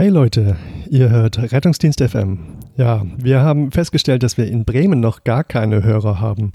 Hey 0.00 0.08
Leute, 0.08 0.56
ihr 0.88 1.10
hört 1.10 1.52
Rettungsdienst 1.52 2.02
FM. 2.02 2.56
Ja, 2.78 3.04
wir 3.18 3.42
haben 3.42 3.70
festgestellt, 3.70 4.22
dass 4.22 4.38
wir 4.38 4.46
in 4.46 4.64
Bremen 4.64 4.98
noch 4.98 5.24
gar 5.24 5.44
keine 5.44 5.82
Hörer 5.82 6.20
haben. 6.20 6.52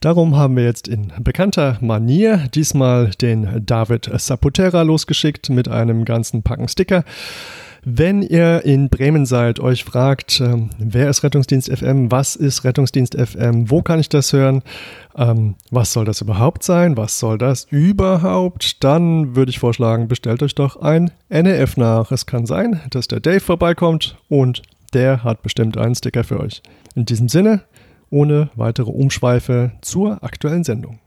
Darum 0.00 0.36
haben 0.36 0.56
wir 0.56 0.64
jetzt 0.64 0.88
in 0.88 1.10
bekannter 1.20 1.78
Manier 1.80 2.48
diesmal 2.54 3.12
den 3.12 3.64
David 3.64 4.10
Saputera 4.20 4.82
losgeschickt 4.82 5.48
mit 5.48 5.68
einem 5.68 6.04
ganzen 6.04 6.42
Packen 6.42 6.68
Sticker. 6.68 7.04
Wenn 7.84 8.22
ihr 8.22 8.64
in 8.64 8.88
Bremen 8.90 9.26
seid, 9.26 9.58
euch 9.58 9.82
fragt, 9.82 10.40
ähm, 10.40 10.70
wer 10.78 11.10
ist 11.10 11.24
Rettungsdienst 11.24 11.68
FM, 11.68 12.12
was 12.12 12.36
ist 12.36 12.62
Rettungsdienst 12.62 13.16
FM, 13.18 13.70
wo 13.70 13.82
kann 13.82 13.98
ich 13.98 14.08
das 14.08 14.32
hören, 14.32 14.62
ähm, 15.16 15.56
was 15.72 15.92
soll 15.92 16.04
das 16.04 16.20
überhaupt 16.20 16.62
sein, 16.62 16.96
was 16.96 17.18
soll 17.18 17.38
das 17.38 17.66
überhaupt, 17.70 18.84
dann 18.84 19.34
würde 19.34 19.50
ich 19.50 19.58
vorschlagen, 19.58 20.06
bestellt 20.06 20.44
euch 20.44 20.54
doch 20.54 20.76
ein 20.80 21.10
NEF 21.28 21.76
nach. 21.76 22.12
Es 22.12 22.24
kann 22.24 22.46
sein, 22.46 22.80
dass 22.90 23.08
der 23.08 23.18
Dave 23.18 23.40
vorbeikommt 23.40 24.16
und 24.28 24.62
der 24.94 25.24
hat 25.24 25.42
bestimmt 25.42 25.76
einen 25.76 25.96
Sticker 25.96 26.22
für 26.22 26.38
euch. 26.38 26.62
In 26.94 27.04
diesem 27.04 27.28
Sinne, 27.28 27.62
ohne 28.10 28.50
weitere 28.54 28.92
Umschweife 28.92 29.72
zur 29.80 30.22
aktuellen 30.22 30.62
Sendung. 30.62 31.00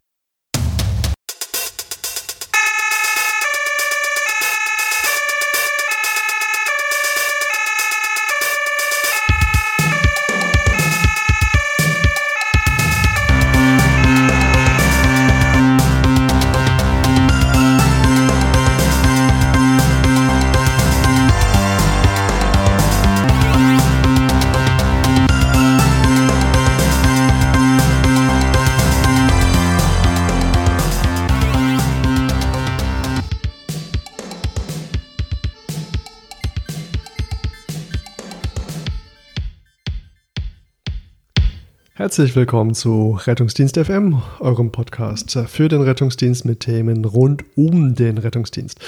Herzlich 42.06 42.36
willkommen 42.36 42.76
zu 42.76 43.18
Rettungsdienst 43.26 43.80
FM, 43.80 44.22
eurem 44.40 44.72
Podcast 44.72 45.40
für 45.48 45.70
den 45.70 45.82
Rettungsdienst 45.82 46.46
mit 46.46 46.60
Themen 46.60 47.04
rund 47.04 47.44
um 47.56 47.96
den 47.96 48.20
Rettungsdienst. 48.20 48.80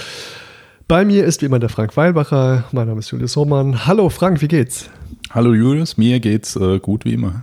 Bei 0.88 1.04
mir 1.04 1.26
ist 1.26 1.42
wie 1.42 1.48
immer 1.48 1.58
der 1.58 1.70
Frank 1.70 1.98
Weilbacher. 1.98 2.66
Mein 2.72 2.86
Name 2.88 3.00
ist 3.00 3.10
Julius 3.10 3.36
Hohmann. 3.36 3.88
Hallo 3.88 4.10
Frank, 4.10 4.44
wie 4.44 4.48
geht's? 4.48 4.92
Hallo 5.32 5.56
Julius, 5.56 5.98
mir 5.98 6.20
geht's 6.20 6.58
äh, 6.58 6.78
gut 6.78 7.06
wie 7.06 7.14
immer. 7.14 7.42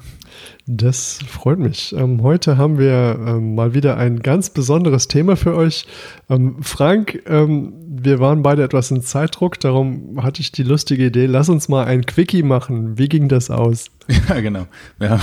Das 0.67 1.19
freut 1.29 1.59
mich. 1.59 1.95
Ähm, 1.97 2.23
heute 2.23 2.57
haben 2.57 2.79
wir 2.79 3.19
ähm, 3.27 3.55
mal 3.55 3.75
wieder 3.75 3.97
ein 3.97 4.21
ganz 4.21 4.51
besonderes 4.51 5.09
Thema 5.09 5.37
für 5.37 5.55
euch. 5.55 5.87
Ähm, 6.31 6.57
Frank, 6.63 7.23
ähm, 7.27 7.75
wir 7.87 8.19
waren 8.19 8.43
beide 8.43 8.63
etwas 8.63 8.91
in 8.91 9.03
Zeitdruck, 9.03 9.61
darum 9.61 10.23
hatte 10.23 10.41
ich 10.41 10.53
die 10.53 10.63
lustige 10.63 11.07
Idee, 11.07 11.27
lass 11.27 11.49
uns 11.49 11.69
mal 11.69 11.85
ein 11.85 12.07
Quickie 12.07 12.43
machen. 12.43 12.99
Wie 12.99 13.09
ging 13.09 13.29
das 13.29 13.51
aus? 13.51 13.91
Ja, 14.29 14.41
genau. 14.41 14.67
Wir 14.99 15.11
haben, 15.11 15.23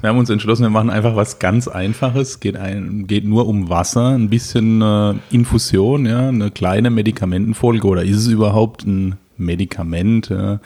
wir 0.00 0.08
haben 0.08 0.18
uns 0.18 0.30
entschlossen, 0.30 0.62
wir 0.62 0.70
machen 0.70 0.88
einfach 0.88 1.14
was 1.14 1.38
ganz 1.38 1.68
Einfaches. 1.68 2.40
Geht, 2.40 2.56
ein, 2.56 3.06
geht 3.06 3.24
nur 3.24 3.46
um 3.46 3.68
Wasser, 3.68 4.10
ein 4.10 4.30
bisschen 4.30 4.80
äh, 4.80 5.14
Infusion, 5.30 6.06
ja, 6.06 6.28
eine 6.28 6.50
kleine 6.50 6.90
Medikamentenfolge 6.90 7.86
oder 7.86 8.02
ist 8.02 8.16
es 8.16 8.28
überhaupt 8.28 8.86
ein 8.86 9.16
Medikament. 9.36 10.28
Ja. 10.28 10.60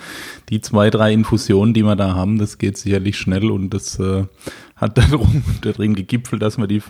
Die 0.48 0.60
zwei, 0.60 0.90
drei 0.90 1.12
Infusionen, 1.12 1.74
die 1.74 1.82
wir 1.82 1.96
da 1.96 2.14
haben, 2.14 2.38
das 2.38 2.58
geht 2.58 2.76
sicherlich 2.76 3.18
schnell 3.18 3.50
und 3.50 3.70
das 3.70 3.98
äh, 3.98 4.24
hat 4.76 4.98
darum, 5.10 5.42
darin 5.62 5.94
gegipfelt, 5.94 6.42
dass 6.42 6.58
wir 6.58 6.66
die 6.66 6.82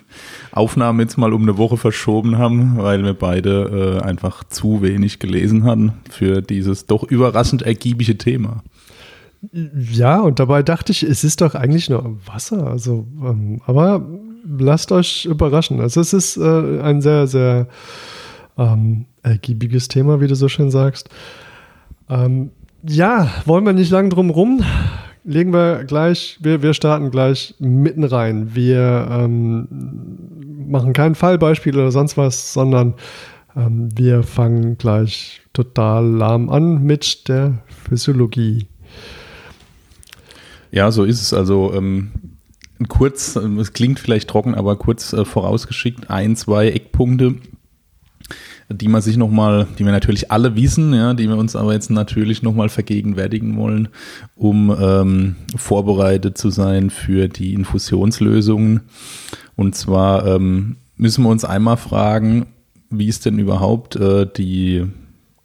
Aufnahme 0.52 1.02
jetzt 1.02 1.16
mal 1.16 1.32
um 1.32 1.42
eine 1.42 1.58
Woche 1.58 1.76
verschoben 1.76 2.38
haben, 2.38 2.78
weil 2.78 3.02
wir 3.02 3.14
beide 3.14 4.00
äh, 4.00 4.04
einfach 4.04 4.44
zu 4.44 4.82
wenig 4.82 5.18
gelesen 5.18 5.64
hatten 5.64 5.92
für 6.10 6.42
dieses 6.42 6.86
doch 6.86 7.02
überraschend 7.04 7.62
ergiebige 7.62 8.18
Thema. 8.18 8.62
Ja, 9.52 10.20
und 10.20 10.40
dabei 10.40 10.62
dachte 10.62 10.90
ich, 10.92 11.04
es 11.04 11.22
ist 11.22 11.40
doch 11.40 11.54
eigentlich 11.54 11.88
nur 11.88 12.18
Wasser. 12.26 12.66
Also, 12.66 13.06
ähm, 13.22 13.60
aber 13.66 14.04
lasst 14.58 14.92
euch 14.92 15.26
überraschen. 15.26 15.80
Also 15.80 16.00
es 16.00 16.12
ist 16.12 16.36
äh, 16.36 16.80
ein 16.80 17.00
sehr, 17.00 17.26
sehr 17.26 17.68
ähm, 18.56 19.06
ergiebiges 19.22 19.88
Thema, 19.88 20.20
wie 20.20 20.26
du 20.26 20.34
so 20.34 20.48
schön 20.48 20.70
sagst. 20.70 21.08
Ähm, 22.08 22.50
ja, 22.82 23.30
wollen 23.44 23.66
wir 23.66 23.72
nicht 23.72 23.90
lang 23.90 24.10
drum 24.10 24.30
rum. 24.30 24.62
Legen 25.24 25.52
wir 25.52 25.84
gleich, 25.84 26.38
wir, 26.40 26.62
wir 26.62 26.74
starten 26.74 27.10
gleich 27.10 27.54
mitten 27.58 28.04
rein. 28.04 28.54
Wir 28.54 29.08
ähm, 29.10 29.68
machen 30.68 30.92
kein 30.92 31.14
Fallbeispiel 31.14 31.76
oder 31.76 31.90
sonst 31.90 32.16
was, 32.16 32.52
sondern 32.52 32.94
ähm, 33.56 33.88
wir 33.94 34.22
fangen 34.22 34.78
gleich 34.78 35.42
total 35.52 36.06
lahm 36.06 36.48
an 36.48 36.82
mit 36.82 37.28
der 37.28 37.58
Physiologie. 37.66 38.66
Ja, 40.70 40.90
so 40.90 41.04
ist 41.04 41.20
es. 41.20 41.34
Also 41.34 41.72
ähm, 41.74 42.12
kurz, 42.88 43.36
es 43.36 43.72
klingt 43.72 43.98
vielleicht 43.98 44.30
trocken, 44.30 44.54
aber 44.54 44.76
kurz 44.76 45.12
äh, 45.12 45.24
vorausgeschickt, 45.24 46.10
ein, 46.10 46.36
zwei 46.36 46.68
Eckpunkte 46.68 47.36
die 48.70 48.88
man 48.88 49.00
sich 49.00 49.16
nochmal, 49.16 49.66
die 49.78 49.84
wir 49.84 49.92
natürlich 49.92 50.30
alle 50.30 50.54
wissen, 50.54 50.92
ja, 50.92 51.14
die 51.14 51.28
wir 51.28 51.36
uns 51.36 51.56
aber 51.56 51.72
jetzt 51.72 51.90
natürlich 51.90 52.42
nochmal 52.42 52.68
vergegenwärtigen 52.68 53.56
wollen, 53.56 53.88
um 54.36 54.74
ähm, 54.78 55.36
vorbereitet 55.56 56.36
zu 56.36 56.50
sein 56.50 56.90
für 56.90 57.28
die 57.28 57.54
Infusionslösungen. 57.54 58.82
Und 59.56 59.74
zwar 59.74 60.26
ähm, 60.26 60.76
müssen 60.96 61.24
wir 61.24 61.30
uns 61.30 61.44
einmal 61.44 61.78
fragen, 61.78 62.46
wie 62.90 63.06
ist 63.06 63.24
denn 63.24 63.38
überhaupt 63.38 63.96
äh, 63.96 64.26
die 64.26 64.86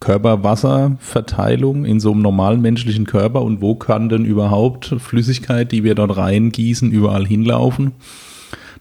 Körperwasserverteilung 0.00 1.86
in 1.86 2.00
so 2.00 2.12
einem 2.12 2.20
normalen 2.20 2.60
menschlichen 2.60 3.06
Körper 3.06 3.40
und 3.40 3.62
wo 3.62 3.74
kann 3.74 4.10
denn 4.10 4.26
überhaupt 4.26 4.94
Flüssigkeit, 4.98 5.72
die 5.72 5.82
wir 5.82 5.94
dort 5.94 6.16
reingießen, 6.16 6.90
überall 6.90 7.26
hinlaufen? 7.26 7.92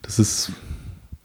Das 0.01 0.19
ist 0.19 0.51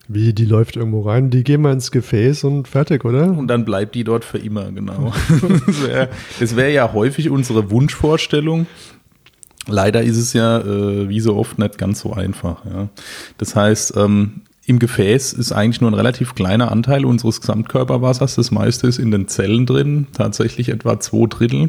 wie, 0.08 0.32
die 0.32 0.46
läuft 0.46 0.76
irgendwo 0.76 1.02
rein, 1.02 1.28
die 1.28 1.44
gehen 1.44 1.60
wir 1.60 1.70
ins 1.70 1.90
Gefäß 1.90 2.44
und 2.44 2.66
fertig, 2.66 3.04
oder? 3.04 3.30
Und 3.36 3.46
dann 3.48 3.66
bleibt 3.66 3.94
die 3.94 4.04
dort 4.04 4.24
für 4.24 4.38
immer, 4.38 4.72
genau. 4.72 5.12
das 5.68 6.56
wäre 6.56 6.56
wär 6.56 6.70
ja 6.70 6.92
häufig 6.94 7.28
unsere 7.28 7.70
Wunschvorstellung. 7.70 8.66
Leider 9.66 10.02
ist 10.02 10.16
es 10.16 10.32
ja, 10.32 10.60
äh, 10.60 11.10
wie 11.10 11.20
so 11.20 11.36
oft, 11.36 11.58
nicht 11.58 11.76
ganz 11.76 12.00
so 12.00 12.14
einfach. 12.14 12.64
Ja. 12.64 12.88
Das 13.36 13.54
heißt, 13.54 13.98
ähm, 13.98 14.42
im 14.64 14.78
Gefäß 14.78 15.34
ist 15.34 15.52
eigentlich 15.52 15.82
nur 15.82 15.90
ein 15.90 15.94
relativ 15.94 16.34
kleiner 16.34 16.72
Anteil 16.72 17.04
unseres 17.04 17.42
Gesamtkörperwassers. 17.42 18.34
Das 18.34 18.50
meiste 18.50 18.86
ist 18.86 18.98
in 18.98 19.10
den 19.10 19.28
Zellen 19.28 19.66
drin, 19.66 20.06
tatsächlich 20.14 20.70
etwa 20.70 20.98
zwei 21.00 21.26
Drittel. 21.26 21.68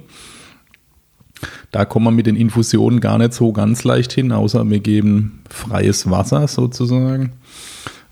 Da 1.72 1.86
kommen 1.86 2.06
wir 2.06 2.12
mit 2.12 2.26
den 2.26 2.36
Infusionen 2.36 3.02
gar 3.02 3.18
nicht 3.18 3.34
so 3.34 3.52
ganz 3.52 3.84
leicht 3.84 4.14
hin, 4.14 4.32
außer 4.32 4.70
wir 4.70 4.80
geben 4.80 5.44
freies 5.50 6.10
Wasser 6.10 6.48
sozusagen. 6.48 7.34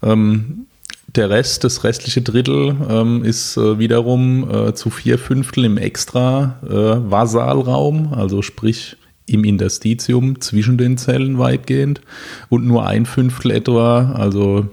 Ähm, 0.03 0.67
der 1.15 1.29
Rest, 1.29 1.63
das 1.63 1.83
restliche 1.83 2.21
Drittel, 2.21 2.75
ähm, 2.89 3.23
ist 3.23 3.57
äh, 3.57 3.79
wiederum 3.79 4.49
äh, 4.49 4.73
zu 4.73 4.89
vier 4.89 5.17
Fünftel 5.17 5.65
im 5.65 5.77
extra 5.77 6.59
äh, 6.63 7.11
Vasalraum, 7.11 8.13
also 8.13 8.41
sprich 8.41 8.97
im 9.25 9.43
Interstitium 9.43 10.39
zwischen 10.41 10.77
den 10.77 10.97
Zellen 10.97 11.37
weitgehend 11.37 12.01
und 12.49 12.65
nur 12.65 12.87
ein 12.87 13.05
Fünftel 13.05 13.51
etwa, 13.51 14.11
also 14.13 14.67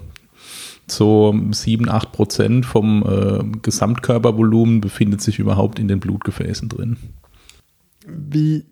so 0.87 1.35
sieben, 1.51 1.89
acht 1.89 2.11
Prozent 2.11 2.65
vom 2.65 3.03
äh, 3.03 3.59
Gesamtkörpervolumen 3.61 4.81
befindet 4.81 5.21
sich 5.21 5.39
überhaupt 5.39 5.79
in 5.79 5.87
den 5.87 5.99
Blutgefäßen 5.99 6.69
drin. 6.69 6.97
Wie 8.07 8.65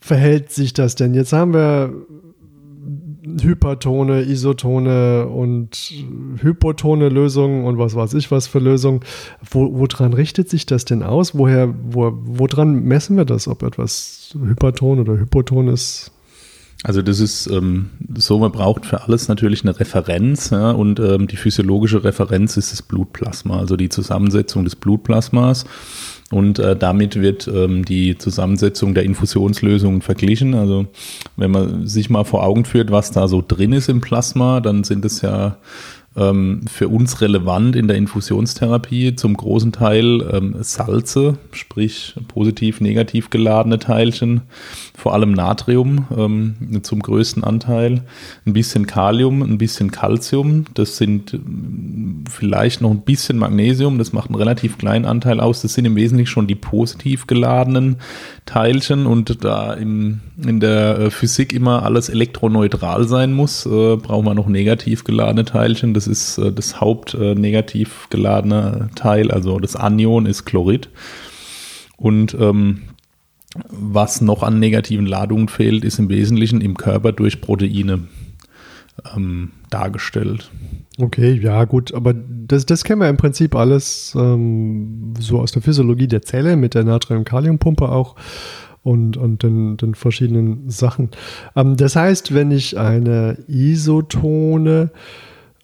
verhält 0.00 0.50
sich 0.50 0.72
das 0.72 0.94
denn? 0.94 1.14
Jetzt 1.14 1.32
haben 1.32 1.52
wir 1.52 1.92
Hypertone, 3.22 4.22
Isotone 4.22 5.26
und 5.26 5.92
Hypotone 6.40 7.08
Lösungen 7.08 7.64
und 7.64 7.78
was 7.78 7.94
weiß 7.94 8.14
ich 8.14 8.30
was 8.30 8.46
für 8.46 8.58
Lösungen. 8.58 9.00
Wo, 9.50 9.78
woran 9.78 10.12
richtet 10.12 10.48
sich 10.48 10.66
das 10.66 10.84
denn 10.84 11.02
aus? 11.02 11.34
Woher, 11.34 11.74
wo, 11.82 12.12
woran 12.22 12.84
messen 12.84 13.16
wir 13.16 13.24
das, 13.24 13.48
ob 13.48 13.62
etwas 13.62 14.34
Hyperton 14.34 15.00
oder 15.00 15.18
Hypoton 15.18 15.68
ist? 15.68 16.12
Also 16.82 17.02
das 17.02 17.20
ist 17.20 17.46
ähm, 17.48 17.90
so, 18.16 18.38
man 18.38 18.52
braucht 18.52 18.86
für 18.86 19.02
alles 19.02 19.28
natürlich 19.28 19.62
eine 19.64 19.78
Referenz 19.78 20.48
ja, 20.48 20.70
und 20.70 20.98
ähm, 20.98 21.26
die 21.26 21.36
physiologische 21.36 22.04
Referenz 22.04 22.56
ist 22.56 22.72
das 22.72 22.80
Blutplasma, 22.80 23.58
also 23.58 23.76
die 23.76 23.90
Zusammensetzung 23.90 24.64
des 24.64 24.76
Blutplasmas. 24.76 25.66
Und 26.32 26.60
äh, 26.60 26.76
damit 26.76 27.20
wird 27.20 27.48
ähm, 27.48 27.84
die 27.84 28.16
Zusammensetzung 28.16 28.94
der 28.94 29.02
Infusionslösungen 29.02 30.00
verglichen. 30.00 30.54
Also 30.54 30.86
wenn 31.36 31.50
man 31.50 31.86
sich 31.88 32.08
mal 32.08 32.24
vor 32.24 32.44
Augen 32.44 32.64
führt, 32.64 32.92
was 32.92 33.10
da 33.10 33.26
so 33.26 33.42
drin 33.46 33.72
ist 33.72 33.88
im 33.88 34.00
Plasma, 34.00 34.60
dann 34.60 34.84
sind 34.84 35.04
es 35.04 35.22
ja 35.22 35.56
ähm, 36.16 36.62
für 36.66 36.88
uns 36.88 37.20
relevant 37.20 37.76
in 37.76 37.86
der 37.86 37.96
Infusionstherapie 37.96 39.14
zum 39.14 39.36
großen 39.36 39.70
Teil 39.70 40.22
ähm, 40.32 40.56
Salze, 40.60 41.38
sprich 41.52 42.14
positiv, 42.26 42.80
negativ 42.80 43.30
geladene 43.30 43.78
Teilchen, 43.78 44.42
vor 44.96 45.14
allem 45.14 45.32
Natrium 45.32 46.06
ähm, 46.16 46.82
zum 46.82 47.00
größten 47.00 47.44
Anteil, 47.44 48.02
ein 48.44 48.52
bisschen 48.52 48.88
Kalium, 48.88 49.42
ein 49.42 49.58
bisschen 49.58 49.92
Calcium, 49.92 50.64
das 50.74 50.96
sind 50.96 51.32
ähm, 51.34 52.24
vielleicht 52.28 52.80
noch 52.80 52.90
ein 52.90 53.02
bisschen 53.02 53.38
Magnesium, 53.38 53.98
das 53.98 54.12
macht 54.12 54.30
einen 54.30 54.36
relativ 54.36 54.78
kleinen 54.78 55.04
Anteil 55.04 55.38
aus, 55.38 55.62
das 55.62 55.74
sind 55.74 55.84
im 55.84 55.94
Wesentlichen 55.94 56.30
schon 56.30 56.48
die 56.48 56.56
positiv 56.56 57.28
geladenen 57.28 57.96
Teilchen 58.46 59.06
und 59.06 59.44
da 59.44 59.74
im, 59.74 60.20
in 60.44 60.58
der 60.58 60.98
äh, 60.98 61.10
Physik 61.10 61.52
immer 61.52 61.84
alles 61.84 62.08
elektroneutral 62.08 63.06
sein 63.06 63.32
muss, 63.32 63.64
äh, 63.64 63.96
brauchen 63.96 64.26
wir 64.26 64.34
noch 64.34 64.48
negativ 64.48 65.04
geladene 65.04 65.44
Teilchen. 65.44 65.94
Das 66.00 66.06
ist 66.06 66.38
äh, 66.38 66.50
das 66.50 66.80
hauptnegativ 66.80 68.06
äh, 68.06 68.16
geladene 68.16 68.88
Teil, 68.94 69.30
also 69.30 69.58
das 69.58 69.76
Anion 69.76 70.24
ist 70.24 70.46
Chlorid. 70.46 70.88
Und 71.98 72.34
ähm, 72.40 72.84
was 73.68 74.22
noch 74.22 74.42
an 74.42 74.58
negativen 74.58 75.04
Ladungen 75.04 75.48
fehlt, 75.48 75.84
ist 75.84 75.98
im 75.98 76.08
Wesentlichen 76.08 76.62
im 76.62 76.78
Körper 76.78 77.12
durch 77.12 77.42
Proteine 77.42 78.04
ähm, 79.14 79.50
dargestellt. 79.68 80.50
Okay, 80.98 81.34
ja 81.34 81.64
gut, 81.66 81.92
aber 81.92 82.14
das, 82.14 82.64
das 82.64 82.82
kennen 82.82 83.02
wir 83.02 83.10
im 83.10 83.18
Prinzip 83.18 83.54
alles 83.54 84.14
ähm, 84.16 85.12
so 85.18 85.38
aus 85.38 85.52
der 85.52 85.60
Physiologie 85.60 86.08
der 86.08 86.22
Zelle 86.22 86.56
mit 86.56 86.72
der 86.72 86.84
Natrium-Kalium-Pumpe 86.84 87.90
auch 87.90 88.16
und, 88.82 89.18
und 89.18 89.42
den, 89.42 89.76
den 89.76 89.94
verschiedenen 89.94 90.70
Sachen. 90.70 91.10
Ähm, 91.56 91.76
das 91.76 91.94
heißt, 91.94 92.32
wenn 92.32 92.50
ich 92.52 92.78
eine 92.78 93.36
isotone 93.48 94.92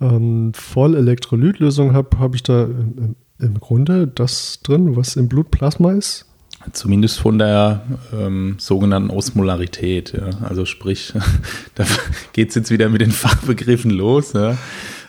ähm, 0.01 0.53
Vollelektrolytlösung 0.55 1.93
habe, 1.93 2.19
habe 2.19 2.37
ich 2.37 2.43
da 2.43 2.65
im, 2.65 3.17
im 3.39 3.61
Grunde 3.61 4.07
das 4.07 4.61
drin, 4.63 4.97
was 4.97 5.17
im 5.17 5.29
Blutplasma 5.29 5.93
ist? 5.93 6.27
Zumindest 6.73 7.21
von 7.21 7.39
der 7.39 7.83
ähm, 8.13 8.57
sogenannten 8.59 9.11
Osmolarität. 9.11 10.13
Ja. 10.13 10.31
Also 10.43 10.65
sprich, 10.65 11.13
da 11.75 11.85
geht 12.33 12.49
es 12.51 12.55
jetzt 12.57 12.71
wieder 12.71 12.89
mit 12.89 13.01
den 13.01 13.13
Fachbegriffen 13.13 13.91
los. 13.91 14.33
Ja. 14.33 14.57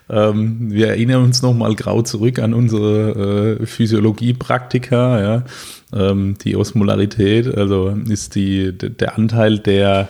Ähm, 0.09 0.71
wir 0.71 0.89
erinnern 0.89 1.23
uns 1.23 1.41
nochmal 1.41 1.75
grau 1.75 2.01
zurück 2.01 2.39
an 2.39 2.53
unsere 2.53 3.57
äh, 3.59 3.65
Physiologie-Praktika. 3.65 5.21
Ja. 5.21 5.43
Ähm, 5.93 6.35
die 6.43 6.55
Osmolarität, 6.55 7.53
also 7.55 7.97
ist 8.07 8.35
die, 8.35 8.77
der 8.77 9.17
Anteil 9.17 9.59
der 9.59 10.09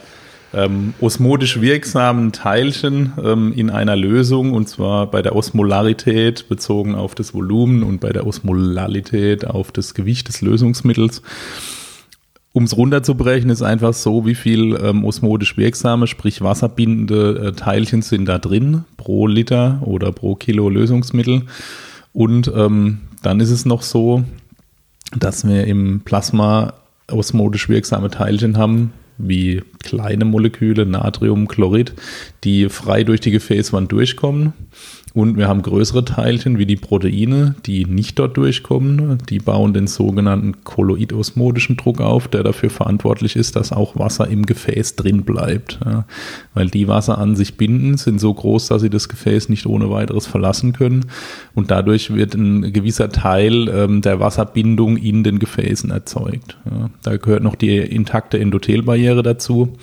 ähm, 0.57 0.93
osmotisch 0.99 1.61
wirksamen 1.61 2.31
Teilchen 2.31 3.13
ähm, 3.23 3.53
in 3.53 3.69
einer 3.69 3.95
Lösung 3.95 4.53
und 4.53 4.67
zwar 4.67 5.11
bei 5.11 5.21
der 5.21 5.35
Osmolarität 5.35 6.49
bezogen 6.49 6.95
auf 6.95 7.13
das 7.13 7.33
Volumen 7.33 7.83
und 7.83 7.99
bei 7.99 8.09
der 8.09 8.25
Osmolarität 8.25 9.45
auf 9.45 9.71
das 9.71 9.93
Gewicht 9.93 10.27
des 10.27 10.41
Lösungsmittels. 10.41 11.21
Um 12.53 12.63
es 12.63 12.75
runterzubrechen, 12.75 13.51
ist 13.51 13.61
einfach 13.61 13.93
so, 13.93 14.25
wie 14.25 14.33
viel 14.33 14.75
ähm, 14.81 15.05
osmotisch 15.05 15.57
wirksame, 15.57 16.07
sprich 16.07 16.41
wasserbindende 16.41 17.49
äh, 17.49 17.51
Teilchen 17.51 18.01
sind 18.01 18.25
da 18.25 18.39
drin 18.39 18.83
pro 18.97 19.27
Liter 19.27 19.79
oder 19.85 20.11
pro 20.11 20.33
Kilo 20.33 20.67
Lösungsmittel. 20.67 21.43
Und 22.13 22.51
ähm, 22.55 23.01
dann 23.21 23.41
ist 23.41 23.51
es 23.51 23.65
noch 23.65 23.83
so, 23.83 24.23
dass 25.15 25.47
wir 25.47 25.67
im 25.67 26.01
Plasma 26.03 26.73
osmotisch 27.11 27.69
wirksame 27.69 28.09
Teilchen 28.09 28.57
haben, 28.57 28.91
wie 29.17 29.61
kleine 29.83 30.25
Moleküle, 30.25 30.85
Natrium, 30.85 31.47
Chlorid, 31.47 31.93
die 32.43 32.69
frei 32.69 33.03
durch 33.03 33.21
die 33.21 33.31
Gefäßwand 33.31 33.91
durchkommen 33.91 34.53
und 35.13 35.37
wir 35.37 35.47
haben 35.47 35.61
größere 35.61 36.05
Teilchen 36.05 36.57
wie 36.57 36.65
die 36.65 36.75
Proteine, 36.75 37.55
die 37.65 37.85
nicht 37.85 38.19
dort 38.19 38.37
durchkommen. 38.37 39.17
Die 39.29 39.39
bauen 39.39 39.73
den 39.73 39.87
sogenannten 39.87 40.63
kolloidosmotischen 40.63 41.77
Druck 41.77 42.01
auf, 42.01 42.27
der 42.27 42.43
dafür 42.43 42.69
verantwortlich 42.69 43.35
ist, 43.35 43.55
dass 43.55 43.71
auch 43.71 43.97
Wasser 43.97 44.27
im 44.27 44.45
Gefäß 44.45 44.95
drin 44.95 45.23
bleibt. 45.23 45.79
Ja, 45.83 46.05
weil 46.53 46.69
die 46.69 46.87
Wasser 46.87 47.17
an 47.17 47.35
sich 47.35 47.57
binden, 47.57 47.97
sind 47.97 48.19
so 48.19 48.33
groß, 48.33 48.67
dass 48.67 48.81
sie 48.81 48.89
das 48.89 49.09
Gefäß 49.09 49.49
nicht 49.49 49.65
ohne 49.65 49.89
weiteres 49.89 50.27
verlassen 50.27 50.73
können. 50.73 51.05
Und 51.55 51.71
dadurch 51.71 52.13
wird 52.13 52.35
ein 52.35 52.73
gewisser 52.73 53.09
Teil 53.09 53.69
ähm, 53.69 54.01
der 54.01 54.19
Wasserbindung 54.19 54.97
in 54.97 55.23
den 55.23 55.39
Gefäßen 55.39 55.89
erzeugt. 55.89 56.57
Ja, 56.69 56.89
da 57.03 57.17
gehört 57.17 57.43
noch 57.43 57.55
die 57.55 57.77
intakte 57.77 58.39
Endothelbarriere 58.39 59.23
dazu 59.23 59.77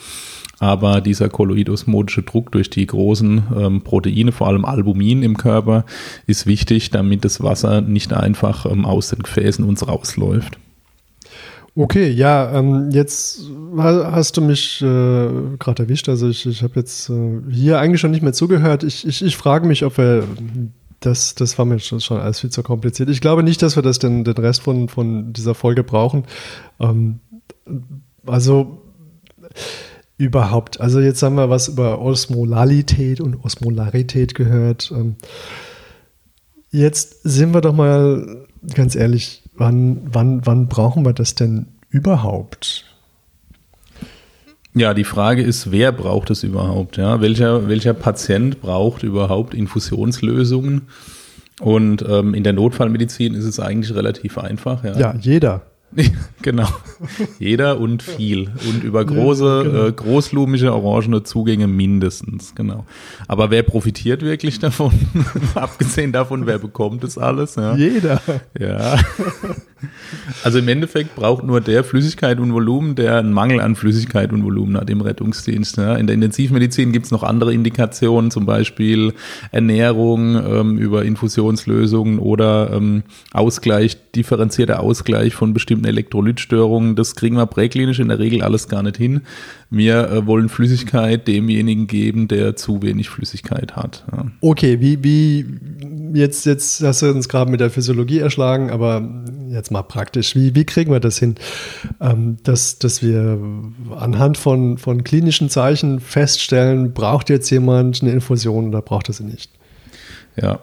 aber 0.64 1.02
dieser 1.02 1.28
kolloidosmotische 1.28 2.22
Druck 2.22 2.50
durch 2.50 2.70
die 2.70 2.87
großen 2.87 3.43
ähm, 3.55 3.81
Proteine, 3.82 4.32
vor 4.32 4.46
allem 4.46 4.64
Albumin 4.64 5.22
im 5.22 5.37
Körper, 5.37 5.84
ist 6.26 6.46
wichtig, 6.46 6.90
damit 6.90 7.22
das 7.26 7.43
Wasser 7.43 7.82
nicht 7.82 8.14
einfach 8.14 8.64
ähm, 8.64 8.87
aus 8.87 9.11
den 9.11 9.22
Gefäßen 9.22 9.62
uns 9.62 9.87
rausläuft. 9.87 10.58
Okay, 11.76 12.08
ja, 12.08 12.50
ähm, 12.58 12.90
jetzt 12.93 13.43
hast 13.76 14.38
du 14.38 14.40
mich 14.40 14.81
äh, 14.81 14.87
gerade 15.58 15.82
erwischt. 15.82 16.08
Also 16.08 16.28
ich, 16.31 16.46
ich 16.46 16.62
habe 16.62 16.76
jetzt 16.76 17.10
äh, 17.10 17.43
hier 17.50 17.78
eigentlich 17.78 18.00
schon 18.00 18.12
nicht 18.12 18.22
mehr 18.22 18.32
zugehört. 18.32 18.84
Ich, 18.84 19.06
ich, 19.06 19.22
ich 19.22 19.37
frage 19.37 19.67
mich, 19.67 19.84
ob 19.84 19.99
wir 19.99 20.25
das, 21.00 21.34
das 21.34 21.58
war 21.58 21.67
mir 21.67 21.78
schon, 21.78 22.00
schon 22.00 22.20
alles 22.20 22.40
viel 22.40 22.50
zu 22.50 22.62
kompliziert. 22.62 23.10
Ich 23.10 23.20
glaube 23.20 23.43
nicht, 23.43 23.60
dass 23.60 23.76
wir 23.76 23.82
das 23.82 23.99
den, 23.99 24.25
den 24.25 24.37
Rest 24.37 24.62
von, 24.62 24.88
von 24.88 25.34
dieser 25.34 25.55
Folge 25.55 25.84
brauchen. 25.84 26.25
Ähm, 26.81 27.19
also 28.25 28.81
überhaupt? 30.16 30.81
Also 30.81 31.00
jetzt 31.00 31.22
haben 31.22 31.37
wir 31.37 31.50
was 31.50 31.69
über 31.69 32.00
Osmolalität 32.00 33.20
und 33.20 33.44
Osmolarität 33.44 34.34
gehört. 34.34 34.93
Ähm, 34.94 35.16
jetzt 36.70 37.22
sind 37.22 37.55
wir 37.55 37.61
doch 37.61 37.75
mal 37.75 38.46
ganz 38.75 38.94
ehrlich, 38.94 39.43
wann, 39.55 40.02
wann, 40.05 40.46
wann 40.46 40.69
brauchen 40.69 41.05
wir 41.05 41.12
das 41.12 41.34
denn 41.34 41.66
überhaupt? 41.90 42.84
Ja, 44.76 44.93
die 44.93 45.05
Frage 45.05 45.43
ist, 45.43 45.70
wer 45.70 45.93
braucht 45.93 46.31
es 46.31 46.43
überhaupt? 46.43 46.96
Ja? 46.96 47.20
Welcher, 47.20 47.69
welcher 47.69 47.94
Patient 47.94 48.60
braucht 48.60 49.05
überhaupt 49.05 49.55
Infusionslösungen? 49.55 50.88
Und 51.60 52.05
ähm, 52.08 52.34
in 52.34 52.43
der 52.43 52.52
Notfallmedizin 52.52 53.34
ist 53.34 53.44
es 53.44 53.60
eigentlich 53.60 53.94
relativ 53.94 54.38
einfach. 54.38 54.82
Ja, 54.82 54.99
ja 54.99 55.14
jeder. 55.20 55.62
genau. 56.43 56.69
Jeder 57.38 57.79
und 57.79 58.02
viel. 58.02 58.50
Und 58.69 58.82
über 58.85 59.05
große, 59.05 59.44
ja, 59.44 59.62
genau. 59.62 59.87
äh, 59.87 59.93
großlumige 59.93 60.73
orangene 60.73 61.23
Zugänge 61.23 61.67
mindestens. 61.67 62.55
Genau. 62.55 62.87
Aber 63.29 63.50
wer 63.50 63.62
profitiert 63.62 64.23
wirklich 64.23 64.58
davon? 64.58 64.93
Abgesehen 65.55 66.12
davon, 66.12 66.46
wer 66.46 66.58
bekommt 66.58 67.05
es 67.05 67.19
alles? 67.19 67.56
Ja. 67.56 67.76
Jeder. 67.76 68.20
Ja. 68.58 68.99
Also 70.42 70.58
im 70.58 70.69
Endeffekt 70.69 71.14
braucht 71.14 71.44
nur 71.44 71.60
der 71.60 71.84
Flüssigkeit 71.84 72.38
und 72.38 72.52
Volumen, 72.52 72.94
der 72.94 73.19
einen 73.19 73.32
Mangel 73.32 73.60
an 73.60 73.76
Flüssigkeit 73.76 74.32
und 74.32 74.44
Volumen 74.44 74.76
hat 74.76 74.91
im 74.91 75.00
Rettungsdienst. 75.00 75.76
Ja. 75.76 75.96
In 75.96 76.06
der 76.06 76.14
Intensivmedizin 76.14 76.93
gibt 76.93 77.06
es 77.06 77.12
noch 77.12 77.22
andere 77.22 77.53
Indikationen, 77.53 78.31
zum 78.31 78.46
Beispiel 78.46 79.12
Ernährung 79.53 80.36
ähm, 80.36 80.79
über 80.79 81.05
Infusionslösungen 81.05 82.19
oder 82.19 82.72
ähm, 82.72 83.03
Ausgleich, 83.32 83.96
differenzierter 84.12 84.81
Ausgleich 84.81 85.34
von 85.34 85.55
bestimmten 85.55 85.86
Elektrolytstörungen. 85.86 86.96
Das 86.96 87.17
kriegen 87.17 87.36
wir 87.36 87.46
präklinisch 87.46 87.98
in 87.98 88.08
der 88.08 88.19
Regel 88.19 88.43
alles 88.43 88.69
gar 88.69 88.82
nicht 88.82 88.96
hin. 88.96 89.22
Wir 89.70 90.10
äh, 90.10 90.26
wollen 90.26 90.48
Flüssigkeit 90.48 91.26
demjenigen 91.26 91.86
geben, 91.86 92.29
der 92.29 92.56
zu 92.56 92.82
wenig 92.82 93.08
Flüssigkeit 93.08 93.76
hat. 93.76 94.05
Ja. 94.12 94.26
Okay, 94.41 94.81
wie, 94.81 95.03
wie 95.03 95.44
jetzt, 96.14 96.46
jetzt 96.46 96.82
hast 96.82 97.03
du 97.03 97.10
uns 97.10 97.29
gerade 97.29 97.50
mit 97.50 97.60
der 97.60 97.70
Physiologie 97.70 98.20
erschlagen, 98.20 98.70
aber 98.70 99.08
jetzt 99.48 99.70
mal 99.74 99.82
praktisch, 99.82 100.34
wie, 100.34 100.54
wie 100.54 100.64
kriegen 100.64 100.90
wir 100.90 101.00
das 101.00 101.19
hin, 101.19 101.34
ähm, 102.00 102.38
dass, 102.43 102.78
dass 102.78 103.02
wir 103.02 103.38
anhand 103.96 104.38
von, 104.38 104.78
von 104.78 105.04
klinischen 105.04 105.50
Zeichen 105.50 106.00
feststellen, 106.00 106.94
braucht 106.94 107.28
jetzt 107.28 107.50
jemand 107.50 108.00
eine 108.02 108.12
Infusion 108.12 108.69
oder 108.69 108.81
braucht 108.81 109.08
er 109.08 109.14
sie 109.14 109.24
nicht? 109.24 109.50
Ja, 110.40 110.60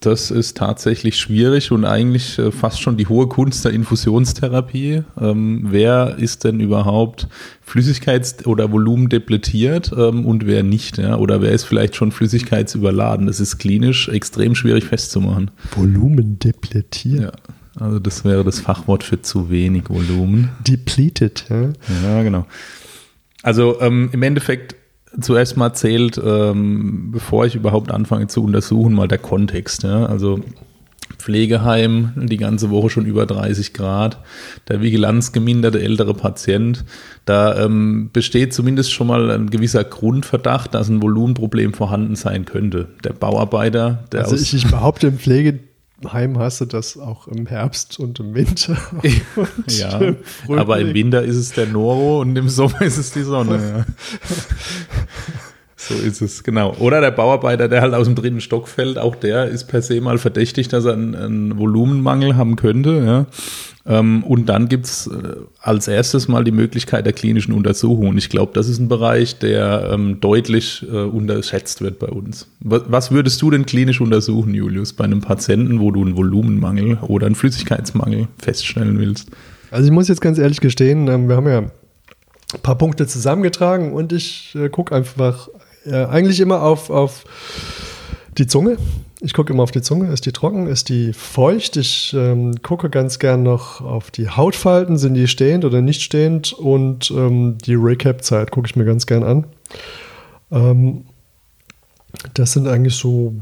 das 0.00 0.30
ist 0.30 0.56
tatsächlich 0.56 1.18
schwierig 1.18 1.72
und 1.72 1.84
eigentlich 1.84 2.38
äh, 2.38 2.50
fast 2.50 2.80
schon 2.80 2.96
die 2.96 3.06
hohe 3.06 3.26
Kunst 3.26 3.66
der 3.66 3.72
Infusionstherapie. 3.72 5.02
Ähm, 5.20 5.66
wer 5.68 6.16
ist 6.18 6.44
denn 6.44 6.58
überhaupt 6.58 7.28
Flüssigkeits- 7.66 8.46
oder 8.46 8.72
Volumendepletiert 8.72 9.92
ähm, 9.96 10.24
und 10.24 10.46
wer 10.46 10.62
nicht? 10.62 10.96
Ja? 10.96 11.16
Oder 11.18 11.42
wer 11.42 11.52
ist 11.52 11.64
vielleicht 11.64 11.96
schon 11.96 12.12
flüssigkeitsüberladen? 12.12 13.26
Das 13.26 13.40
ist 13.40 13.58
klinisch 13.58 14.08
extrem 14.08 14.54
schwierig 14.54 14.84
festzumachen. 14.84 15.50
Volumendepletiert? 15.76 17.20
Ja. 17.20 17.32
Also 17.78 17.98
das 17.98 18.24
wäre 18.24 18.44
das 18.44 18.60
Fachwort 18.60 19.04
für 19.04 19.22
zu 19.22 19.50
wenig 19.50 19.88
Volumen. 19.88 20.50
Depleted, 20.66 21.46
ja. 21.48 21.70
Ja, 22.04 22.22
genau. 22.22 22.46
Also 23.42 23.80
ähm, 23.80 24.10
im 24.12 24.22
Endeffekt 24.22 24.76
zuerst 25.20 25.56
mal 25.56 25.72
zählt, 25.72 26.20
ähm, 26.22 27.10
bevor 27.12 27.46
ich 27.46 27.54
überhaupt 27.54 27.90
anfange 27.90 28.26
zu 28.28 28.44
untersuchen, 28.44 28.94
mal 28.94 29.08
der 29.08 29.18
Kontext. 29.18 29.82
Ja? 29.82 30.06
Also 30.06 30.40
Pflegeheim 31.18 32.12
die 32.16 32.36
ganze 32.36 32.70
Woche 32.70 32.90
schon 32.90 33.04
über 33.04 33.26
30 33.26 33.72
Grad, 33.72 34.18
der 34.68 34.80
vigilanzgeminderte 34.80 35.80
ältere 35.80 36.14
Patient. 36.14 36.84
Da 37.24 37.64
ähm, 37.64 38.10
besteht 38.12 38.54
zumindest 38.54 38.92
schon 38.92 39.08
mal 39.08 39.30
ein 39.30 39.50
gewisser 39.50 39.84
Grundverdacht, 39.84 40.74
dass 40.74 40.88
ein 40.88 41.02
Volumenproblem 41.02 41.74
vorhanden 41.74 42.16
sein 42.16 42.44
könnte. 42.44 42.88
Der 43.04 43.12
Bauarbeiter, 43.12 44.04
der 44.12 44.22
also 44.22 44.36
ich, 44.36 44.54
ich 44.54 44.70
behaupte, 44.70 45.08
im 45.08 45.18
Pflegeheim 46.00 46.38
hast 46.38 46.60
du 46.60 46.64
das 46.64 46.96
auch 46.96 47.28
im 47.28 47.46
Herbst 47.46 47.98
und 47.98 48.18
im 48.20 48.34
Winter. 48.34 48.76
und 49.36 49.78
ja, 49.78 49.98
im 49.98 50.16
aber 50.48 50.78
im 50.80 50.94
Winter 50.94 51.22
ist 51.22 51.36
es 51.36 51.52
der 51.52 51.66
Noro 51.66 52.20
und 52.20 52.36
im 52.36 52.48
Sommer 52.48 52.82
ist 52.82 52.96
es 52.96 53.12
die 53.12 53.22
Sonne. 53.22 53.86
So 55.82 55.94
ist 55.94 56.20
es, 56.20 56.44
genau. 56.44 56.74
Oder 56.78 57.00
der 57.00 57.10
Bauarbeiter, 57.10 57.66
der 57.66 57.80
halt 57.80 57.94
aus 57.94 58.06
dem 58.06 58.14
dritten 58.14 58.42
Stock 58.42 58.68
fällt, 58.68 58.98
auch 58.98 59.16
der 59.16 59.46
ist 59.46 59.64
per 59.64 59.80
se 59.80 59.98
mal 60.02 60.18
verdächtig, 60.18 60.68
dass 60.68 60.84
er 60.84 60.92
einen, 60.92 61.14
einen 61.14 61.58
Volumenmangel 61.58 62.36
haben 62.36 62.56
könnte. 62.56 63.02
Ja. 63.02 63.26
Ähm, 63.86 64.22
und 64.24 64.50
dann 64.50 64.68
gibt's 64.68 65.06
äh, 65.06 65.36
als 65.58 65.88
erstes 65.88 66.28
mal 66.28 66.44
die 66.44 66.52
Möglichkeit 66.52 67.06
der 67.06 67.14
klinischen 67.14 67.54
Untersuchung. 67.54 68.08
Und 68.08 68.18
ich 68.18 68.28
glaube, 68.28 68.52
das 68.52 68.68
ist 68.68 68.78
ein 68.78 68.88
Bereich, 68.88 69.38
der 69.38 69.88
ähm, 69.94 70.20
deutlich 70.20 70.84
äh, 70.86 70.96
unterschätzt 70.96 71.80
wird 71.80 71.98
bei 71.98 72.08
uns. 72.08 72.46
Was 72.60 73.10
würdest 73.10 73.40
du 73.40 73.50
denn 73.50 73.64
klinisch 73.64 74.02
untersuchen, 74.02 74.52
Julius, 74.52 74.92
bei 74.92 75.04
einem 75.04 75.22
Patienten, 75.22 75.80
wo 75.80 75.90
du 75.92 76.02
einen 76.02 76.14
Volumenmangel 76.14 76.98
oder 77.08 77.24
einen 77.24 77.36
Flüssigkeitsmangel 77.36 78.28
feststellen 78.36 78.98
willst? 78.98 79.30
Also 79.70 79.86
ich 79.86 79.92
muss 79.92 80.08
jetzt 80.08 80.20
ganz 80.20 80.36
ehrlich 80.36 80.60
gestehen, 80.60 81.08
ähm, 81.08 81.30
wir 81.30 81.36
haben 81.36 81.48
ja 81.48 81.58
ein 81.60 82.60
paar 82.62 82.76
Punkte 82.76 83.06
zusammengetragen 83.06 83.94
und 83.94 84.12
ich 84.12 84.54
äh, 84.56 84.68
gucke 84.68 84.94
einfach 84.94 85.48
äh, 85.86 86.04
eigentlich 86.04 86.40
immer 86.40 86.62
auf, 86.62 86.90
auf 86.90 87.24
die 88.38 88.46
Zunge. 88.46 88.76
Ich 89.22 89.34
gucke 89.34 89.52
immer 89.52 89.62
auf 89.62 89.70
die 89.70 89.82
Zunge. 89.82 90.10
Ist 90.12 90.24
die 90.24 90.32
trocken? 90.32 90.66
Ist 90.66 90.88
die 90.88 91.12
feucht? 91.12 91.76
Ich 91.76 92.14
ähm, 92.16 92.62
gucke 92.62 92.88
ganz 92.88 93.18
gern 93.18 93.42
noch 93.42 93.82
auf 93.82 94.10
die 94.10 94.30
Hautfalten. 94.30 94.96
Sind 94.96 95.14
die 95.14 95.28
stehend 95.28 95.64
oder 95.64 95.82
nicht 95.82 96.00
stehend? 96.00 96.54
Und 96.54 97.10
ähm, 97.10 97.58
die 97.58 97.74
Recap-Zeit 97.74 98.50
gucke 98.50 98.66
ich 98.66 98.76
mir 98.76 98.86
ganz 98.86 99.06
gern 99.06 99.22
an. 99.22 99.44
Ähm, 100.50 101.04
das 102.32 102.52
sind 102.52 102.66
eigentlich 102.66 102.94
so 102.94 103.34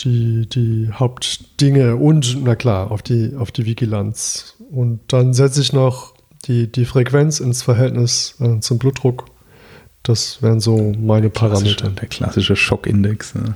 die, 0.00 0.48
die 0.48 0.88
Hauptdinge. 0.92 1.96
Und, 1.96 2.38
na 2.44 2.54
klar, 2.54 2.92
auf 2.92 3.02
die, 3.02 3.34
auf 3.36 3.50
die 3.50 3.66
Vigilanz. 3.66 4.56
Und 4.70 5.00
dann 5.08 5.34
setze 5.34 5.60
ich 5.60 5.72
noch 5.72 6.14
die, 6.46 6.70
die 6.70 6.84
Frequenz 6.84 7.40
ins 7.40 7.62
Verhältnis 7.62 8.36
äh, 8.40 8.60
zum 8.60 8.78
Blutdruck 8.78 9.24
das 10.08 10.42
wären 10.42 10.60
so 10.60 10.94
meine 10.98 11.28
Parameter. 11.28 11.90
Der 11.90 12.08
klassische 12.08 12.56
Schockindex. 12.56 13.34
Ne? 13.34 13.54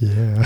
Yeah. 0.00 0.42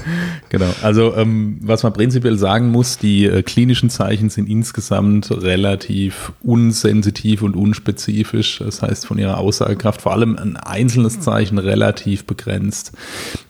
genau. 0.48 0.70
Also 0.82 1.14
ähm, 1.16 1.58
was 1.62 1.82
man 1.82 1.92
prinzipiell 1.92 2.38
sagen 2.38 2.70
muss, 2.70 2.98
die 2.98 3.26
äh, 3.26 3.42
klinischen 3.42 3.90
Zeichen 3.90 4.30
sind 4.30 4.48
insgesamt 4.48 5.30
relativ 5.30 6.32
unsensitiv 6.42 7.42
und 7.42 7.56
unspezifisch. 7.56 8.58
Das 8.58 8.82
heißt 8.82 9.06
von 9.06 9.18
ihrer 9.18 9.38
Aussagekraft 9.38 10.02
vor 10.02 10.12
allem 10.12 10.36
ein 10.36 10.56
einzelnes 10.56 11.20
Zeichen 11.20 11.58
relativ 11.58 12.24
begrenzt. 12.24 12.92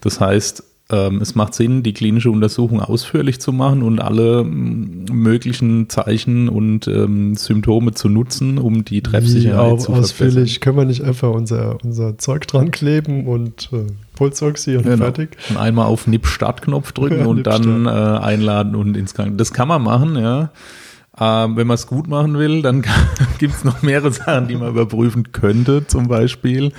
Das 0.00 0.20
heißt, 0.20 0.64
ähm, 0.88 1.20
es 1.20 1.34
macht 1.34 1.54
Sinn, 1.54 1.82
die 1.82 1.92
klinische 1.92 2.30
Untersuchung 2.30 2.80
ausführlich 2.80 3.40
zu 3.40 3.52
machen 3.52 3.82
und 3.82 4.00
alle 4.00 4.44
mm, 4.44 5.06
möglichen 5.10 5.88
Zeichen 5.88 6.48
und 6.48 6.86
ähm, 6.86 7.34
Symptome 7.34 7.92
zu 7.94 8.08
nutzen, 8.08 8.58
um 8.58 8.84
die 8.84 9.02
Treffsicherheit 9.02 9.72
Wie 9.72 9.78
zu 9.78 9.84
verbessern. 9.86 10.04
Ausführlich 10.04 10.60
können 10.60 10.76
wir 10.76 10.84
nicht 10.84 11.02
einfach 11.02 11.30
unser, 11.30 11.78
unser 11.82 12.18
Zeug 12.18 12.46
dran 12.46 12.70
kleben 12.70 13.26
und 13.26 13.68
äh, 13.72 13.86
Pulsoxy 14.14 14.76
und 14.76 14.84
genau. 14.84 14.96
fertig. 14.96 15.36
Und 15.50 15.56
einmal 15.56 15.86
auf 15.86 16.06
NIP-Startknopf 16.06 16.92
drücken 16.92 17.18
ja, 17.20 17.26
und 17.26 17.44
dann 17.48 17.86
äh, 17.86 17.88
einladen 17.88 18.76
und 18.76 18.96
ins 18.96 19.14
Krankenhaus. 19.14 19.38
Das 19.38 19.52
kann 19.52 19.66
man 19.66 19.82
machen, 19.82 20.16
ja. 20.16 20.50
Ähm, 21.18 21.56
wenn 21.56 21.66
man 21.66 21.76
es 21.76 21.86
gut 21.86 22.08
machen 22.08 22.38
will, 22.38 22.62
dann 22.62 22.82
gibt 23.38 23.54
es 23.54 23.64
noch 23.64 23.82
mehrere 23.82 24.12
Sachen, 24.12 24.48
die 24.48 24.56
man 24.56 24.68
überprüfen 24.68 25.32
könnte, 25.32 25.86
zum 25.86 26.08
Beispiel. 26.08 26.72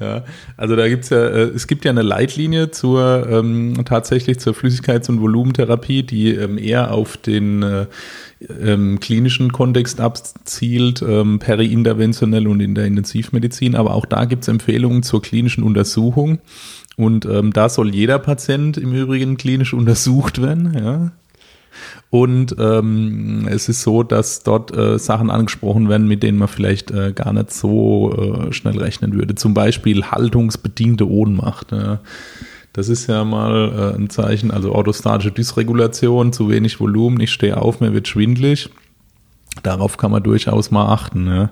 Ja, 0.00 0.24
also 0.56 0.76
da 0.76 0.88
gibt's 0.88 1.08
ja, 1.10 1.26
äh, 1.26 1.42
es 1.48 1.66
gibt 1.66 1.84
ja 1.84 1.90
eine 1.90 2.02
Leitlinie 2.02 2.70
zur 2.70 3.26
ähm, 3.28 3.74
tatsächlich 3.84 4.38
zur 4.38 4.54
Flüssigkeits- 4.54 5.08
und 5.08 5.20
Volumentherapie, 5.20 6.04
die 6.04 6.30
ähm, 6.34 6.56
eher 6.56 6.92
auf 6.92 7.16
den 7.16 7.62
äh, 7.62 7.86
ähm, 8.62 9.00
klinischen 9.00 9.52
Kontext 9.52 10.00
abzielt, 10.00 11.02
ähm, 11.02 11.40
periinterventionell 11.40 12.46
und 12.46 12.60
in 12.60 12.76
der 12.76 12.84
Intensivmedizin. 12.86 13.74
Aber 13.74 13.94
auch 13.94 14.06
da 14.06 14.24
gibt's 14.24 14.46
Empfehlungen 14.48 15.02
zur 15.02 15.20
klinischen 15.20 15.64
Untersuchung. 15.64 16.38
Und 16.96 17.24
ähm, 17.26 17.52
da 17.52 17.68
soll 17.68 17.94
jeder 17.94 18.18
Patient 18.18 18.76
im 18.76 18.92
Übrigen 18.92 19.36
klinisch 19.36 19.74
untersucht 19.74 20.40
werden. 20.40 20.74
Ja, 20.78 21.12
und 22.10 22.56
ähm, 22.58 23.46
es 23.50 23.68
ist 23.68 23.82
so, 23.82 24.02
dass 24.02 24.42
dort 24.42 24.74
äh, 24.74 24.98
Sachen 24.98 25.30
angesprochen 25.30 25.88
werden, 25.88 26.08
mit 26.08 26.22
denen 26.22 26.38
man 26.38 26.48
vielleicht 26.48 26.90
äh, 26.90 27.12
gar 27.12 27.32
nicht 27.32 27.52
so 27.52 28.48
äh, 28.48 28.52
schnell 28.52 28.78
rechnen 28.78 29.12
würde. 29.12 29.34
Zum 29.34 29.52
Beispiel 29.52 30.04
haltungsbedingte 30.04 31.08
Ohnmacht. 31.08 31.72
Ja. 31.72 32.00
Das 32.72 32.88
ist 32.88 33.08
ja 33.08 33.24
mal 33.24 33.92
äh, 33.94 33.96
ein 33.96 34.08
Zeichen, 34.08 34.50
also 34.50 34.72
orthostatische 34.72 35.32
Dysregulation, 35.32 36.32
zu 36.32 36.48
wenig 36.48 36.80
Volumen, 36.80 37.20
ich 37.20 37.30
stehe 37.30 37.60
auf, 37.60 37.80
mir 37.80 37.92
wird 37.92 38.08
schwindlig. 38.08 38.70
Darauf 39.62 39.96
kann 39.96 40.10
man 40.10 40.22
durchaus 40.22 40.70
mal 40.70 40.86
achten. 40.86 41.26
Ja. 41.26 41.50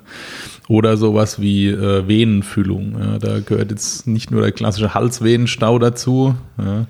Oder 0.68 0.96
sowas 0.96 1.40
wie 1.40 1.68
äh, 1.68 2.06
Venenfüllung. 2.08 2.96
Ja. 2.98 3.18
Da 3.18 3.40
gehört 3.40 3.72
jetzt 3.72 4.06
nicht 4.06 4.30
nur 4.30 4.42
der 4.42 4.52
klassische 4.52 4.94
Halsvenenstau 4.94 5.78
dazu. 5.78 6.34
Ja. 6.58 6.86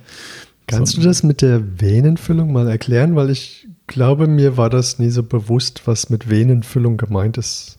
Kannst 0.67 0.97
du 0.97 1.01
das 1.01 1.23
mit 1.23 1.43
der 1.43 1.81
Venenfüllung 1.81 2.53
mal 2.53 2.69
erklären? 2.69 3.15
Weil 3.15 3.31
ich 3.31 3.69
glaube, 3.87 4.27
mir 4.27 4.57
war 4.57 4.71
das 4.71 4.99
nie 4.99 5.11
so 5.11 5.23
bewusst, 5.23 5.83
was 5.87 6.11
mit 6.11 6.29
Venenfüllung 6.29 6.97
gemeint 6.97 7.39
ist. 7.39 7.76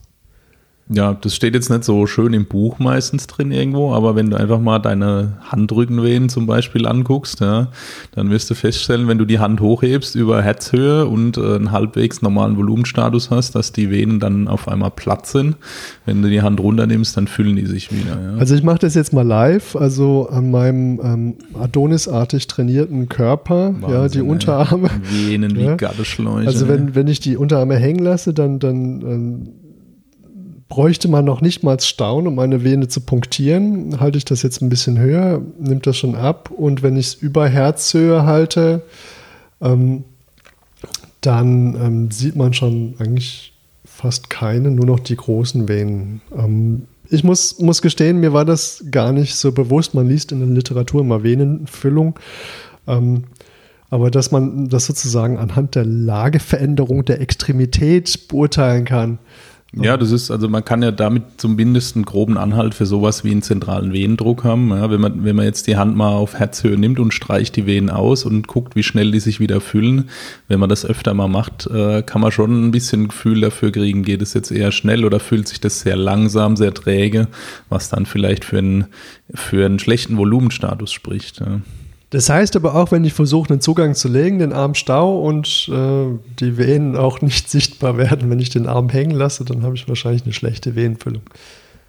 Ja, 0.90 1.12
das 1.12 1.34
steht 1.34 1.54
jetzt 1.54 1.68
nicht 1.68 1.84
so 1.84 2.06
schön 2.06 2.32
im 2.32 2.46
Buch 2.46 2.78
meistens 2.78 3.26
drin 3.26 3.52
irgendwo, 3.52 3.92
aber 3.92 4.16
wenn 4.16 4.30
du 4.30 4.38
einfach 4.38 4.58
mal 4.58 4.78
deine 4.78 5.36
Handrückenvenen 5.42 6.30
zum 6.30 6.46
Beispiel 6.46 6.86
anguckst, 6.86 7.40
ja, 7.40 7.68
dann 8.12 8.30
wirst 8.30 8.48
du 8.48 8.54
feststellen, 8.54 9.06
wenn 9.06 9.18
du 9.18 9.26
die 9.26 9.38
Hand 9.38 9.60
hochhebst 9.60 10.14
über 10.14 10.42
Herzhöhe 10.42 11.06
und 11.06 11.36
äh, 11.36 11.56
einen 11.56 11.72
halbwegs 11.72 12.22
normalen 12.22 12.56
Volumenstatus 12.56 13.30
hast, 13.30 13.54
dass 13.54 13.72
die 13.72 13.90
Venen 13.90 14.18
dann 14.18 14.48
auf 14.48 14.66
einmal 14.66 14.90
platt 14.90 15.26
sind. 15.26 15.56
Wenn 16.06 16.22
du 16.22 16.30
die 16.30 16.40
Hand 16.40 16.58
runternimmst, 16.58 17.16
dann 17.18 17.26
füllen 17.26 17.56
die 17.56 17.66
sich 17.66 17.92
wieder. 17.92 18.18
Ja. 18.18 18.38
Also 18.38 18.54
ich 18.54 18.62
mache 18.62 18.78
das 18.78 18.94
jetzt 18.94 19.12
mal 19.12 19.26
live, 19.26 19.76
also 19.76 20.28
an 20.30 20.50
meinem 20.50 21.00
ähm, 21.02 21.34
Adonisartig 21.60 22.46
trainierten 22.46 23.10
Körper, 23.10 23.74
Wahnsinn, 23.80 23.90
ja, 23.90 24.08
die 24.08 24.22
Unterarme. 24.22 24.88
Venen 25.02 25.54
wie 25.54 25.64
ja. 25.64 25.76
Garteschläuche. 25.76 26.46
Also 26.46 26.66
wenn, 26.66 26.94
wenn 26.94 27.08
ich 27.08 27.20
die 27.20 27.36
Unterarme 27.36 27.76
hängen 27.76 28.02
lasse, 28.02 28.32
dann, 28.32 28.58
dann 28.58 29.02
ähm, 29.02 29.48
bräuchte 30.68 31.08
man 31.08 31.24
noch 31.24 31.40
nicht 31.40 31.62
mal 31.62 31.80
Stauen, 31.80 32.26
um 32.26 32.38
eine 32.38 32.62
Vene 32.62 32.88
zu 32.88 33.00
punktieren. 33.00 34.00
Halte 34.00 34.18
ich 34.18 34.24
das 34.24 34.42
jetzt 34.42 34.60
ein 34.60 34.68
bisschen 34.68 34.98
höher, 34.98 35.40
nimmt 35.58 35.86
das 35.86 35.96
schon 35.96 36.14
ab. 36.14 36.50
Und 36.50 36.82
wenn 36.82 36.96
ich 36.96 37.06
es 37.06 37.14
über 37.14 37.48
Herzhöhe 37.48 38.24
halte, 38.24 38.82
ähm, 39.60 40.04
dann 41.20 41.74
ähm, 41.74 42.10
sieht 42.10 42.36
man 42.36 42.52
schon 42.52 42.94
eigentlich 42.98 43.54
fast 43.84 44.30
keine, 44.30 44.70
nur 44.70 44.86
noch 44.86 45.00
die 45.00 45.16
großen 45.16 45.68
Venen. 45.68 46.20
Ähm, 46.36 46.86
ich 47.10 47.24
muss, 47.24 47.58
muss 47.58 47.80
gestehen, 47.80 48.20
mir 48.20 48.34
war 48.34 48.44
das 48.44 48.84
gar 48.90 49.12
nicht 49.12 49.34
so 49.34 49.52
bewusst. 49.52 49.94
Man 49.94 50.08
liest 50.08 50.30
in 50.32 50.40
der 50.40 50.48
Literatur 50.48 51.00
immer 51.00 51.22
Venenfüllung. 51.22 52.18
Ähm, 52.86 53.24
aber 53.90 54.10
dass 54.10 54.30
man 54.30 54.68
das 54.68 54.84
sozusagen 54.84 55.38
anhand 55.38 55.74
der 55.74 55.86
Lageveränderung 55.86 57.06
der 57.06 57.22
Extremität 57.22 58.28
beurteilen 58.28 58.84
kann, 58.84 59.18
ja, 59.74 59.98
das 59.98 60.12
ist, 60.12 60.30
also 60.30 60.48
man 60.48 60.64
kann 60.64 60.82
ja 60.82 60.90
damit 60.90 61.24
zumindest 61.36 61.94
einen 61.94 62.06
groben 62.06 62.38
Anhalt 62.38 62.74
für 62.74 62.86
sowas 62.86 63.22
wie 63.22 63.30
einen 63.30 63.42
zentralen 63.42 63.92
Venendruck 63.92 64.42
haben. 64.42 64.70
Ja, 64.70 64.90
wenn, 64.90 65.00
man, 65.00 65.24
wenn 65.24 65.36
man 65.36 65.44
jetzt 65.44 65.66
die 65.66 65.76
Hand 65.76 65.94
mal 65.94 66.12
auf 66.12 66.34
Herzhöhe 66.34 66.78
nimmt 66.78 66.98
und 66.98 67.12
streicht 67.12 67.54
die 67.54 67.66
Venen 67.66 67.90
aus 67.90 68.24
und 68.24 68.46
guckt, 68.46 68.76
wie 68.76 68.82
schnell 68.82 69.10
die 69.10 69.20
sich 69.20 69.40
wieder 69.40 69.60
füllen, 69.60 70.08
wenn 70.48 70.58
man 70.58 70.70
das 70.70 70.86
öfter 70.86 71.12
mal 71.12 71.28
macht, 71.28 71.66
äh, 71.66 72.02
kann 72.02 72.22
man 72.22 72.32
schon 72.32 72.66
ein 72.66 72.70
bisschen 72.70 73.08
Gefühl 73.08 73.42
dafür 73.42 73.70
kriegen, 73.70 74.04
geht 74.04 74.22
es 74.22 74.32
jetzt 74.32 74.50
eher 74.50 74.72
schnell 74.72 75.04
oder 75.04 75.20
fühlt 75.20 75.46
sich 75.46 75.60
das 75.60 75.80
sehr 75.80 75.96
langsam, 75.96 76.56
sehr 76.56 76.72
träge, 76.72 77.28
was 77.68 77.90
dann 77.90 78.06
vielleicht 78.06 78.46
für 78.46 78.58
einen, 78.58 78.86
für 79.34 79.66
einen 79.66 79.78
schlechten 79.78 80.16
Volumenstatus 80.16 80.90
spricht. 80.90 81.40
Ja. 81.40 81.60
Das 82.10 82.30
heißt 82.30 82.56
aber 82.56 82.74
auch, 82.74 82.90
wenn 82.90 83.04
ich 83.04 83.12
versuche, 83.12 83.50
einen 83.50 83.60
Zugang 83.60 83.94
zu 83.94 84.08
legen, 84.08 84.38
den 84.38 84.52
Arm 84.52 84.74
stau 84.74 85.20
und 85.20 85.68
äh, 85.70 86.06
die 86.40 86.56
Venen 86.56 86.96
auch 86.96 87.20
nicht 87.20 87.50
sichtbar 87.50 87.98
werden, 87.98 88.30
wenn 88.30 88.40
ich 88.40 88.50
den 88.50 88.66
Arm 88.66 88.88
hängen 88.88 89.10
lasse, 89.10 89.44
dann 89.44 89.62
habe 89.62 89.74
ich 89.74 89.88
wahrscheinlich 89.88 90.24
eine 90.24 90.32
schlechte 90.32 90.74
Venenfüllung. 90.74 91.22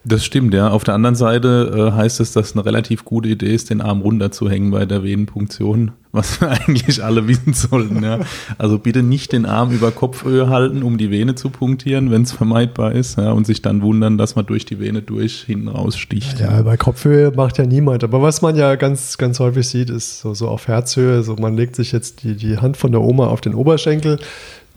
Das 0.06 0.24
stimmt, 0.24 0.54
ja. 0.54 0.70
Auf 0.70 0.86
der 0.86 0.94
anderen 0.94 1.16
Seite 1.16 1.90
äh, 1.92 1.96
heißt 1.96 2.22
es, 2.22 2.32
dass 2.32 2.54
eine 2.54 2.66
relativ 2.66 3.04
gute 3.04 3.28
Idee 3.28 3.54
ist, 3.54 3.70
den 3.70 3.82
Arm 3.82 4.02
runterzuhängen 4.02 4.72
bei 4.72 4.86
der 4.86 5.04
Venenpunktion, 5.04 5.92
was 6.12 6.40
wir 6.40 6.50
eigentlich 6.50 7.04
alle 7.04 7.28
wissen 7.28 7.54
sollten. 7.54 8.02
Ja. 8.04 8.20
Also 8.58 8.80
bitte 8.80 9.04
nicht 9.04 9.34
den 9.34 9.46
Arm 9.46 9.72
über 9.72 9.92
Kopfhöhe 9.92 10.48
halten, 10.48 10.84
um 10.84 10.98
die 10.98 11.12
Vene 11.12 11.36
zu 11.36 11.50
punktieren, 11.50 12.12
wenn 12.12 12.22
es 12.22 12.32
vermeidbar 12.32 12.94
ist, 12.94 13.18
ja, 13.18 13.32
und 13.32 13.46
sich 13.46 13.62
dann 13.62 13.82
wundern, 13.82 14.18
dass 14.18 14.36
man 14.36 14.46
durch 14.46 14.66
die 14.66 14.80
Vene 14.80 15.02
durch 15.02 15.44
hinten 15.44 15.68
raussticht. 15.68 16.40
Ja, 16.40 16.54
ja, 16.58 16.62
bei 16.62 16.78
Kopfhöhe 16.78 17.32
macht 17.36 17.58
ja 17.58 17.66
niemand. 17.66 18.04
Aber 18.06 18.22
was 18.22 18.42
man 18.42 18.56
ja 18.56 18.76
ganz, 18.76 19.18
ganz 19.18 19.40
häufig 19.40 19.68
sieht, 19.68 19.90
ist 19.90 20.22
so, 20.22 20.34
so 20.34 20.48
auf 20.48 20.68
Herzhöhe, 20.68 21.24
so 21.24 21.36
man 21.36 21.56
legt 21.56 21.76
sich 21.76 21.92
jetzt 21.92 22.24
die, 22.24 22.36
die 22.36 22.58
Hand 22.58 22.78
von 22.78 22.92
der 22.92 23.02
Oma 23.02 23.28
auf 23.28 23.42
den 23.42 23.54
Oberschenkel. 23.54 24.18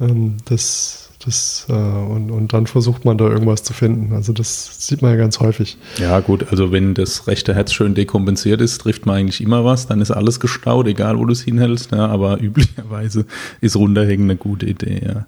Ähm, 0.00 0.36
das 0.46 1.01
das, 1.24 1.66
äh, 1.68 1.72
und, 1.72 2.30
und 2.30 2.52
dann 2.52 2.66
versucht 2.66 3.04
man 3.04 3.18
da 3.18 3.28
irgendwas 3.28 3.62
zu 3.62 3.72
finden. 3.72 4.14
Also 4.14 4.32
das 4.32 4.86
sieht 4.86 5.02
man 5.02 5.12
ja 5.12 5.16
ganz 5.16 5.40
häufig. 5.40 5.78
Ja, 5.98 6.20
gut, 6.20 6.46
also 6.50 6.72
wenn 6.72 6.94
das 6.94 7.26
rechte 7.26 7.54
Herz 7.54 7.72
schön 7.72 7.94
dekompensiert 7.94 8.60
ist, 8.60 8.78
trifft 8.78 9.06
man 9.06 9.16
eigentlich 9.16 9.40
immer 9.40 9.64
was, 9.64 9.86
dann 9.86 10.00
ist 10.00 10.10
alles 10.10 10.40
gestaut, 10.40 10.86
egal 10.86 11.18
wo 11.18 11.24
du 11.24 11.32
es 11.32 11.42
hinhältst. 11.42 11.92
Ja, 11.92 12.06
aber 12.06 12.40
üblicherweise 12.40 13.26
ist 13.60 13.76
runterhängen 13.76 14.30
eine 14.30 14.36
gute 14.36 14.66
Idee, 14.66 15.02
ja. 15.04 15.26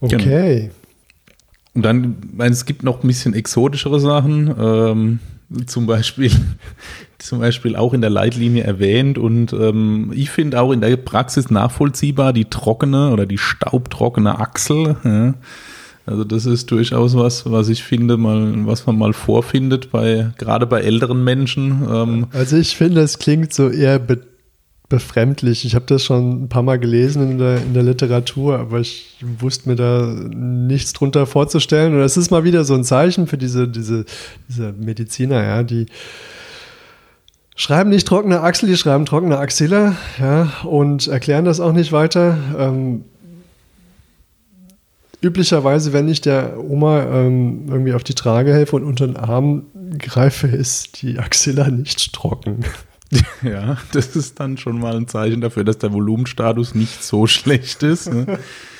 Okay. 0.00 0.60
Genau. 0.60 0.74
Und 1.74 1.82
dann, 1.82 2.16
meine, 2.34 2.52
es 2.52 2.64
gibt 2.64 2.82
noch 2.82 3.02
ein 3.02 3.06
bisschen 3.06 3.34
exotischere 3.34 4.00
Sachen. 4.00 4.54
Ähm, 4.58 5.18
zum 5.66 5.86
Beispiel, 5.86 6.30
zum 7.26 7.40
Beispiel 7.40 7.76
auch 7.76 7.92
in 7.92 8.00
der 8.00 8.10
Leitlinie 8.10 8.64
erwähnt 8.64 9.18
und 9.18 9.52
ähm, 9.52 10.12
ich 10.14 10.30
finde 10.30 10.60
auch 10.60 10.72
in 10.72 10.80
der 10.80 10.96
Praxis 10.96 11.50
nachvollziehbar 11.50 12.32
die 12.32 12.46
trockene 12.46 13.10
oder 13.10 13.26
die 13.26 13.38
staubtrockene 13.38 14.38
Achsel. 14.38 14.96
Ja. 15.04 15.34
Also 16.06 16.22
das 16.22 16.46
ist 16.46 16.70
durchaus 16.70 17.16
was, 17.16 17.50
was 17.50 17.68
ich 17.68 17.82
finde, 17.82 18.16
mal, 18.16 18.64
was 18.64 18.86
man 18.86 18.96
mal 18.96 19.12
vorfindet 19.12 19.90
bei 19.90 20.30
gerade 20.38 20.66
bei 20.66 20.80
älteren 20.80 21.24
Menschen. 21.24 21.84
Ähm. 21.90 22.26
Also 22.32 22.56
ich 22.56 22.76
finde, 22.76 23.00
es 23.00 23.18
klingt 23.18 23.52
so 23.52 23.68
eher 23.68 23.98
be 23.98 24.20
befremdlich. 24.88 25.64
Ich 25.64 25.74
habe 25.74 25.84
das 25.88 26.04
schon 26.04 26.44
ein 26.44 26.48
paar 26.48 26.62
Mal 26.62 26.78
gelesen 26.78 27.32
in 27.32 27.38
der, 27.38 27.56
in 27.56 27.74
der 27.74 27.82
Literatur, 27.82 28.60
aber 28.60 28.78
ich 28.78 29.16
wusste 29.40 29.68
mir 29.68 29.74
da 29.74 30.06
nichts 30.06 30.92
drunter 30.92 31.26
vorzustellen. 31.26 31.92
Und 31.92 32.02
es 32.02 32.16
ist 32.16 32.30
mal 32.30 32.44
wieder 32.44 32.62
so 32.62 32.74
ein 32.74 32.84
Zeichen 32.84 33.26
für 33.26 33.36
diese, 33.36 33.66
diese, 33.66 34.04
diese 34.48 34.72
Mediziner, 34.72 35.42
ja, 35.42 35.64
die 35.64 35.86
schreiben 37.56 37.90
nicht 37.90 38.06
trockene 38.06 38.42
Achsel, 38.42 38.68
die 38.68 38.76
schreiben 38.76 39.06
trockene 39.06 39.38
Axilla, 39.38 39.96
ja, 40.20 40.52
und 40.62 41.08
erklären 41.08 41.44
das 41.44 41.58
auch 41.58 41.72
nicht 41.72 41.90
weiter. 41.90 42.38
Ähm, 42.56 43.04
üblicherweise, 45.22 45.92
wenn 45.92 46.08
ich 46.08 46.20
der 46.20 46.58
Oma 46.58 47.02
ähm, 47.02 47.64
irgendwie 47.68 47.94
auf 47.94 48.04
die 48.04 48.14
Trage 48.14 48.52
helfe 48.52 48.76
und 48.76 48.84
unter 48.84 49.06
den 49.06 49.16
Arm 49.16 49.64
greife, 49.98 50.46
ist 50.46 51.02
die 51.02 51.18
Axilla 51.18 51.68
nicht 51.68 52.12
trocken. 52.12 52.64
Ja, 53.40 53.76
das 53.92 54.16
ist 54.16 54.40
dann 54.40 54.58
schon 54.58 54.80
mal 54.80 54.96
ein 54.96 55.06
Zeichen 55.06 55.40
dafür, 55.40 55.62
dass 55.62 55.78
der 55.78 55.92
Volumenstatus 55.92 56.74
nicht 56.74 57.04
so 57.04 57.28
schlecht 57.28 57.84
ist. 57.84 58.12
Ne? 58.12 58.40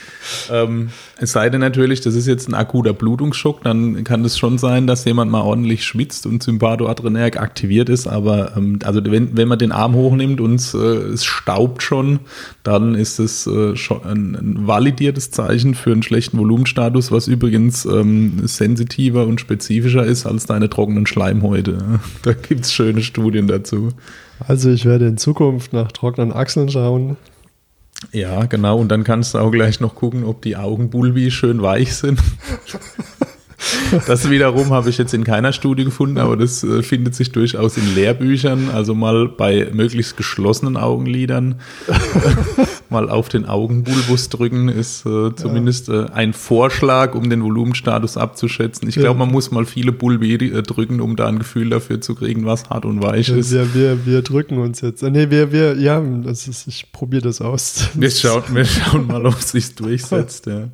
ähm, 0.50 0.90
es 1.18 1.32
sei 1.32 1.49
denn 1.50 1.61
natürlich, 1.61 2.00
das 2.00 2.14
ist 2.14 2.26
jetzt 2.26 2.49
ein 2.49 2.54
akuter 2.54 2.92
Blutungsschock, 2.92 3.62
dann 3.62 4.04
kann 4.04 4.25
es 4.25 4.38
schon 4.38 4.58
sein, 4.58 4.87
dass 4.87 5.04
jemand 5.04 5.30
mal 5.30 5.42
ordentlich 5.42 5.85
schwitzt 5.85 6.26
und 6.26 6.42
Sympathoadrenerg 6.42 7.38
aktiviert 7.40 7.88
ist. 7.88 8.06
Aber 8.06 8.56
ähm, 8.56 8.78
also 8.85 9.00
wenn, 9.04 9.37
wenn 9.37 9.49
man 9.49 9.58
den 9.58 9.73
Arm 9.73 9.94
hochnimmt 9.94 10.40
und 10.40 10.75
äh, 10.75 10.78
es 10.78 11.25
staubt 11.25 11.82
schon, 11.82 12.20
dann 12.62 12.94
ist 12.94 13.18
es 13.18 13.46
äh, 13.46 13.76
schon 13.76 14.02
ein, 14.04 14.35
ein, 14.35 14.66
validiertes 14.66 15.30
Zeichen 15.30 15.75
für 15.75 15.92
einen 15.92 16.02
schlechten 16.02 16.38
Volumenstatus, 16.38 17.12
was 17.12 17.28
übrigens 17.28 17.85
ähm, 17.85 18.46
sensitiver 18.46 19.26
und 19.26 19.40
spezifischer 19.40 20.04
ist 20.04 20.26
als 20.26 20.46
deine 20.46 20.68
trockenen 20.70 21.06
Schleimhäute. 21.06 21.78
Da 22.23 22.32
gibt 22.32 22.64
es 22.64 22.73
schöne 22.73 23.02
Studien 23.02 23.46
dazu. 23.46 23.90
Also 24.46 24.70
ich 24.70 24.85
werde 24.85 25.06
in 25.06 25.16
Zukunft 25.16 25.73
nach 25.73 25.92
trockenen 25.92 26.32
Achseln 26.32 26.68
schauen. 26.68 27.16
Ja, 28.12 28.45
genau. 28.47 28.79
Und 28.79 28.88
dann 28.88 29.05
kannst 29.05 29.35
du 29.35 29.38
auch 29.38 29.50
gleich 29.50 29.81
noch 29.81 29.95
gucken, 29.95 30.25
ob 30.25 30.43
die 30.43 30.57
Augenbulbi 30.57 31.31
schön 31.31 31.62
weich 31.62 31.95
sind. 31.95 32.21
Das 34.06 34.30
wiederum 34.30 34.70
habe 34.70 34.90
ich 34.90 34.99
jetzt 34.99 35.14
in 35.14 35.25
keiner 35.25 35.52
Studie 35.52 35.85
gefunden, 35.85 36.18
aber 36.18 36.37
das 36.37 36.62
äh, 36.62 36.82
findet 36.82 37.14
sich 37.14 37.32
durchaus 37.32 37.76
in 37.76 37.94
Lehrbüchern. 37.94 38.70
Also 38.73 38.94
mal 38.94 39.28
bei 39.28 39.68
möglichst 39.73 40.16
geschlossenen 40.16 40.76
Augenlidern 40.76 41.56
mal 42.90 43.11
auf 43.11 43.28
den 43.28 43.46
Augenbulbus 43.46 44.28
drücken 44.28 44.68
ist 44.68 45.06
äh, 45.06 45.35
zumindest 45.35 45.88
äh, 45.88 46.06
ein 46.12 46.32
Vorschlag, 46.32 47.14
um 47.14 47.30
den 47.30 47.42
Volumenstatus 47.42 48.16
abzuschätzen. 48.16 48.88
Ich 48.88 48.96
glaube, 48.96 49.18
man 49.18 49.30
muss 49.30 49.50
mal 49.50 49.64
viele 49.64 49.92
Bulbi 49.92 50.35
äh, 50.35 50.62
drücken, 50.62 51.00
um 51.00 51.16
da 51.16 51.26
ein 51.26 51.38
Gefühl 51.38 51.70
dafür 51.70 52.00
zu 52.00 52.14
kriegen, 52.14 52.46
was 52.46 52.68
hart 52.70 52.85
und 52.85 53.02
weich 53.02 53.28
ist. 53.28 53.52
Wir, 53.52 53.75
wir, 53.75 54.06
wir 54.06 54.23
drücken 54.23 54.58
uns 54.58 54.80
jetzt. 54.80 55.02
Äh, 55.02 55.11
nee, 55.11 55.30
wir, 55.30 55.52
wir, 55.52 55.76
ja, 55.76 56.00
das 56.00 56.49
ist, 56.49 56.66
ich 56.66 56.92
probiere 56.92 57.23
das 57.23 57.40
aus. 57.40 57.88
Wir 57.94 58.11
schauen, 58.11 58.42
wir 58.52 58.64
schauen 58.64 59.06
mal, 59.06 59.25
ob 59.26 59.38
es 59.38 59.50
sich 59.50 59.75
durchsetzt. 59.75 60.46
Ja. 60.46 60.68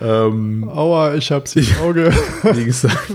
Ähm, 0.00 0.68
Aua, 0.68 1.14
ich 1.14 1.30
hab's 1.32 1.56
im 1.56 1.66
Auge. 1.82 2.12
Wie 2.42 2.64
gesagt, 2.64 3.12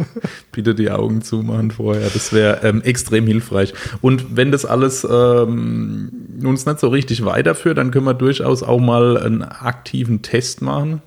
bitte 0.52 0.76
die 0.76 0.90
Augen 0.90 1.22
zumachen 1.22 1.72
vorher. 1.72 2.10
Das 2.10 2.34
wäre 2.34 2.62
ähm, 2.64 2.82
extrem 2.82 3.28
hilfreich. 3.28 3.74
Und 4.02 4.36
wenn 4.36 4.52
das 4.52 4.66
alles 4.66 5.06
ähm, 5.10 6.12
uns 6.44 6.66
nicht 6.66 6.80
so 6.80 6.88
richtig 6.90 7.26
weiterführt, 7.26 7.78
dann 7.78 7.92
können 7.92 8.06
wir 8.06 8.14
durchaus 8.14 8.64
auch 8.64 8.80
mal 8.80 9.18
einen 9.18 9.44
aktiven 9.44 10.22
Test 10.22 10.62
machen. 10.62 11.02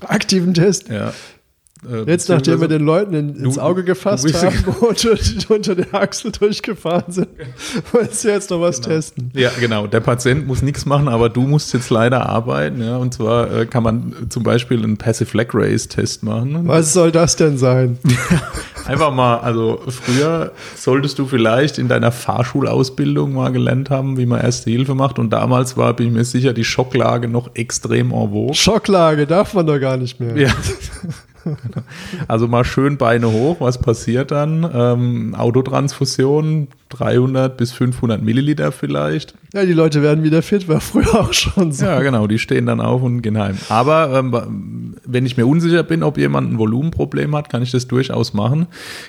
Aktiven 0.00 0.54
Test? 0.54 0.88
Ja. 0.88 1.12
Äh, 1.90 2.08
Jetzt, 2.08 2.28
nachdem 2.28 2.60
wir 2.60 2.68
den 2.68 2.84
Leuten 2.84 3.12
in, 3.14 3.34
ins 3.34 3.58
Auge 3.58 3.82
gefasst 3.82 4.32
haben 4.34 4.64
und 4.80 5.50
unter 5.50 5.74
der 5.74 5.92
Achsel 5.94 6.30
durchgefahren 6.30 7.10
sind, 7.12 7.28
wolltest 7.92 8.24
du 8.24 8.28
jetzt 8.28 8.50
noch 8.50 8.60
was 8.60 8.80
genau. 8.80 8.94
testen. 8.94 9.30
Ja, 9.34 9.50
genau. 9.58 9.88
Der 9.88 10.00
Patient 10.00 10.46
muss 10.46 10.62
nichts 10.62 10.86
machen, 10.86 11.08
aber 11.08 11.28
du 11.28 11.42
musst 11.42 11.72
jetzt 11.74 11.90
leider 11.90 12.28
arbeiten. 12.28 12.80
Ja, 12.82 12.98
und 12.98 13.14
zwar 13.14 13.52
äh, 13.52 13.66
kann 13.66 13.82
man 13.82 14.14
zum 14.28 14.44
Beispiel 14.44 14.82
einen 14.82 14.96
Passive 14.96 15.36
Leg 15.36 15.50
Race 15.54 15.88
Test 15.88 16.22
machen. 16.22 16.68
Was 16.68 16.92
soll 16.92 17.10
das 17.10 17.34
denn 17.34 17.58
sein? 17.58 17.98
Einfach 18.86 19.12
mal, 19.12 19.38
also 19.38 19.80
früher 19.88 20.52
solltest 20.76 21.18
du 21.18 21.26
vielleicht 21.26 21.78
in 21.78 21.88
deiner 21.88 22.12
Fahrschulausbildung 22.12 23.32
mal 23.32 23.50
gelernt 23.50 23.90
haben, 23.90 24.16
wie 24.18 24.26
man 24.26 24.40
Erste 24.40 24.70
Hilfe 24.70 24.94
macht. 24.94 25.18
Und 25.18 25.30
damals 25.30 25.76
war, 25.76 25.94
bin 25.94 26.08
ich 26.08 26.12
mir 26.12 26.24
sicher, 26.24 26.52
die 26.52 26.64
Schocklage 26.64 27.28
noch 27.28 27.50
extrem 27.54 28.12
en 28.12 28.30
vogue. 28.30 28.54
Schocklage 28.54 29.26
darf 29.26 29.54
man 29.54 29.66
doch 29.66 29.78
gar 29.78 29.96
nicht 29.96 30.20
mehr. 30.20 30.36
Ja. 30.36 30.50
Also 32.28 32.48
mal 32.48 32.64
schön 32.64 32.98
Beine 32.98 33.30
hoch, 33.30 33.60
was 33.60 33.78
passiert 33.78 34.30
dann? 34.30 34.68
Ähm, 34.72 35.34
Autotransfusion, 35.34 36.68
300 36.90 37.56
bis 37.56 37.72
500 37.72 38.22
Milliliter 38.22 38.72
vielleicht. 38.72 39.34
Ja, 39.54 39.66
die 39.66 39.74
Leute 39.74 40.00
werden 40.00 40.24
wieder 40.24 40.40
fit, 40.40 40.66
war 40.66 40.80
früher 40.80 41.14
auch 41.14 41.34
schon 41.34 41.72
so. 41.72 41.84
Ja, 41.84 42.00
genau, 42.00 42.26
die 42.26 42.38
stehen 42.38 42.64
dann 42.64 42.80
auf 42.80 43.02
und 43.02 43.20
gehen 43.20 43.38
heim. 43.38 43.58
Aber 43.68 44.10
ähm, 44.18 44.96
wenn 45.04 45.26
ich 45.26 45.36
mir 45.36 45.46
unsicher 45.46 45.82
bin, 45.82 46.02
ob 46.02 46.16
jemand 46.16 46.50
ein 46.50 46.58
Volumenproblem 46.58 47.36
hat, 47.36 47.50
kann 47.50 47.62
ich 47.62 47.70
das 47.70 47.86
durchaus 47.86 48.32
machen. 48.32 48.66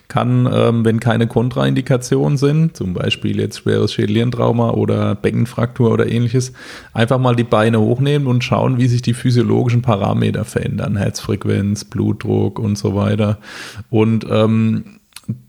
Kann, 0.09 0.49
ähm, 0.51 0.83
wenn 0.83 0.99
keine 0.99 1.27
Kontraindikationen 1.27 2.37
sind, 2.37 2.75
zum 2.75 2.93
Beispiel 2.93 3.39
jetzt 3.39 3.59
schweres 3.59 3.93
Schädelhirntrauma 3.93 4.71
oder 4.71 5.15
Beckenfraktur 5.15 5.91
oder 5.91 6.11
ähnliches, 6.11 6.51
einfach 6.91 7.19
mal 7.19 7.37
die 7.37 7.45
Beine 7.45 7.79
hochnehmen 7.79 8.27
und 8.27 8.43
schauen, 8.43 8.77
wie 8.77 8.87
sich 8.87 9.01
die 9.01 9.13
physiologischen 9.13 9.81
Parameter 9.81 10.43
verändern. 10.43 10.97
Herzfrequenz, 10.97 11.85
Blutdruck 11.85 12.59
und 12.59 12.77
so 12.77 12.95
weiter. 12.95 13.37
Und 13.89 14.25
ähm, 14.29 14.83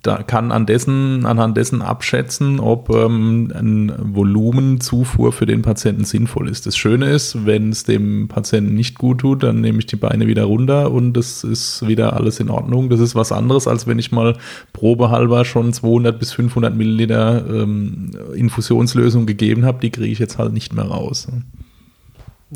da 0.03 0.23
kann 0.23 0.53
an 0.53 0.67
dessen, 0.67 1.27
anhand 1.27 1.57
dessen 1.57 1.83
abschätzen, 1.83 2.61
ob 2.61 2.91
ähm, 2.91 3.51
ein 3.55 3.93
Volumenzufuhr 3.99 5.33
für 5.33 5.47
den 5.47 5.63
Patienten 5.63 6.05
sinnvoll 6.05 6.49
ist. 6.49 6.67
Das 6.67 6.77
Schöne 6.77 7.11
ist, 7.11 7.45
wenn 7.45 7.71
es 7.71 7.85
dem 7.85 8.29
Patienten 8.29 8.75
nicht 8.75 8.99
gut 8.99 9.19
tut, 9.19 9.43
dann 9.43 9.61
nehme 9.61 9.79
ich 9.79 9.87
die 9.87 9.97
Beine 9.97 10.27
wieder 10.27 10.45
runter 10.45 10.93
und 10.93 11.17
es 11.17 11.43
ist 11.43 11.87
wieder 11.89 12.13
alles 12.15 12.39
in 12.39 12.51
Ordnung. 12.51 12.89
Das 12.89 13.01
ist 13.01 13.15
was 13.15 13.33
anderes, 13.33 13.67
als 13.67 13.87
wenn 13.87 13.99
ich 13.99 14.13
mal 14.13 14.37
probehalber 14.73 15.45
schon 15.45 15.73
200 15.73 16.19
bis 16.19 16.33
500 16.33 16.77
Milliliter 16.77 17.45
ähm, 17.49 18.11
Infusionslösung 18.35 19.27
gegeben 19.27 19.65
habe. 19.65 19.81
Die 19.81 19.91
kriege 19.91 20.13
ich 20.13 20.19
jetzt 20.21 20.39
halt 20.39 20.53
nicht 20.53 20.73
mehr 20.73 20.85
raus. 20.85 21.29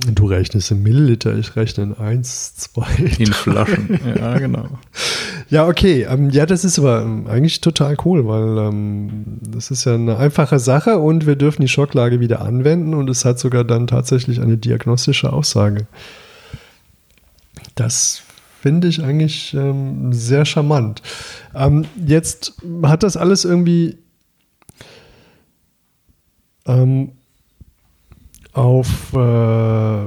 Du 0.06 0.26
rechnest 0.26 0.70
in 0.70 0.82
Milliliter, 0.82 1.36
ich 1.36 1.56
rechne 1.56 1.84
in 1.84 1.94
1, 1.94 2.54
2. 2.56 2.86
In 3.18 3.32
Flaschen, 3.32 3.98
ja, 4.16 4.38
genau. 4.38 4.68
Ja, 5.50 5.66
okay. 5.66 6.06
Ähm, 6.08 6.30
ja, 6.30 6.46
das 6.46 6.64
ist 6.64 6.78
aber 6.78 7.02
ähm, 7.02 7.26
eigentlich 7.26 7.60
total 7.60 7.96
cool, 8.04 8.26
weil 8.26 8.68
ähm, 8.68 9.38
das 9.40 9.72
ist 9.72 9.86
ja 9.86 9.94
eine 9.94 10.16
einfache 10.16 10.60
Sache 10.60 10.98
und 10.98 11.26
wir 11.26 11.34
dürfen 11.34 11.62
die 11.62 11.68
Schocklage 11.68 12.20
wieder 12.20 12.42
anwenden 12.42 12.94
und 12.94 13.10
es 13.10 13.24
hat 13.24 13.40
sogar 13.40 13.64
dann 13.64 13.88
tatsächlich 13.88 14.40
eine 14.40 14.56
diagnostische 14.56 15.32
Aussage. 15.32 15.88
Das 17.74 18.22
finde 18.60 18.86
ich 18.86 19.02
eigentlich 19.02 19.54
ähm, 19.54 20.12
sehr 20.12 20.44
charmant. 20.44 21.02
Ähm, 21.54 21.86
jetzt 22.06 22.54
hat 22.82 23.02
das 23.02 23.16
alles 23.16 23.44
irgendwie 23.44 23.98
ähm, 26.66 27.12
auf 28.52 29.12
äh, 29.14 30.06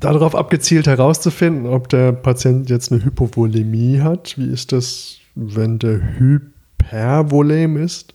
darauf 0.00 0.34
abgezielt 0.34 0.86
herauszufinden, 0.86 1.66
ob 1.66 1.88
der 1.88 2.12
Patient 2.12 2.70
jetzt 2.70 2.92
eine 2.92 3.04
Hypovolemie 3.04 4.00
hat. 4.00 4.38
Wie 4.38 4.50
ist 4.50 4.72
das, 4.72 5.18
wenn 5.34 5.78
der 5.78 6.00
Hypervolem 6.18 7.76
ist? 7.76 8.14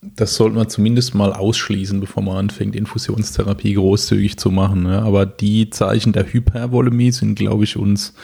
Das 0.00 0.34
sollte 0.34 0.56
man 0.56 0.68
zumindest 0.68 1.14
mal 1.14 1.32
ausschließen, 1.32 2.00
bevor 2.00 2.22
man 2.22 2.36
anfängt, 2.36 2.76
Infusionstherapie 2.76 3.74
großzügig 3.74 4.36
zu 4.36 4.50
machen. 4.50 4.86
Ja. 4.86 5.02
Aber 5.02 5.26
die 5.26 5.70
Zeichen 5.70 6.12
der 6.12 6.32
Hypervolemie 6.32 7.10
sind, 7.10 7.34
glaube 7.34 7.64
ich, 7.64 7.76
uns 7.76 8.14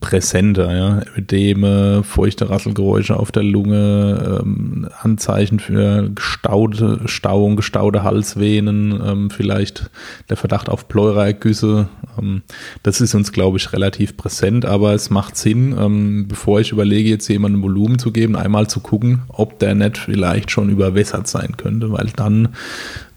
präsenter, 0.00 0.76
ja. 0.76 1.02
Ödeme, 1.16 2.02
feuchte 2.02 2.50
Rasselgeräusche 2.50 3.16
auf 3.16 3.30
der 3.30 3.44
Lunge, 3.44 4.40
ähm, 4.42 4.88
Anzeichen 5.00 5.60
für 5.60 6.10
gestaute, 6.10 7.00
Stauung, 7.06 7.56
gestaute 7.56 8.02
Halsvenen, 8.02 9.00
ähm, 9.04 9.30
vielleicht 9.30 9.90
der 10.28 10.36
Verdacht 10.36 10.68
auf 10.68 10.88
Pleuraergüsse. 10.88 11.88
Ähm, 12.20 12.42
das 12.82 13.00
ist 13.00 13.14
uns, 13.14 13.32
glaube 13.32 13.58
ich, 13.58 13.72
relativ 13.72 14.16
präsent, 14.16 14.66
aber 14.66 14.94
es 14.94 15.10
macht 15.10 15.36
Sinn, 15.36 15.74
ähm, 15.78 16.26
bevor 16.28 16.60
ich 16.60 16.72
überlege, 16.72 17.08
jetzt 17.08 17.28
jemandem 17.28 17.62
Volumen 17.62 17.98
zu 17.98 18.10
geben, 18.10 18.36
einmal 18.36 18.66
zu 18.66 18.80
gucken, 18.80 19.22
ob 19.28 19.58
der 19.58 19.74
nicht 19.74 19.98
vielleicht 19.98 20.50
schon 20.50 20.70
überwässert 20.70 21.28
sein 21.28 21.56
könnte, 21.56 21.92
weil 21.92 22.10
dann 22.16 22.48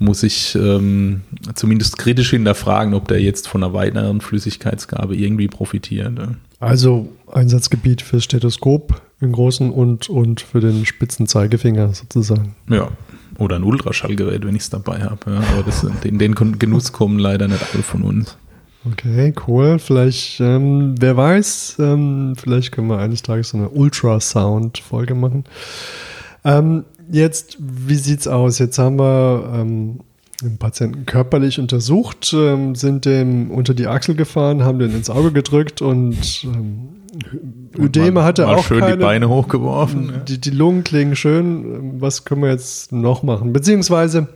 muss 0.01 0.23
ich 0.23 0.55
ähm, 0.55 1.21
zumindest 1.53 1.97
kritisch 1.97 2.31
hinterfragen, 2.31 2.93
ob 2.93 3.07
der 3.07 3.21
jetzt 3.21 3.47
von 3.47 3.63
einer 3.63 3.73
weiteren 3.73 4.19
Flüssigkeitsgabe 4.19 5.15
irgendwie 5.15 5.47
profitiert. 5.47 6.19
Also 6.59 7.09
Einsatzgebiet 7.31 8.01
fürs 8.01 8.23
Stethoskop 8.23 9.01
im 9.21 9.31
Großen 9.31 9.69
und, 9.69 10.09
und 10.09 10.41
für 10.41 10.59
den 10.59 10.85
spitzen 10.85 11.27
Zeigefinger 11.27 11.93
sozusagen. 11.93 12.55
Ja, 12.67 12.89
oder 13.37 13.57
ein 13.57 13.63
Ultraschallgerät, 13.63 14.45
wenn 14.45 14.55
ich 14.55 14.63
es 14.63 14.69
dabei 14.69 15.03
habe. 15.03 15.31
Ja. 15.31 15.37
Aber 15.53 15.63
das, 15.63 15.85
in 16.03 16.17
den 16.17 16.35
Genuss 16.35 16.91
kommen 16.91 17.19
leider 17.19 17.47
nicht 17.47 17.63
alle 17.73 17.83
von 17.83 18.01
uns. 18.01 18.37
Okay, 18.91 19.33
cool. 19.47 19.77
Vielleicht, 19.77 20.39
ähm, 20.39 20.95
wer 20.99 21.15
weiß, 21.15 21.77
ähm, 21.79 22.33
vielleicht 22.35 22.71
können 22.71 22.87
wir 22.87 22.97
eines 22.97 23.21
Tages 23.21 23.49
so 23.49 23.57
eine 23.57 23.69
Ultrasound-Folge 23.69 25.13
machen. 25.13 25.45
Ähm, 26.43 26.85
jetzt, 27.09 27.57
wie 27.59 27.95
sieht's 27.95 28.27
aus? 28.27 28.59
Jetzt 28.59 28.77
haben 28.77 28.99
wir 28.99 29.51
ähm, 29.55 29.99
den 30.41 30.57
Patienten 30.57 31.05
körperlich 31.05 31.59
untersucht, 31.59 32.33
ähm, 32.35 32.75
sind 32.75 33.05
dem 33.05 33.51
unter 33.51 33.73
die 33.73 33.87
Achsel 33.87 34.15
gefahren, 34.15 34.63
haben 34.63 34.79
den 34.79 34.91
ins 34.91 35.09
Auge 35.09 35.31
gedrückt 35.31 35.81
und 35.81 36.43
ähm, 36.43 36.89
Ödeme 37.77 38.23
hatte 38.23 38.47
auch 38.47 38.63
schön 38.63 38.79
keine, 38.79 38.97
die 38.97 39.03
Beine 39.03 39.29
hochgeworfen. 39.29 40.21
Die, 40.27 40.39
die 40.39 40.49
Lungen 40.49 40.83
klingen 40.83 41.15
schön. 41.15 42.01
Was 42.01 42.25
können 42.25 42.41
wir 42.41 42.49
jetzt 42.49 42.91
noch 42.91 43.21
machen? 43.21 43.53
Beziehungsweise, 43.53 44.29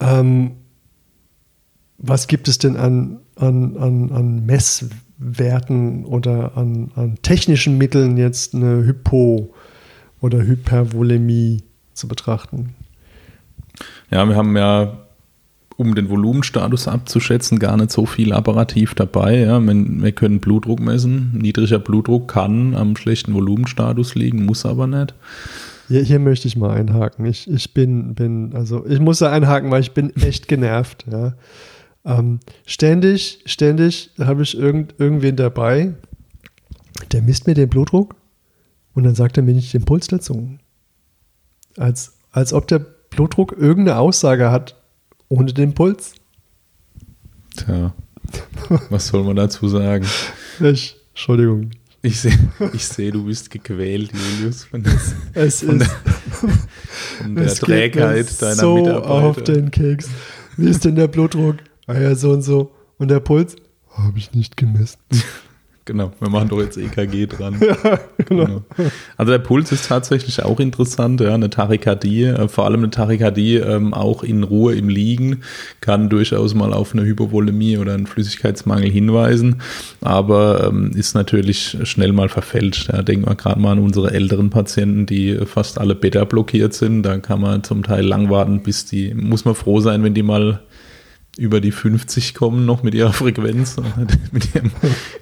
ähm, 0.00 0.52
was 1.98 2.26
gibt 2.28 2.48
es 2.48 2.58
denn 2.58 2.76
an, 2.76 3.20
an, 3.36 3.76
an, 3.76 4.12
an 4.12 4.46
Messwerten 4.46 6.04
oder 6.04 6.56
an, 6.56 6.92
an 6.94 7.18
technischen 7.22 7.76
Mitteln 7.76 8.16
jetzt 8.16 8.54
eine 8.54 8.84
Hypo- 8.86 9.52
oder 10.24 10.42
Hypervolemie 10.42 11.62
zu 11.92 12.08
betrachten? 12.08 12.74
Ja, 14.10 14.26
wir 14.26 14.36
haben 14.36 14.56
ja, 14.56 15.00
um 15.76 15.94
den 15.94 16.08
Volumenstatus 16.08 16.88
abzuschätzen, 16.88 17.58
gar 17.58 17.76
nicht 17.76 17.90
so 17.90 18.06
viel 18.06 18.32
apparativ 18.32 18.94
dabei. 18.94 19.40
Ja. 19.40 19.60
Wir 19.60 20.12
können 20.12 20.40
Blutdruck 20.40 20.80
messen. 20.80 21.36
Niedriger 21.36 21.78
Blutdruck 21.78 22.28
kann 22.28 22.74
am 22.74 22.96
schlechten 22.96 23.34
Volumenstatus 23.34 24.14
liegen, 24.14 24.46
muss 24.46 24.64
aber 24.64 24.86
nicht. 24.86 25.14
Hier, 25.88 26.00
hier 26.00 26.20
möchte 26.20 26.48
ich 26.48 26.56
mal 26.56 26.70
einhaken. 26.70 27.26
Ich, 27.26 27.50
ich 27.50 27.74
bin, 27.74 28.14
bin, 28.14 28.54
also 28.54 28.86
ich 28.86 29.00
muss 29.00 29.18
da 29.18 29.30
einhaken, 29.30 29.70
weil 29.70 29.82
ich 29.82 29.92
bin 29.92 30.16
echt 30.16 30.48
genervt. 30.48 31.04
Ja. 31.10 31.34
Ähm, 32.06 32.40
ständig, 32.64 33.40
ständig 33.44 34.10
habe 34.18 34.42
ich 34.42 34.56
irgend, 34.56 34.94
irgendwen 34.96 35.36
dabei, 35.36 35.92
der 37.12 37.20
misst 37.20 37.46
mir 37.46 37.54
den 37.54 37.68
Blutdruck 37.68 38.14
und 38.94 39.04
dann 39.04 39.14
sagt 39.14 39.36
er 39.36 39.42
mir 39.42 39.54
nicht 39.54 39.72
den 39.74 39.84
Puls 39.84 40.06
dazu. 40.06 40.58
Als, 41.76 42.14
als 42.30 42.52
ob 42.52 42.68
der 42.68 42.78
Blutdruck 43.10 43.52
irgendeine 43.52 43.98
Aussage 43.98 44.50
hat 44.50 44.80
ohne 45.28 45.52
den 45.52 45.74
Puls. 45.74 46.14
Tja, 47.56 47.94
was 48.90 49.08
soll 49.08 49.24
man 49.24 49.36
dazu 49.36 49.68
sagen? 49.68 50.06
Ich, 50.60 50.96
Entschuldigung. 51.10 51.70
Ich 52.02 52.20
sehe, 52.20 52.38
ich 52.74 52.86
seh, 52.86 53.10
du 53.10 53.24
bist 53.24 53.50
gequält, 53.50 54.12
Julius, 54.12 54.64
von, 54.64 54.82
das, 54.82 55.14
es 55.32 55.62
von 55.62 55.80
ist, 55.80 55.90
der, 55.90 56.50
von 57.22 57.34
der 57.34 57.54
Trägheit 57.54 58.42
deiner 58.42 58.54
so 58.56 58.76
Mitarbeiter. 58.76 59.10
auf 59.10 59.42
den 59.42 59.70
Keks. 59.70 60.10
Wie 60.58 60.68
ist 60.68 60.84
denn 60.84 60.96
der 60.96 61.08
Blutdruck? 61.08 61.56
Ah 61.86 61.98
ja, 61.98 62.14
so 62.14 62.32
und 62.32 62.42
so. 62.42 62.72
Und 62.98 63.08
der 63.08 63.20
Puls? 63.20 63.56
Habe 63.90 64.18
ich 64.18 64.32
nicht 64.32 64.56
gemessen. 64.56 64.98
Genau, 65.86 66.12
wir 66.18 66.30
machen 66.30 66.48
doch 66.48 66.60
jetzt 66.60 66.78
EKG 66.78 67.26
dran. 67.26 67.56
ja, 67.60 68.00
genau. 68.16 68.44
Genau. 68.46 68.62
Also 69.18 69.32
der 69.32 69.38
Puls 69.38 69.70
ist 69.70 69.86
tatsächlich 69.86 70.42
auch 70.42 70.58
interessant, 70.58 71.20
ja, 71.20 71.34
eine 71.34 71.50
Tachykardie, 71.50 72.24
äh, 72.24 72.48
vor 72.48 72.64
allem 72.64 72.80
eine 72.80 72.90
Tachykardie 72.90 73.56
ähm, 73.56 73.92
auch 73.92 74.22
in 74.22 74.44
Ruhe 74.44 74.74
im 74.74 74.88
Liegen 74.88 75.42
kann 75.82 76.08
durchaus 76.08 76.54
mal 76.54 76.72
auf 76.72 76.94
eine 76.94 77.04
Hypovolemie 77.04 77.76
oder 77.76 77.92
einen 77.92 78.06
Flüssigkeitsmangel 78.06 78.90
hinweisen, 78.90 79.60
aber 80.00 80.68
ähm, 80.68 80.92
ist 80.94 81.14
natürlich 81.14 81.76
schnell 81.82 82.12
mal 82.12 82.30
verfälscht. 82.30 82.90
Ja. 82.90 83.02
Denken 83.02 83.26
wir 83.26 83.34
gerade 83.34 83.60
mal 83.60 83.72
an 83.72 83.78
unsere 83.80 84.12
älteren 84.12 84.48
Patienten, 84.48 85.04
die 85.04 85.36
fast 85.44 85.78
alle 85.78 85.94
Beta 85.94 86.24
blockiert 86.24 86.72
sind, 86.72 87.02
da 87.02 87.18
kann 87.18 87.42
man 87.42 87.62
zum 87.62 87.82
Teil 87.82 88.06
lang 88.06 88.30
warten, 88.30 88.62
bis 88.62 88.86
die, 88.86 89.12
muss 89.12 89.44
man 89.44 89.54
froh 89.54 89.80
sein, 89.80 90.02
wenn 90.02 90.14
die 90.14 90.22
mal 90.22 90.60
über 91.36 91.60
die 91.60 91.72
50 91.72 92.34
kommen 92.34 92.64
noch 92.64 92.82
mit 92.82 92.94
ihrer 92.94 93.12
Frequenz, 93.12 93.76
mit 94.32 94.54
ihrem 94.54 94.70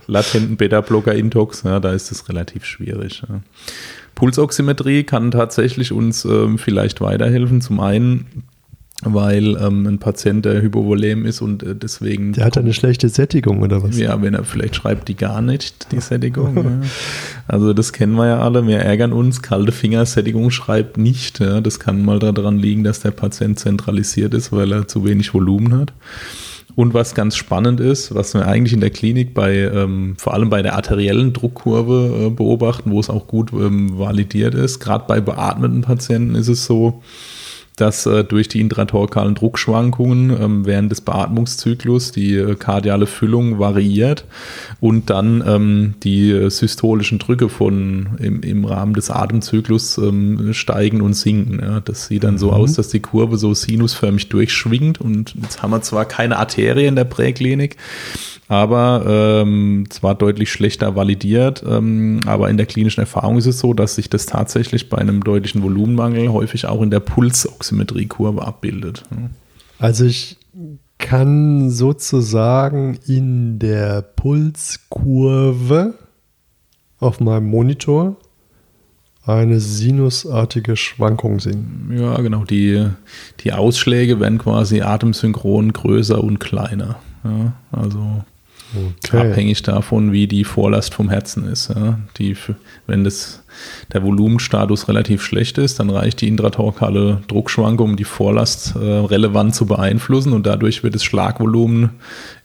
latenten 0.07 0.57
Beta-Blocker-Intox, 0.57 1.63
ja, 1.63 1.81
da 1.81 1.93
ist 1.93 2.13
es 2.13 2.29
relativ 2.29 2.65
schwierig. 2.65 3.23
Ja. 3.29 3.41
Pulsoximetrie 4.15 5.05
kann 5.05 5.31
tatsächlich 5.31 5.93
uns 5.93 6.25
ähm, 6.25 6.59
vielleicht 6.59 7.01
weiterhelfen. 7.01 7.61
Zum 7.61 7.81
einen, 7.81 8.45
weil 9.05 9.57
ähm, 9.57 9.87
ein 9.87 9.99
Patient, 9.99 10.45
der 10.45 10.63
hypovolem 10.63 11.27
ist 11.27 11.41
und 11.41 11.63
äh, 11.63 11.75
deswegen. 11.75 12.33
Der 12.33 12.45
hat 12.45 12.57
eine 12.57 12.73
schlechte 12.73 13.09
Sättigung 13.09 13.63
oder 13.63 13.83
was? 13.83 13.99
Ja, 13.99 14.23
wenn 14.23 14.35
er 14.35 14.45
vielleicht 14.45 14.77
schreibt 14.77 15.09
die 15.09 15.17
gar 15.17 15.43
nicht, 15.43 15.91
die 15.93 16.01
Sättigung. 16.01 16.57
ja. 16.57 16.89
Also 17.49 17.73
das 17.73 17.93
kennen 17.93 18.15
wir 18.15 18.27
ja 18.27 18.41
alle, 18.41 18.67
wir 18.67 18.79
ärgern 18.79 19.13
uns, 19.13 19.43
kalte 19.43 19.73
Fingersättigung 19.73 20.51
schreibt 20.51 20.99
nicht. 20.99 21.41
Ja. 21.41 21.61
Das 21.61 21.81
kann 21.81 22.05
mal 22.05 22.19
daran 22.19 22.59
liegen, 22.59 22.85
dass 22.85 23.01
der 23.01 23.11
Patient 23.11 23.59
zentralisiert 23.59 24.35
ist, 24.35 24.53
weil 24.53 24.73
er 24.73 24.87
zu 24.87 25.05
wenig 25.05 25.35
Volumen 25.35 25.77
hat. 25.77 25.93
Und 26.75 26.95
was 26.95 27.15
ganz 27.15 27.37
spannend 27.37 27.81
ist, 27.81 28.15
was 28.15 28.33
wir 28.33 28.47
eigentlich 28.47 28.73
in 28.73 28.81
der 28.81 28.91
Klinik 28.91 29.35
bei, 29.35 29.57
ähm, 29.59 30.15
vor 30.17 30.33
allem 30.33 30.49
bei 30.49 30.63
der 30.63 30.75
arteriellen 30.75 31.33
Druckkurve 31.33 32.27
äh, 32.27 32.31
beobachten, 32.31 32.93
wo 32.93 33.01
es 33.01 33.11
auch 33.11 33.27
gut 33.27 33.53
ähm, 33.53 33.99
validiert 33.99 34.55
ist, 34.55 34.81
gerade 34.81 35.05
bei 35.07 35.21
beatmeten 35.21 35.83
Patienten 35.83 36.35
ist 36.35 36.49
es 36.49 36.65
so, 36.65 37.03
dass 37.77 38.07
äh, 38.07 38.23
durch 38.23 38.49
die 38.49 38.61
intratorkalen 38.61 39.35
Druckschwankungen 39.35 40.31
ähm, 40.31 40.67
während 40.67 40.91
des 40.93 41.01
Beatmungszyklus 41.01 42.13
die 42.13 42.37
äh, 42.37 42.55
kardiale 42.55 43.07
Füllung 43.07 43.59
variiert 43.59 44.25
und 44.81 45.11
dann 45.11 45.43
ähm, 45.47 45.95
die 46.03 46.31
äh, 46.31 46.49
systolischen 46.51 47.19
Drücke 47.19 47.49
von 47.49 48.11
im, 48.19 48.43
im 48.43 48.65
Rahmen 48.65 48.95
des 48.95 49.11
Atemzyklus 49.11 49.99
ähm, 49.99 50.53
steigen 50.53 51.01
und 51.01 51.15
sinken. 51.15 51.61
Ja. 51.61 51.81
Das 51.81 52.07
sieht 52.07 52.25
dann 52.25 52.39
so 52.39 52.49
Mhm. 52.49 52.53
aus, 52.55 52.75
dass 52.75 52.89
die 52.89 53.01
Kurve 53.01 53.39
so 53.39 53.55
sinusförmig 53.55 54.29
durchschwingt 54.29 55.01
und 55.01 55.35
jetzt 55.41 55.63
haben 55.63 55.71
wir 55.71 55.83
zwar 55.83 56.05
keine 56.05 56.37
Arterie 56.39 56.87
in 56.87 56.97
der 56.97 57.05
Präklinik, 57.05 57.77
aber 58.49 59.05
ähm, 59.07 59.87
zwar 59.89 60.15
deutlich 60.15 60.53
schlechter 60.53 60.95
validiert, 60.95 61.65
ähm, 61.67 62.21
aber 62.27 62.51
in 62.51 62.57
der 62.59 62.67
klinischen 62.67 63.01
Erfahrung 63.01 63.39
ist 63.39 63.47
es 63.47 63.59
so, 63.59 63.73
dass 63.73 63.95
sich 63.95 64.11
das 64.11 64.27
tatsächlich 64.27 64.91
bei 64.91 64.99
einem 64.99 65.25
deutlichen 65.25 65.63
Volumenmangel 65.63 66.29
häufig 66.29 66.67
auch 66.67 66.83
in 66.83 66.91
der 66.91 67.01
Pulsoximetriekurve 67.63 68.43
abbildet. 68.43 69.05
Also 69.79 70.05
ich 70.05 70.37
kann 70.99 71.71
sozusagen 71.71 72.99
in 73.07 73.59
der 73.59 74.03
Pulskurve 74.03 75.95
auf 76.99 77.21
meinem 77.21 77.47
Monitor 77.47 78.17
eine 79.25 79.61
sinusartige 79.61 80.77
Schwankung 80.77 81.41
sehen. 81.41 81.93
Ja, 81.97 82.17
genau. 82.21 82.45
Die, 82.45 82.89
die 83.41 83.53
Ausschläge 83.53 84.19
werden 84.19 84.39
quasi 84.39 84.81
atemsynchron 84.83 85.73
größer 85.73 86.23
und 86.23 86.39
kleiner. 86.41 86.97
Ja, 87.25 87.53
also 87.71 88.25
abhängig 89.11 89.63
davon, 89.63 90.13
wie 90.13 90.27
die 90.27 90.45
Vorlast 90.45 90.95
vom 90.95 91.09
Herzen 91.09 91.47
ist. 91.47 91.69
Ja. 91.69 91.99
Die, 92.19 92.37
wenn 92.87 93.05
das, 93.05 93.43
der 93.93 94.03
Volumenstatus 94.03 94.89
relativ 94.89 95.23
schlecht 95.23 95.59
ist, 95.59 95.81
dann 95.81 95.91
reicht 95.91 96.21
die 96.21 96.29
intratorkale 96.29 97.23
Druckschwankung, 97.29 97.91
um 97.91 97.97
die 97.97 98.05
Vorlast 98.05 98.75
äh, 98.77 98.79
relevant 98.79 99.55
zu 99.55 99.67
beeinflussen 99.67 100.33
und 100.33 100.47
dadurch 100.47 100.83
wird 100.83 100.95
das 100.95 101.05
Schlagvolumen 101.05 101.91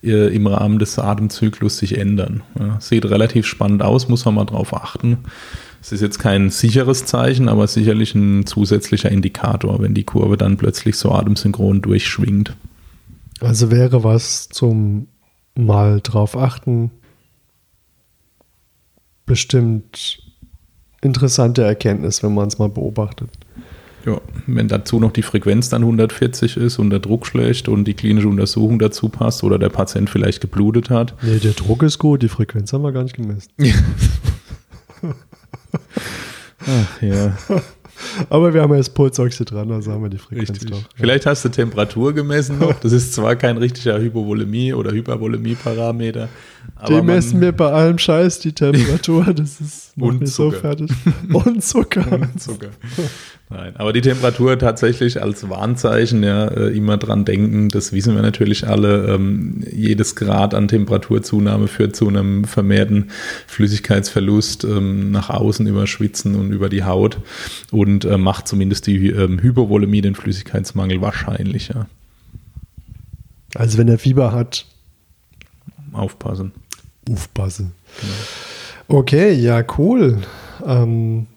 äh, 0.03 0.33
im 0.35 0.47
Rahmen 0.47 0.79
des 0.79 0.99
Atemzyklus 0.99 1.77
sich 1.77 1.97
ändern. 1.97 2.43
Ja. 2.59 2.77
Sieht 2.79 3.05
relativ 3.05 3.45
spannend 3.45 3.81
aus, 3.81 4.09
muss 4.09 4.25
man 4.25 4.35
mal 4.35 4.45
drauf 4.45 4.73
achten. 4.73 5.19
Es 5.81 5.91
ist 5.91 6.01
jetzt 6.01 6.19
kein 6.19 6.49
sicheres 6.49 7.05
Zeichen, 7.05 7.47
aber 7.47 7.67
sicherlich 7.67 8.13
ein 8.15 8.45
zusätzlicher 8.45 9.09
Indikator, 9.09 9.81
wenn 9.81 9.93
die 9.93 10.03
Kurve 10.03 10.35
dann 10.35 10.57
plötzlich 10.57 10.97
so 10.97 11.11
atemsynchron 11.11 11.81
durchschwingt. 11.81 12.55
Also 13.39 13.71
wäre 13.71 14.03
was 14.03 14.49
zum 14.49 15.07
mal 15.57 16.01
drauf 16.01 16.37
achten. 16.37 16.91
Bestimmt 19.25 20.19
interessante 21.01 21.63
Erkenntnis, 21.63 22.23
wenn 22.23 22.33
man 22.33 22.47
es 22.47 22.59
mal 22.59 22.69
beobachtet. 22.69 23.29
Ja, 24.05 24.21
wenn 24.45 24.69
dazu 24.69 24.99
noch 25.01 25.11
die 25.11 25.21
Frequenz 25.21 25.67
dann 25.69 25.81
140 25.81 26.55
ist 26.55 26.79
und 26.79 26.91
der 26.91 26.99
Druck 26.99 27.27
schlecht 27.27 27.67
und 27.67 27.83
die 27.85 27.93
klinische 27.93 28.29
Untersuchung 28.29 28.79
dazu 28.79 29.09
passt 29.09 29.43
oder 29.43 29.59
der 29.59 29.67
Patient 29.69 30.09
vielleicht 30.09 30.39
geblutet 30.39 30.89
hat. 30.89 31.13
Nee, 31.21 31.39
der 31.39 31.51
Druck 31.51 31.83
ist 31.83 31.99
gut, 31.99 32.23
die 32.23 32.29
Frequenz 32.29 32.71
haben 32.71 32.83
wir 32.83 32.93
gar 32.93 33.03
nicht 33.03 33.17
gemessen. 33.17 33.51
Ach 36.65 37.01
ja. 37.01 37.37
Aber 38.30 38.53
wir 38.53 38.62
haben 38.62 38.71
ja 38.71 38.77
das 38.77 38.89
Pulsoxid 38.89 39.51
dran, 39.51 39.71
also 39.71 39.91
haben 39.91 40.03
wir 40.03 40.10
die 40.10 40.17
Frequenz 40.17 40.49
Richtig. 40.49 40.71
drauf. 40.71 40.84
Vielleicht 40.95 41.25
hast 41.25 41.45
du 41.45 41.49
Temperatur 41.49 42.13
gemessen 42.13 42.60
noch. 42.60 42.80
Das 42.80 42.91
ist 42.91 43.13
zwar 43.13 43.36
kein 43.36 43.58
richtiger 43.58 43.97
Hypovolemie- 43.97 44.73
oder 44.73 44.91
Hypervolemie-Parameter. 44.91 46.30
Die 46.88 47.01
messen 47.01 47.39
wir 47.41 47.51
bei 47.53 47.71
allem 47.71 47.97
Scheiß 47.97 48.39
die 48.39 48.51
Temperatur, 48.53 49.25
das 49.34 49.60
ist 49.62 49.97
macht 49.97 50.10
Und 50.12 50.19
mich 50.21 50.32
so 50.32 50.49
Zucker. 50.51 50.62
fertig. 50.62 50.91
Und 51.34 51.63
Zucker. 51.63 52.12
Und 52.12 52.41
Zucker. 52.41 52.69
Nein, 53.49 53.77
aber 53.77 53.93
die 53.93 54.01
Temperatur 54.01 54.60
tatsächlich 54.60 55.21
als 55.21 55.49
Warnzeichen, 55.49 56.21
ja, 56.21 56.47
äh, 56.47 56.75
immer 56.75 56.97
dran 56.97 57.23
denken, 57.23 57.69
das 57.69 57.93
wissen 57.93 58.13
wir 58.13 58.21
natürlich 58.21 58.67
alle. 58.67 59.07
Ähm, 59.07 59.63
jedes 59.71 60.17
Grad 60.17 60.53
an 60.53 60.67
Temperaturzunahme 60.67 61.69
führt 61.69 61.95
zu 61.95 62.10
einem 62.10 62.43
vermehrten 62.43 63.10
Flüssigkeitsverlust 63.47 64.65
ähm, 64.65 65.12
nach 65.12 65.29
außen 65.29 65.65
über 65.65 65.88
Schwitzen 65.88 66.36
und 66.36 66.51
über 66.51 66.67
die 66.67 66.83
Haut 66.83 67.19
und 67.71 68.03
äh, 68.03 68.17
macht 68.17 68.49
zumindest 68.49 68.86
die 68.86 69.12
ähm, 69.12 69.41
Hypovolemie, 69.41 70.01
den 70.01 70.15
Flüssigkeitsmangel, 70.15 70.99
wahrscheinlicher. 70.99 71.88
Also 73.55 73.77
wenn 73.77 73.88
er 73.88 73.97
Fieber 73.97 74.33
hat, 74.33 74.65
Aufpassen. 75.93 76.51
aufpassen. 77.10 77.71
Okay, 78.89 79.31
ja, 79.31 79.63
cool. 79.77 80.19
Ähm, 80.65 81.27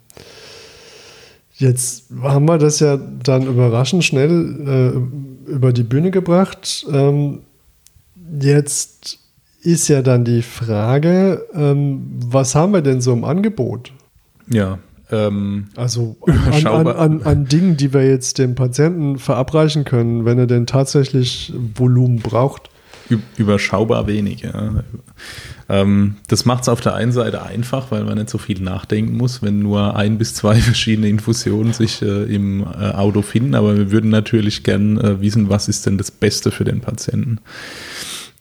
jetzt 1.61 2.05
haben 2.23 2.46
wir 2.46 2.59
das 2.59 2.81
ja 2.81 2.96
dann 2.96 3.46
überraschend 3.46 4.05
schnell 4.05 4.96
äh, 5.46 5.51
über 5.51 5.73
die 5.73 5.83
Bühne 5.83 6.11
gebracht. 6.11 6.87
Ähm, 6.90 7.40
jetzt 8.40 9.18
ist 9.62 9.88
ja 9.88 10.03
dann 10.03 10.25
die 10.25 10.42
Frage, 10.42 11.46
ähm, 11.55 12.18
was 12.25 12.55
haben 12.55 12.73
wir 12.73 12.83
denn 12.83 13.01
so 13.01 13.12
im 13.12 13.25
Angebot? 13.25 13.92
Ja. 14.49 14.79
Ähm, 15.11 15.68
Also 15.77 16.16
an, 16.27 16.66
an, 16.66 16.87
an, 16.87 17.23
an 17.23 17.44
Dingen, 17.44 17.77
die 17.77 17.92
wir 17.92 18.09
jetzt 18.09 18.38
dem 18.38 18.55
Patienten 18.55 19.18
verabreichen 19.18 19.85
können, 19.85 20.25
wenn 20.25 20.38
er 20.38 20.46
denn 20.46 20.66
tatsächlich 20.66 21.53
Volumen 21.75 22.20
braucht. 22.20 22.69
Überschaubar 23.37 24.07
wenig, 24.07 24.42
ja. 24.42 24.85
Ähm, 25.68 26.16
das 26.29 26.44
macht 26.44 26.62
es 26.62 26.68
auf 26.68 26.81
der 26.81 26.94
einen 26.94 27.12
Seite 27.12 27.42
einfach, 27.42 27.90
weil 27.90 28.05
man 28.05 28.18
nicht 28.18 28.31
so 28.31 28.38
viel 28.38 28.61
nachdenken 28.61 29.16
muss, 29.16 29.42
wenn 29.42 29.61
nur 29.61 29.96
ein 29.96 30.18
bis 30.18 30.35
zwei 30.35 30.57
verschiedene 30.61 31.09
Infusionen 31.09 31.73
sich 31.73 32.03
äh, 32.03 32.25
im 32.25 32.62
äh, 32.62 32.66
Auto 32.92 33.23
finden. 33.23 33.55
Aber 33.55 33.77
wir 33.77 33.90
würden 33.92 34.11
natürlich 34.11 34.62
gern 34.64 34.99
äh, 34.99 35.20
wissen, 35.20 35.49
was 35.49 35.68
ist 35.68 35.87
denn 35.87 35.99
das 35.99 36.11
Beste 36.11 36.51
für 36.51 36.64
den 36.64 36.81
Patienten. 36.81 37.38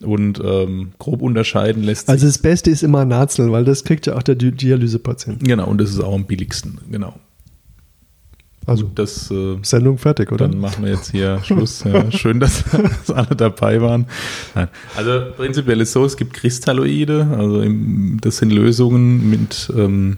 Und 0.01 0.39
ähm, 0.43 0.91
grob 0.97 1.21
unterscheiden 1.21 1.84
lässt 1.84 2.01
sich. 2.08 2.10
Also 2.10 2.25
das 2.25 2.38
Beste 2.38 2.69
ist 2.71 2.84
immer 2.84 3.03
Nazel, 3.05 3.51
weil 3.51 3.65
das 3.65 3.84
kriegt 3.84 4.05
ja 4.08 4.15
auch 4.15 4.23
der 4.23 4.36
Di- 4.36 4.51
Dialysepatient. 4.53 5.43
genau, 5.43 5.67
und 5.67 5.79
das 5.79 5.89
ist 5.89 5.99
auch 5.99 6.15
am 6.15 6.25
billigsten, 6.25 6.79
genau. 6.89 7.15
Also 8.69 8.89
Das 8.93 9.32
äh, 9.32 9.58
Sendung 9.63 9.97
fertig, 9.97 10.32
oder? 10.32 10.47
Dann 10.47 10.60
machen 10.60 10.86
wir 10.86 10.91
jetzt 10.91 11.12
hier 11.12 11.39
Schluss. 11.43 11.84
Ja, 11.84 12.12
schön, 12.12 12.39
dass, 12.39 12.63
dass 13.08 13.15
alle 13.15 13.36
dabei 13.36 13.82
waren. 13.82 14.05
Nein. 14.55 14.67
Also 14.95 15.12
prinzipiell 15.36 15.82
ist 15.82 15.91
so, 15.91 16.05
es 16.05 16.17
gibt 16.17 16.34
Kristalloide, 16.34 17.27
also 17.38 17.62
im, 17.62 18.19
das 18.21 18.38
sind 18.38 18.51
Lösungen 18.51 19.29
mit 19.29 19.71
ähm, 19.75 20.17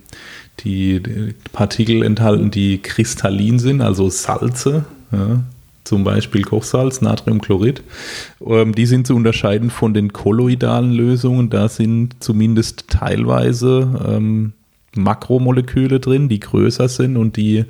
die, 0.60 1.02
die 1.02 1.34
Partikel 1.54 2.04
enthalten, 2.04 2.52
die 2.52 2.80
kristallin 2.80 3.58
sind, 3.58 3.82
also 3.82 4.10
Salze, 4.10 4.86
ja, 5.12 5.42
zum 5.84 6.04
Beispiel 6.04 6.44
Kochsalz, 6.44 7.02
Natriumchlorid. 7.02 7.84
Ähm, 8.46 8.76
die 8.76 8.86
sind 8.86 9.08
zu 9.08 9.16
unterscheiden 9.16 9.70
von 9.70 9.94
den 9.94 10.14
kolloidalen 10.14 10.92
Lösungen. 10.92 11.50
Da 11.50 11.70
sind 11.70 12.16
zumindest 12.20 12.88
teilweise 12.90 14.00
ähm, 14.08 14.54
Makromoleküle 14.96 16.00
drin, 16.00 16.28
die 16.28 16.40
größer 16.40 16.90
sind 16.90 17.16
und 17.16 17.38
die 17.38 17.66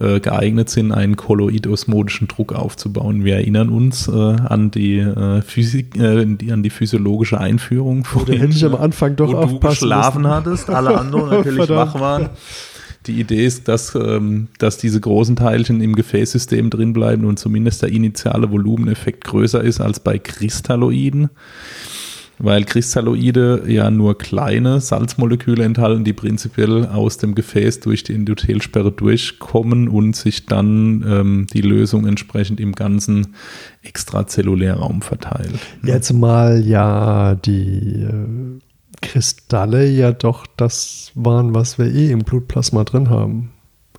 äh, 0.00 0.20
geeignet 0.20 0.70
sind, 0.70 0.92
einen 0.92 1.16
kolloidosmotischen 1.16 2.28
Druck 2.28 2.54
aufzubauen. 2.54 3.24
Wir 3.24 3.34
erinnern 3.36 3.68
uns 3.68 4.08
äh, 4.08 4.12
an 4.12 4.70
die 4.70 4.98
äh, 4.98 5.42
Physik, 5.42 5.96
äh, 5.98 6.24
die, 6.24 6.50
an 6.50 6.62
die 6.62 6.70
physiologische 6.70 7.38
Einführung. 7.38 8.06
Oh, 8.14 8.22
da 8.24 8.32
hätte 8.32 8.52
ich 8.52 8.64
am 8.64 8.74
Anfang 8.74 9.16
doch 9.16 9.28
wo 9.28 9.32
du 9.32 9.38
aufpassen 9.38 9.80
geschlafen 9.80 10.22
müssen. 10.22 10.34
hattest, 10.34 10.70
alle 10.70 10.98
anderen 11.00 11.28
natürlich 11.30 11.68
wach 11.68 11.98
waren. 12.00 12.30
Die 13.06 13.18
Idee 13.18 13.44
ist, 13.44 13.66
dass, 13.66 13.94
ähm, 13.96 14.48
dass 14.58 14.78
diese 14.78 15.00
großen 15.00 15.34
Teilchen 15.34 15.80
im 15.80 15.96
Gefäßsystem 15.96 16.70
drin 16.70 16.92
bleiben 16.92 17.24
und 17.24 17.38
zumindest 17.38 17.82
der 17.82 17.88
initiale 17.88 18.50
Volumeneffekt 18.50 19.24
größer 19.24 19.62
ist 19.62 19.80
als 19.80 19.98
bei 20.00 20.18
Kristalloiden, 20.18 21.30
weil 22.42 22.64
Kristalloide 22.64 23.62
ja 23.68 23.90
nur 23.90 24.18
kleine 24.18 24.80
Salzmoleküle 24.80 25.64
enthalten, 25.64 26.02
die 26.04 26.12
prinzipiell 26.12 26.86
aus 26.86 27.16
dem 27.16 27.34
Gefäß 27.36 27.80
durch 27.80 28.02
die 28.02 28.14
Endothelsperre 28.14 28.90
durchkommen 28.90 29.88
und 29.88 30.16
sich 30.16 30.46
dann 30.46 31.04
ähm, 31.06 31.46
die 31.52 31.60
Lösung 31.60 32.06
entsprechend 32.06 32.58
im 32.58 32.72
ganzen 32.74 33.34
Extrazellulärraum 33.82 35.02
verteilt. 35.02 35.54
Ja, 35.84 36.00
zumal 36.00 36.66
ja 36.66 37.36
die 37.36 38.02
äh, 38.02 38.58
Kristalle 39.00 39.86
ja 39.88 40.10
doch 40.10 40.44
das 40.56 41.12
waren, 41.14 41.54
was 41.54 41.78
wir 41.78 41.86
eh 41.86 42.10
im 42.10 42.20
Blutplasma 42.20 42.82
drin 42.82 43.08
haben. 43.08 43.50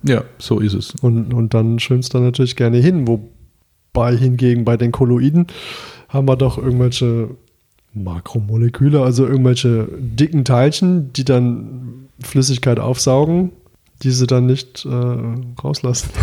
Ja, 0.03 0.23
so 0.37 0.59
ist 0.59 0.73
es. 0.73 0.91
Und, 1.01 1.33
und 1.33 1.53
dann 1.53 1.79
schwimmst 1.79 2.13
du 2.13 2.19
natürlich 2.19 2.57
gerne 2.57 2.77
hin. 2.77 3.07
Wobei 3.07 4.17
hingegen 4.17 4.65
bei 4.65 4.75
den 4.75 4.91
Kolloiden 4.91 5.47
haben 6.09 6.27
wir 6.27 6.35
doch 6.35 6.57
irgendwelche 6.57 7.29
Makromoleküle, 7.93 9.01
also 9.01 9.25
irgendwelche 9.25 9.87
dicken 9.97 10.45
Teilchen, 10.45 11.13
die 11.13 11.25
dann 11.25 12.09
Flüssigkeit 12.21 12.79
aufsaugen, 12.79 13.51
die 14.01 14.11
sie 14.11 14.27
dann 14.27 14.45
nicht 14.45 14.85
äh, 14.85 14.89
rauslassen. 15.63 16.09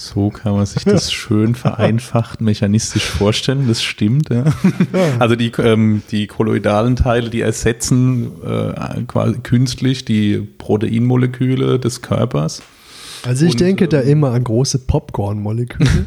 So 0.00 0.30
kann 0.30 0.52
man 0.52 0.64
sich 0.64 0.84
das 0.84 1.12
schön 1.12 1.56
vereinfacht 1.56 2.40
mechanistisch 2.40 3.02
vorstellen. 3.02 3.66
Das 3.66 3.82
stimmt. 3.82 4.28
Ja. 4.30 4.44
Also 5.18 5.34
die, 5.34 5.50
ähm, 5.58 6.02
die 6.12 6.28
kolloidalen 6.28 6.94
Teile, 6.94 7.30
die 7.30 7.40
ersetzen 7.40 8.30
äh, 8.44 9.02
quasi 9.08 9.40
künstlich 9.40 10.04
die 10.04 10.38
Proteinmoleküle 10.38 11.80
des 11.80 12.00
Körpers. 12.00 12.62
Also 13.24 13.46
ich 13.46 13.52
Und, 13.52 13.60
denke 13.60 13.88
da 13.88 14.00
ähm, 14.02 14.08
immer 14.08 14.32
an 14.32 14.44
große 14.44 14.80
Popcorn-Moleküle, 14.80 16.06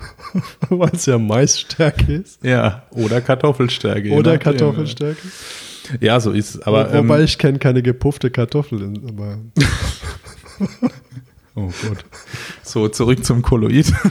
weil 0.68 0.90
es 0.92 1.06
ja 1.06 1.18
Maisstärke 1.18 2.12
ist. 2.12 2.44
Ja, 2.44 2.84
oder 2.90 3.20
Kartoffelstärke. 3.20 4.10
Oder 4.10 4.38
Kartoffelstärke. 4.38 5.20
Ja, 6.00 6.20
so 6.20 6.32
ist 6.32 6.56
es. 6.56 6.62
Aber 6.62 6.92
Wo, 6.92 6.98
wobei 6.98 7.18
ähm, 7.20 7.24
ich 7.24 7.38
kenne 7.38 7.58
keine 7.58 7.82
gepuffte 7.82 8.30
Kartoffel. 8.30 8.92
Aber 9.08 9.38
Oh 11.58 11.72
Gott. 11.82 12.04
So, 12.62 12.88
zurück 12.88 13.24
zum 13.24 13.42
Kolloid. 13.42 13.92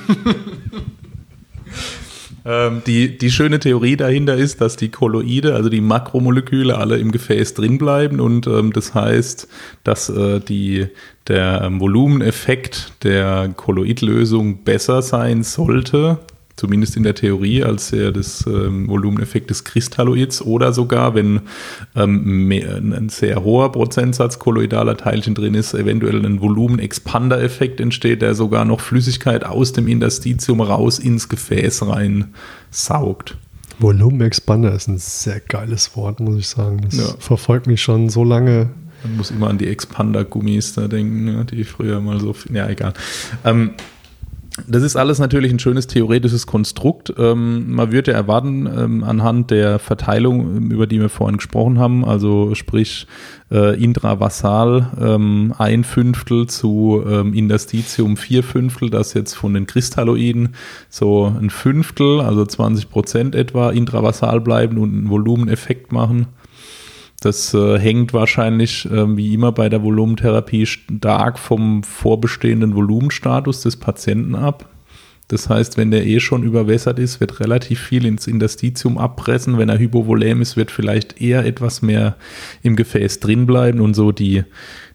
ähm, 2.48 2.82
die, 2.88 3.18
die 3.18 3.30
schöne 3.30 3.60
Theorie 3.60 3.98
dahinter 3.98 4.36
ist, 4.36 4.62
dass 4.62 4.78
die 4.78 4.90
Kolloide, 4.90 5.54
also 5.54 5.68
die 5.68 5.82
Makromoleküle, 5.82 6.78
alle 6.78 6.98
im 6.98 7.12
Gefäß 7.12 7.56
drin 7.56 7.78
bleiben 7.78 8.22
und 8.22 8.48
ähm, 8.48 8.72
das 8.72 8.94
heißt, 8.94 9.50
dass 9.84 10.10
äh, 10.10 10.40
die, 10.40 10.88
der 11.28 11.70
Volumeneffekt 11.74 13.04
der 13.04 13.50
Kolloidlösung 13.56 14.64
besser 14.64 15.02
sein 15.02 15.44
sollte, 15.44 16.20
zumindest 16.58 16.98
in 16.98 17.04
der 17.04 17.16
Theorie, 17.16 17.64
als 17.64 17.92
der 17.92 18.12
des 18.12 18.46
ähm, 18.48 18.90
Volumeneffekt 18.90 19.50
des 19.50 19.64
Kristalloids 19.64 20.42
oder 20.42 20.74
sogar, 20.74 21.16
wenn 21.16 21.42
ähm, 21.96 22.48
mehr, 22.48 22.76
ein 22.78 23.10
sehr 23.10 23.44
hoher 23.44 23.72
Prozentsatz 23.72 24.40
kolloidaler 24.40 24.98
Teilchen 24.98 25.36
drin 25.36 25.54
ist, 25.54 25.74
eventuell 25.74 26.26
ein 26.26 26.42
Volumenexpander-Effekt 26.42 27.80
entsteht, 27.80 28.22
der 28.22 28.36
sogar 28.36 28.66
noch 28.66 28.82
Flüssigkeit 28.82 29.46
aus 29.46 29.72
dem 29.72 29.88
Interstitium 29.88 30.60
raus 30.62 31.00
ins 31.00 31.30
Gefäß 31.30 31.88
rein 31.88 32.34
saugt. 32.72 33.38
Volumenexpander 33.80 34.74
ist 34.74 34.88
ein 34.88 34.98
sehr 34.98 35.40
geiles 35.40 35.96
Wort, 35.96 36.20
muss 36.20 36.38
ich 36.38 36.48
sagen. 36.48 36.82
Das 36.82 36.98
Ja. 36.98 37.06
verfolgt 37.20 37.68
mich 37.68 37.82
schon 37.82 38.10
so 38.10 38.24
lange. 38.24 38.70
Man 39.04 39.18
muss 39.18 39.30
immer 39.30 39.50
an 39.50 39.60
die 39.60 39.68
Expander-Gummis 39.68 40.74
da 40.74 40.88
denken, 40.88 41.26
ne, 41.26 41.46
die 41.46 41.64
früher 41.64 42.02
mal 42.02 42.20
so. 42.20 42.34
Ja, 42.52 42.68
egal. 42.68 42.94
Ähm, 43.46 43.72
das 44.66 44.82
ist 44.82 44.96
alles 44.96 45.20
natürlich 45.20 45.52
ein 45.52 45.60
schönes 45.60 45.86
theoretisches 45.88 46.48
Konstrukt. 46.48 47.14
Ähm, 47.18 47.72
man 47.74 47.92
würde 47.92 48.12
erwarten, 48.12 48.66
ähm, 48.66 49.04
anhand 49.04 49.52
der 49.52 49.78
Verteilung, 49.78 50.58
ähm, 50.58 50.72
über 50.72 50.88
die 50.88 51.00
wir 51.00 51.10
vorhin 51.10 51.38
gesprochen 51.38 51.78
haben, 51.78 52.04
also 52.04 52.56
sprich 52.56 53.06
äh, 53.52 53.82
intravasal 53.82 54.92
ähm, 55.00 55.54
ein 55.58 55.84
Fünftel 55.84 56.48
zu 56.48 57.04
ähm, 57.08 57.34
Interstitium 57.34 58.18
vier 58.18 58.44
Fünftel, 58.44 58.90
das 58.90 59.14
jetzt 59.14 59.36
von 59.36 59.54
den 59.54 59.68
Kristalloiden 59.68 60.56
so 60.90 61.26
ein 61.40 61.50
Fünftel, 61.50 62.22
also 62.22 62.46
20 62.46 62.90
Prozent 62.90 63.36
etwa 63.36 63.70
intravasal 63.70 64.42
bleiben 64.42 64.78
und 64.78 64.92
einen 64.92 65.10
Volumeneffekt 65.10 65.92
machen. 65.92 66.28
Das 67.20 67.54
äh, 67.54 67.80
hängt 67.80 68.14
wahrscheinlich, 68.14 68.86
äh, 68.86 69.18
wie 69.18 69.34
immer 69.34 69.52
bei 69.52 69.70
der 69.70 69.82
Volumentherapie, 69.82 70.66
stark 70.68 71.40
vom 71.40 71.84
vorbestehenden 71.84 72.76
Volumenstatus 72.76 73.62
des 73.62 73.78
Patienten 73.78 74.36
ab. 74.36 74.70
Das 75.30 75.50
heißt, 75.50 75.76
wenn 75.76 75.92
der 75.92 76.06
eh 76.06 76.22
schon 76.22 76.44
überwässert 76.44 77.00
ist, 77.00 77.20
wird 77.20 77.42
relativ 77.42 77.82
viel 77.82 78.06
ins 78.06 78.28
Interstitium 78.28 78.98
abpressen. 78.98 79.58
Wenn 79.58 79.68
er 79.68 79.78
hypovolem 79.78 80.42
ist, 80.42 80.56
wird 80.56 80.72
vielleicht 80.72 81.20
eher 81.20 81.46
etwas 81.46 81.82
mehr 81.82 82.16
im 82.64 82.78
Gefäß 82.78 83.20
drin 83.20 83.46
bleiben 83.46 83.82
und 83.82 83.94
so 83.94 84.14
die, 84.14 84.44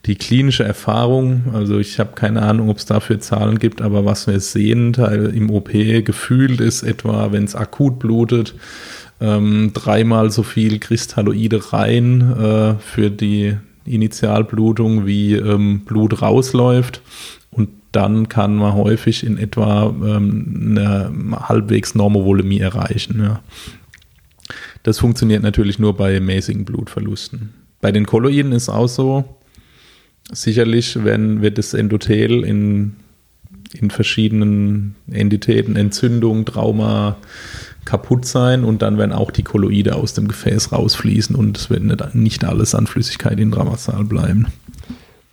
die 0.06 0.14
klinische 0.14 0.64
Erfahrung. 0.64 1.52
Also 1.52 1.78
ich 1.78 1.98
habe 2.00 2.12
keine 2.14 2.40
Ahnung, 2.40 2.70
ob 2.70 2.78
es 2.78 2.86
dafür 2.86 3.20
Zahlen 3.20 3.58
gibt, 3.58 3.82
aber 3.82 4.06
was 4.06 4.26
wir 4.26 4.40
sehen 4.40 4.94
im 4.94 5.50
OP 5.50 5.70
gefühlt 5.70 6.62
ist 6.62 6.82
etwa, 6.82 7.30
wenn 7.32 7.44
es 7.44 7.54
akut 7.54 7.98
blutet, 7.98 8.54
ähm, 9.22 9.70
dreimal 9.72 10.30
so 10.30 10.42
viel 10.42 10.80
Kristalloide 10.80 11.72
rein 11.72 12.20
äh, 12.32 12.74
für 12.80 13.10
die 13.10 13.56
Initialblutung, 13.84 15.06
wie 15.06 15.34
ähm, 15.34 15.80
Blut 15.84 16.20
rausläuft. 16.22 17.02
Und 17.50 17.68
dann 17.92 18.28
kann 18.28 18.56
man 18.56 18.74
häufig 18.74 19.24
in 19.24 19.38
etwa 19.38 19.94
ähm, 20.04 20.76
eine 20.76 21.12
halbwegs 21.48 21.94
Normovolemie 21.94 22.60
erreichen. 22.60 23.20
Ja. 23.22 23.40
Das 24.82 24.98
funktioniert 24.98 25.42
natürlich 25.42 25.78
nur 25.78 25.96
bei 25.96 26.18
mäßigen 26.18 26.64
Blutverlusten. 26.64 27.54
Bei 27.80 27.92
den 27.92 28.06
Kolloiden 28.06 28.52
ist 28.52 28.68
auch 28.68 28.88
so, 28.88 29.24
sicherlich 30.32 31.04
wenn, 31.04 31.42
wird 31.42 31.58
das 31.58 31.74
Endothel 31.74 32.44
in, 32.44 32.94
in 33.72 33.90
verschiedenen 33.90 34.94
Entitäten, 35.10 35.76
Entzündung, 35.76 36.44
Trauma, 36.44 37.16
kaputt 37.84 38.24
sein 38.24 38.64
und 38.64 38.82
dann 38.82 38.98
werden 38.98 39.12
auch 39.12 39.30
die 39.30 39.42
Kolloide 39.42 39.96
aus 39.96 40.14
dem 40.14 40.28
Gefäß 40.28 40.72
rausfließen 40.72 41.34
und 41.34 41.56
es 41.56 41.70
wird 41.70 42.14
nicht 42.14 42.44
alles 42.44 42.74
an 42.74 42.86
Flüssigkeit 42.86 43.38
intravasal 43.40 44.04
bleiben. 44.04 44.46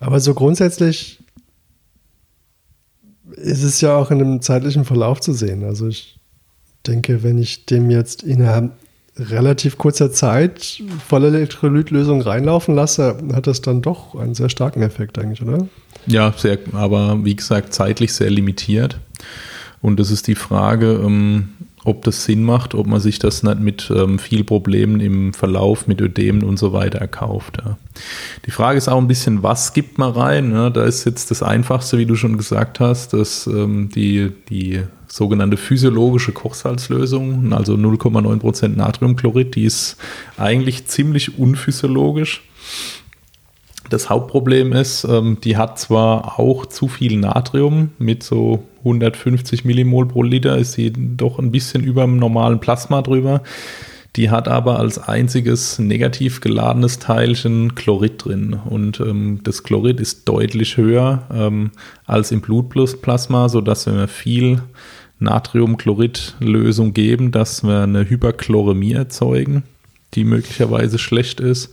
Aber 0.00 0.20
so 0.20 0.34
grundsätzlich 0.34 1.20
ist 3.36 3.62
es 3.62 3.80
ja 3.80 3.96
auch 3.96 4.10
in 4.10 4.20
einem 4.20 4.42
zeitlichen 4.42 4.84
Verlauf 4.84 5.20
zu 5.20 5.32
sehen. 5.32 5.64
Also 5.64 5.88
ich 5.88 6.18
denke, 6.86 7.22
wenn 7.22 7.38
ich 7.38 7.66
dem 7.66 7.90
jetzt 7.90 8.22
innerhalb 8.22 8.72
relativ 9.16 9.76
kurzer 9.76 10.12
Zeit 10.12 10.82
volle 11.06 11.28
Elektrolytlösung 11.28 12.22
reinlaufen 12.22 12.74
lasse, 12.74 13.18
hat 13.32 13.46
das 13.46 13.60
dann 13.60 13.82
doch 13.82 14.14
einen 14.14 14.34
sehr 14.34 14.48
starken 14.48 14.82
Effekt 14.82 15.18
eigentlich, 15.18 15.42
oder? 15.42 15.68
Ja, 16.06 16.32
sehr, 16.36 16.58
aber 16.72 17.24
wie 17.24 17.36
gesagt, 17.36 17.74
zeitlich 17.74 18.14
sehr 18.14 18.30
limitiert. 18.30 18.98
Und 19.82 20.00
das 20.00 20.10
ist 20.10 20.26
die 20.26 20.34
Frage, 20.34 20.92
ähm, 21.04 21.50
ob 21.84 22.04
das 22.04 22.24
Sinn 22.24 22.44
macht, 22.44 22.74
ob 22.74 22.86
man 22.86 23.00
sich 23.00 23.18
das 23.18 23.42
nicht 23.42 23.60
mit 23.60 23.90
ähm, 23.94 24.18
viel 24.18 24.44
Problemen 24.44 25.00
im 25.00 25.32
Verlauf, 25.32 25.86
mit 25.86 26.00
Ödemen 26.00 26.42
und 26.42 26.58
so 26.58 26.72
weiter 26.72 26.98
erkauft. 26.98 27.58
Ja. 27.64 27.78
Die 28.46 28.50
Frage 28.50 28.78
ist 28.78 28.88
auch 28.88 28.98
ein 28.98 29.08
bisschen, 29.08 29.42
was 29.42 29.72
gibt 29.72 29.98
man 29.98 30.12
rein? 30.12 30.52
Ja? 30.52 30.70
Da 30.70 30.84
ist 30.84 31.04
jetzt 31.04 31.30
das 31.30 31.42
Einfachste, 31.42 31.98
wie 31.98 32.06
du 32.06 32.16
schon 32.16 32.36
gesagt 32.36 32.80
hast, 32.80 33.12
dass 33.12 33.46
ähm, 33.46 33.88
die, 33.94 34.30
die 34.48 34.82
sogenannte 35.08 35.56
physiologische 35.56 36.32
Kochsalzlösung, 36.32 37.52
also 37.52 37.74
0,9% 37.74 38.68
Natriumchlorid, 38.68 39.56
die 39.56 39.64
ist 39.64 39.96
eigentlich 40.36 40.86
ziemlich 40.86 41.38
unphysiologisch. 41.38 42.42
Das 43.90 44.08
Hauptproblem 44.08 44.72
ist, 44.72 45.04
ähm, 45.04 45.38
die 45.42 45.56
hat 45.56 45.78
zwar 45.78 46.38
auch 46.38 46.64
zu 46.64 46.86
viel 46.86 47.16
Natrium 47.16 47.90
mit 47.98 48.22
so 48.22 48.62
150 48.78 49.64
Millimol 49.64 50.06
pro 50.06 50.22
Liter, 50.22 50.56
ist 50.56 50.72
sie 50.72 50.92
doch 50.92 51.40
ein 51.40 51.50
bisschen 51.50 51.82
über 51.82 52.02
dem 52.04 52.16
normalen 52.16 52.60
Plasma 52.60 53.02
drüber. 53.02 53.42
Die 54.16 54.30
hat 54.30 54.46
aber 54.46 54.78
als 54.78 54.98
einziges 54.98 55.80
negativ 55.80 56.40
geladenes 56.40 57.00
Teilchen 57.00 57.74
Chlorid 57.74 58.24
drin. 58.24 58.54
Und 58.64 59.00
ähm, 59.00 59.40
das 59.42 59.64
Chlorid 59.64 60.00
ist 60.00 60.28
deutlich 60.28 60.76
höher 60.76 61.24
ähm, 61.32 61.72
als 62.06 62.30
im 62.30 62.40
Blutplasma, 62.40 63.48
sodass 63.48 63.86
wenn 63.86 63.96
wir 63.96 64.08
viel 64.08 64.62
Natriumchlorid-Lösung 65.18 66.94
geben, 66.94 67.32
dass 67.32 67.64
wir 67.64 67.82
eine 67.82 68.08
Hyperchloremie 68.08 68.92
erzeugen, 68.92 69.64
die 70.14 70.24
möglicherweise 70.24 70.98
schlecht 70.98 71.40
ist. 71.40 71.72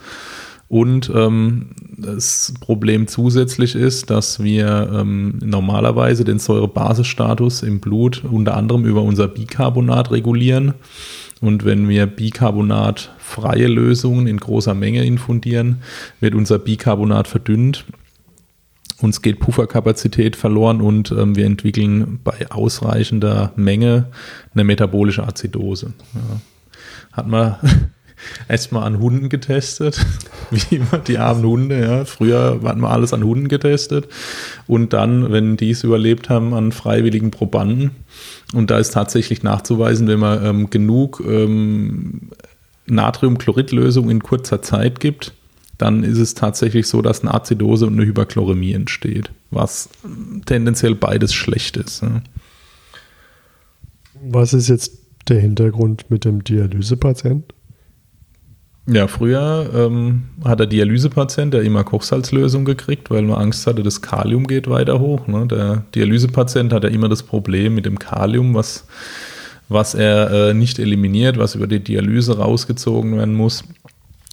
Und 0.70 1.10
ähm, 1.16 1.70
das 1.98 2.54
Problem 2.60 3.08
zusätzlich 3.08 3.74
ist, 3.74 4.10
dass 4.10 4.44
wir 4.44 4.90
ähm, 4.94 5.40
normalerweise 5.44 6.26
den 6.26 6.40
Säurebasisstatus 6.40 7.64
im 7.64 7.80
Blut 7.80 8.24
unter 8.24 8.58
anderem 8.58 8.86
über 8.86 9.02
unser 9.02 9.30
Bicarbonat 9.30 10.12
regulieren. 10.12 10.74
Und 11.40 11.64
wenn 11.64 11.88
wir 11.88 12.06
Bicarbonat-freie 12.06 13.68
Lösungen 13.68 14.28
in 14.28 14.38
großer 14.38 14.74
Menge 14.74 15.06
infundieren, 15.06 15.82
wird 16.20 16.36
unser 16.36 16.60
Bicarbonat 16.60 17.28
verdünnt. 17.28 17.86
Uns 19.00 19.22
geht 19.22 19.40
Pufferkapazität 19.40 20.36
verloren 20.36 20.82
und 20.82 21.12
ähm, 21.12 21.36
wir 21.36 21.46
entwickeln 21.46 22.20
bei 22.24 22.50
ausreichender 22.50 23.54
Menge 23.56 24.08
eine 24.54 24.64
metabolische 24.64 25.24
Azidose. 25.24 25.94
Ja. 26.16 26.42
Hat 27.14 27.28
man 27.28 27.58
erstmal 28.50 28.84
an 28.84 29.00
Hunden 29.00 29.30
getestet, 29.30 30.04
wie 30.70 30.76
immer 30.76 31.00
die 31.00 31.18
armen 31.18 31.46
Hunde, 31.46 31.80
ja. 31.80 32.06
Früher 32.06 32.60
hatten 32.64 32.82
wir 32.82 32.90
alles 32.90 33.14
an 33.14 33.24
Hunden 33.24 33.48
getestet 33.48 34.08
und 34.68 34.94
dann, 34.94 35.32
wenn 35.32 35.58
die 35.58 35.72
es 35.72 35.84
überlebt 35.84 36.30
haben, 36.30 36.54
an 36.54 36.72
freiwilligen 36.72 37.32
Probanden. 37.32 37.92
Und 38.54 38.72
da 38.72 38.78
ist 38.78 38.94
tatsächlich 38.94 39.44
nachzuweisen, 39.44 40.08
wenn 40.08 40.20
man 40.20 40.46
ähm, 40.46 40.70
genug 40.70 41.22
ähm, 41.26 42.30
Natriumchloridlösung 42.86 44.10
in 44.10 44.24
kurzer 44.24 44.62
Zeit 44.62 45.00
gibt, 45.00 45.34
dann 45.78 46.04
ist 46.04 46.18
es 46.18 46.34
tatsächlich 46.34 46.88
so, 46.88 47.02
dass 47.02 47.22
eine 47.22 47.34
Azidose 47.34 47.86
und 47.86 47.94
eine 47.94 48.06
Hyperchloremie 48.06 48.74
entsteht, 48.74 49.32
was 49.52 49.90
tendenziell 50.46 50.96
beides 50.96 51.34
schlecht 51.34 51.78
ist. 51.78 52.02
Ja. 52.02 52.22
Was 54.24 54.54
ist 54.54 54.70
jetzt 54.70 54.94
der 55.28 55.40
Hintergrund 55.40 56.10
mit 56.10 56.26
dem 56.26 56.44
Dialysepatient? 56.44 57.54
Ja, 58.89 59.08
früher 59.08 59.69
ähm, 59.76 60.23
hat 60.45 60.62
der 60.62 60.67
Dialysepatient 60.67 61.54
ja 61.54 61.60
immer 61.60 61.84
Kochsalzlösung 61.84 62.63
gekriegt, 62.63 63.10
weil 63.10 63.21
man 63.21 63.38
Angst 63.41 63.67
hatte, 63.67 63.84
das 63.84 64.02
Kalium 64.02 64.47
geht 64.47 64.69
weiter 64.69 65.00
hoch. 65.00 65.28
Ne? 65.28 65.45
Der 65.45 65.84
Dialysepatient 65.93 66.71
hat 66.71 66.86
ja 66.86 66.89
immer 66.89 67.10
das 67.10 67.21
Problem 67.21 67.76
mit 67.76 67.86
dem 67.86 68.00
Kalium, 68.00 68.54
was, 68.54 68.86
was 69.67 69.93
er 69.93 70.32
äh, 70.32 70.54
nicht 70.54 70.80
eliminiert, 70.80 71.38
was 71.38 71.56
über 71.56 71.67
die 71.67 71.82
Dialyse 71.82 72.38
rausgezogen 72.38 73.17
werden 73.17 73.34
muss. 73.34 73.65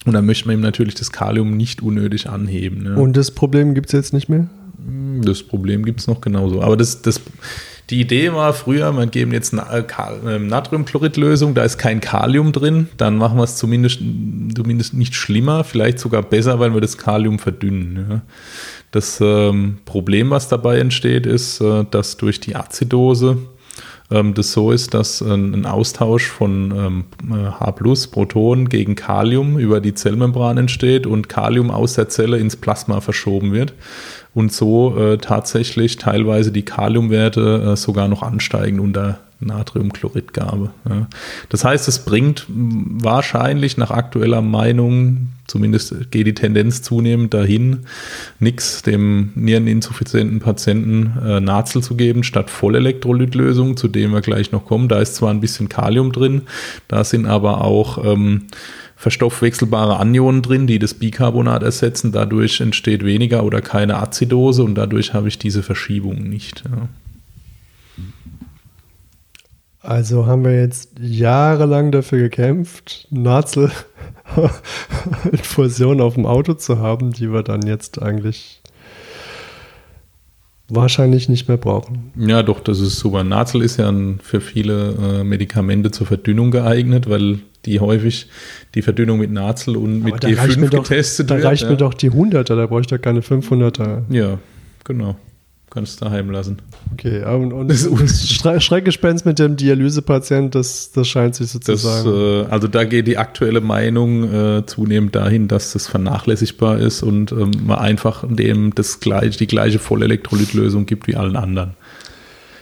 Und 0.06 0.12
dann 0.12 0.24
möchte 0.24 0.46
man 0.46 0.58
ihm 0.58 0.62
natürlich 0.62 0.94
das 0.94 1.10
Kalium 1.10 1.56
nicht 1.56 1.82
unnötig 1.82 2.28
anheben. 2.28 2.84
Ne? 2.84 2.94
Und 2.94 3.16
das 3.16 3.32
Problem 3.32 3.74
gibt 3.74 3.86
es 3.86 3.92
jetzt 3.92 4.12
nicht 4.12 4.28
mehr? 4.28 4.46
Das 5.22 5.42
Problem 5.42 5.84
gibt 5.84 5.98
es 5.98 6.06
noch 6.06 6.20
genauso. 6.20 6.62
Aber 6.62 6.76
das, 6.76 7.02
das 7.02 7.20
die 7.90 8.00
Idee 8.00 8.32
war 8.32 8.54
früher, 8.54 8.92
wir 8.92 9.06
geben 9.06 9.32
jetzt 9.32 9.52
eine 9.52 9.68
äh, 9.70 9.84
ähm, 10.26 10.46
Natriumchloridlösung, 10.46 11.54
da 11.54 11.64
ist 11.64 11.76
kein 11.76 12.00
Kalium 12.00 12.52
drin, 12.52 12.88
dann 12.96 13.16
machen 13.16 13.36
wir 13.36 13.44
es 13.44 13.56
zumindest, 13.56 13.98
zumindest 13.98 14.94
nicht 14.94 15.14
schlimmer, 15.14 15.64
vielleicht 15.64 15.98
sogar 15.98 16.22
besser, 16.22 16.58
weil 16.60 16.72
wir 16.72 16.80
das 16.80 16.96
Kalium 16.96 17.38
verdünnen. 17.38 18.06
Ja. 18.08 18.22
Das 18.90 19.20
ähm, 19.20 19.78
Problem, 19.84 20.30
was 20.30 20.48
dabei 20.48 20.78
entsteht, 20.78 21.26
ist, 21.26 21.60
äh, 21.60 21.84
dass 21.90 22.16
durch 22.16 22.40
die 22.40 22.56
Azidose 22.56 23.38
ähm, 24.10 24.34
das 24.34 24.52
so 24.52 24.70
ist, 24.70 24.94
dass 24.94 25.22
ein, 25.22 25.54
ein 25.54 25.66
Austausch 25.66 26.26
von 26.26 27.04
ähm, 27.30 27.52
H 27.58 27.70
Protonen 27.72 28.68
gegen 28.68 28.94
Kalium 28.94 29.58
über 29.58 29.80
die 29.80 29.94
Zellmembran 29.94 30.58
entsteht 30.58 31.06
und 31.06 31.28
Kalium 31.28 31.70
aus 31.70 31.94
der 31.94 32.08
Zelle 32.08 32.38
ins 32.38 32.56
Plasma 32.56 33.00
verschoben 33.00 33.52
wird 33.52 33.74
und 34.34 34.52
so 34.52 34.96
äh, 34.96 35.18
tatsächlich 35.18 35.96
teilweise 35.96 36.52
die 36.52 36.64
Kaliumwerte 36.64 37.72
äh, 37.72 37.76
sogar 37.76 38.08
noch 38.08 38.22
ansteigen 38.22 38.80
unter 38.80 39.20
Natriumchloridgabe. 39.44 40.70
Ja. 40.88 41.08
Das 41.48 41.64
heißt, 41.64 41.88
es 41.88 42.04
bringt 42.04 42.46
wahrscheinlich 42.48 43.76
nach 43.76 43.90
aktueller 43.90 44.42
Meinung, 44.42 45.28
zumindest 45.46 46.10
geht 46.10 46.26
die 46.26 46.34
Tendenz 46.34 46.82
zunehmend 46.82 47.34
dahin, 47.34 47.86
nichts 48.38 48.82
dem 48.82 49.30
niereninsuffizienten 49.34 50.40
Patienten 50.40 51.12
äh, 51.24 51.40
Nazel 51.40 51.82
zu 51.82 51.96
geben, 51.96 52.24
statt 52.24 52.50
Vollelektrolytlösung, 52.50 53.76
zu 53.76 53.88
dem 53.88 54.12
wir 54.12 54.20
gleich 54.20 54.52
noch 54.52 54.64
kommen. 54.64 54.88
Da 54.88 55.00
ist 55.00 55.16
zwar 55.16 55.30
ein 55.30 55.40
bisschen 55.40 55.68
Kalium 55.68 56.12
drin, 56.12 56.42
da 56.88 57.04
sind 57.04 57.26
aber 57.26 57.62
auch 57.62 58.04
ähm, 58.04 58.42
verstoffwechselbare 58.96 59.98
Anionen 59.98 60.42
drin, 60.42 60.66
die 60.66 60.78
das 60.78 60.94
Bicarbonat 60.94 61.62
ersetzen. 61.62 62.12
Dadurch 62.12 62.60
entsteht 62.60 63.04
weniger 63.04 63.44
oder 63.44 63.60
keine 63.60 63.98
Azidose 63.98 64.62
und 64.62 64.76
dadurch 64.76 65.12
habe 65.12 65.28
ich 65.28 65.38
diese 65.38 65.62
Verschiebung 65.62 66.22
nicht. 66.28 66.64
Ja. 66.64 66.88
Also 69.84 70.24
haben 70.26 70.44
wir 70.44 70.58
jetzt 70.58 70.92
jahrelang 70.98 71.92
dafür 71.92 72.18
gekämpft, 72.18 73.06
Nazel 73.10 73.70
Infusion 75.30 76.00
auf 76.00 76.14
dem 76.14 76.24
Auto 76.26 76.54
zu 76.54 76.78
haben, 76.78 77.12
die 77.12 77.30
wir 77.30 77.42
dann 77.42 77.62
jetzt 77.66 78.00
eigentlich 78.00 78.62
wahrscheinlich 80.68 81.28
nicht 81.28 81.48
mehr 81.48 81.58
brauchen. 81.58 82.12
Ja, 82.16 82.42
doch, 82.42 82.60
das 82.60 82.80
ist 82.80 82.98
super. 82.98 83.22
Nazel 83.24 83.60
ist 83.62 83.76
ja 83.76 83.92
für 84.22 84.40
viele 84.40 84.92
äh, 85.20 85.24
Medikamente 85.24 85.90
zur 85.90 86.06
Verdünnung 86.06 86.50
geeignet, 86.50 87.08
weil 87.08 87.40
die 87.66 87.80
häufig 87.80 88.28
die 88.74 88.80
Verdünnung 88.82 89.18
mit 89.18 89.30
Nazel 89.30 89.76
und 89.76 90.02
Aber 90.02 90.14
mit 90.14 90.24
da 90.24 90.28
reicht 90.28 90.56
G5 90.56 90.60
mir 90.60 90.70
doch- 90.70 90.82
getestet 90.84 91.30
Da 91.30 91.34
wird. 91.36 91.44
reicht 91.46 91.62
ja. 91.64 91.70
mir 91.70 91.76
doch 91.76 91.92
die 91.92 92.10
100er, 92.10 92.54
da 92.56 92.66
brauche 92.66 92.80
ich 92.80 92.86
doch 92.86 93.00
keine 93.00 93.20
500er. 93.20 94.04
Ja, 94.08 94.38
genau. 94.84 95.16
Kannst 95.74 96.00
daheim 96.00 96.30
lassen. 96.30 96.58
Okay, 96.92 97.24
und, 97.24 97.52
und 97.52 97.68
Das 97.68 97.82
das 97.82 98.30
Schre 98.30 98.60
Schreckgespenst 98.60 99.26
mit 99.26 99.40
dem 99.40 99.56
Dialysepatient, 99.56 100.54
das, 100.54 100.92
das 100.92 101.08
scheint 101.08 101.34
sich 101.34 101.50
Das, 101.52 101.82
sozusagen. 101.82 102.46
äh, 102.46 102.46
also 102.48 102.68
da 102.68 102.84
geht 102.84 103.08
die 103.08 103.18
aktuelle 103.18 103.60
Meinung 103.60 104.32
äh, 104.32 104.66
zunehmend 104.66 105.16
dahin, 105.16 105.48
dass 105.48 105.72
das 105.72 105.88
vernachlässigbar 105.88 106.78
ist 106.78 107.02
und 107.02 107.32
ähm, 107.32 107.50
man 107.66 107.80
einfach 107.80 108.24
dem 108.28 108.72
das 108.76 109.00
gleich, 109.00 109.36
die 109.36 109.48
gleiche 109.48 109.80
Vollelektrolytlösung 109.80 110.86
gibt 110.86 111.08
wie 111.08 111.16
allen 111.16 111.34
anderen. 111.34 111.72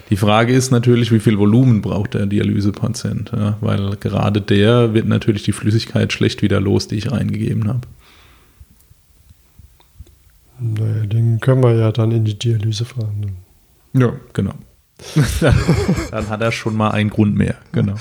Die 0.08 0.16
Frage 0.16 0.54
ist 0.54 0.70
natürlich, 0.70 1.12
wie 1.12 1.20
viel 1.20 1.38
Volumen 1.38 1.82
braucht 1.82 2.14
der 2.14 2.24
Dialysepatient, 2.24 3.32
ja? 3.36 3.58
weil 3.60 3.96
gerade 4.00 4.40
der 4.40 4.94
wird 4.94 5.06
natürlich 5.06 5.42
die 5.42 5.52
Flüssigkeit 5.52 6.14
schlecht 6.14 6.40
wieder 6.40 6.60
los, 6.60 6.88
die 6.88 6.96
ich 6.96 7.12
reingegeben 7.12 7.68
habe. 7.68 7.80
Naja, 10.62 11.06
den 11.06 11.40
können 11.40 11.62
wir 11.62 11.74
ja 11.74 11.92
dann 11.92 12.12
in 12.12 12.24
die 12.24 12.38
Dialyse 12.38 12.84
fahren. 12.84 13.36
Ja, 13.92 14.12
genau. 14.32 14.54
Dann 16.12 16.28
hat 16.28 16.40
er 16.40 16.52
schon 16.52 16.76
mal 16.76 16.90
einen 16.90 17.10
Grund 17.10 17.34
mehr, 17.36 17.56
genau. 17.72 17.94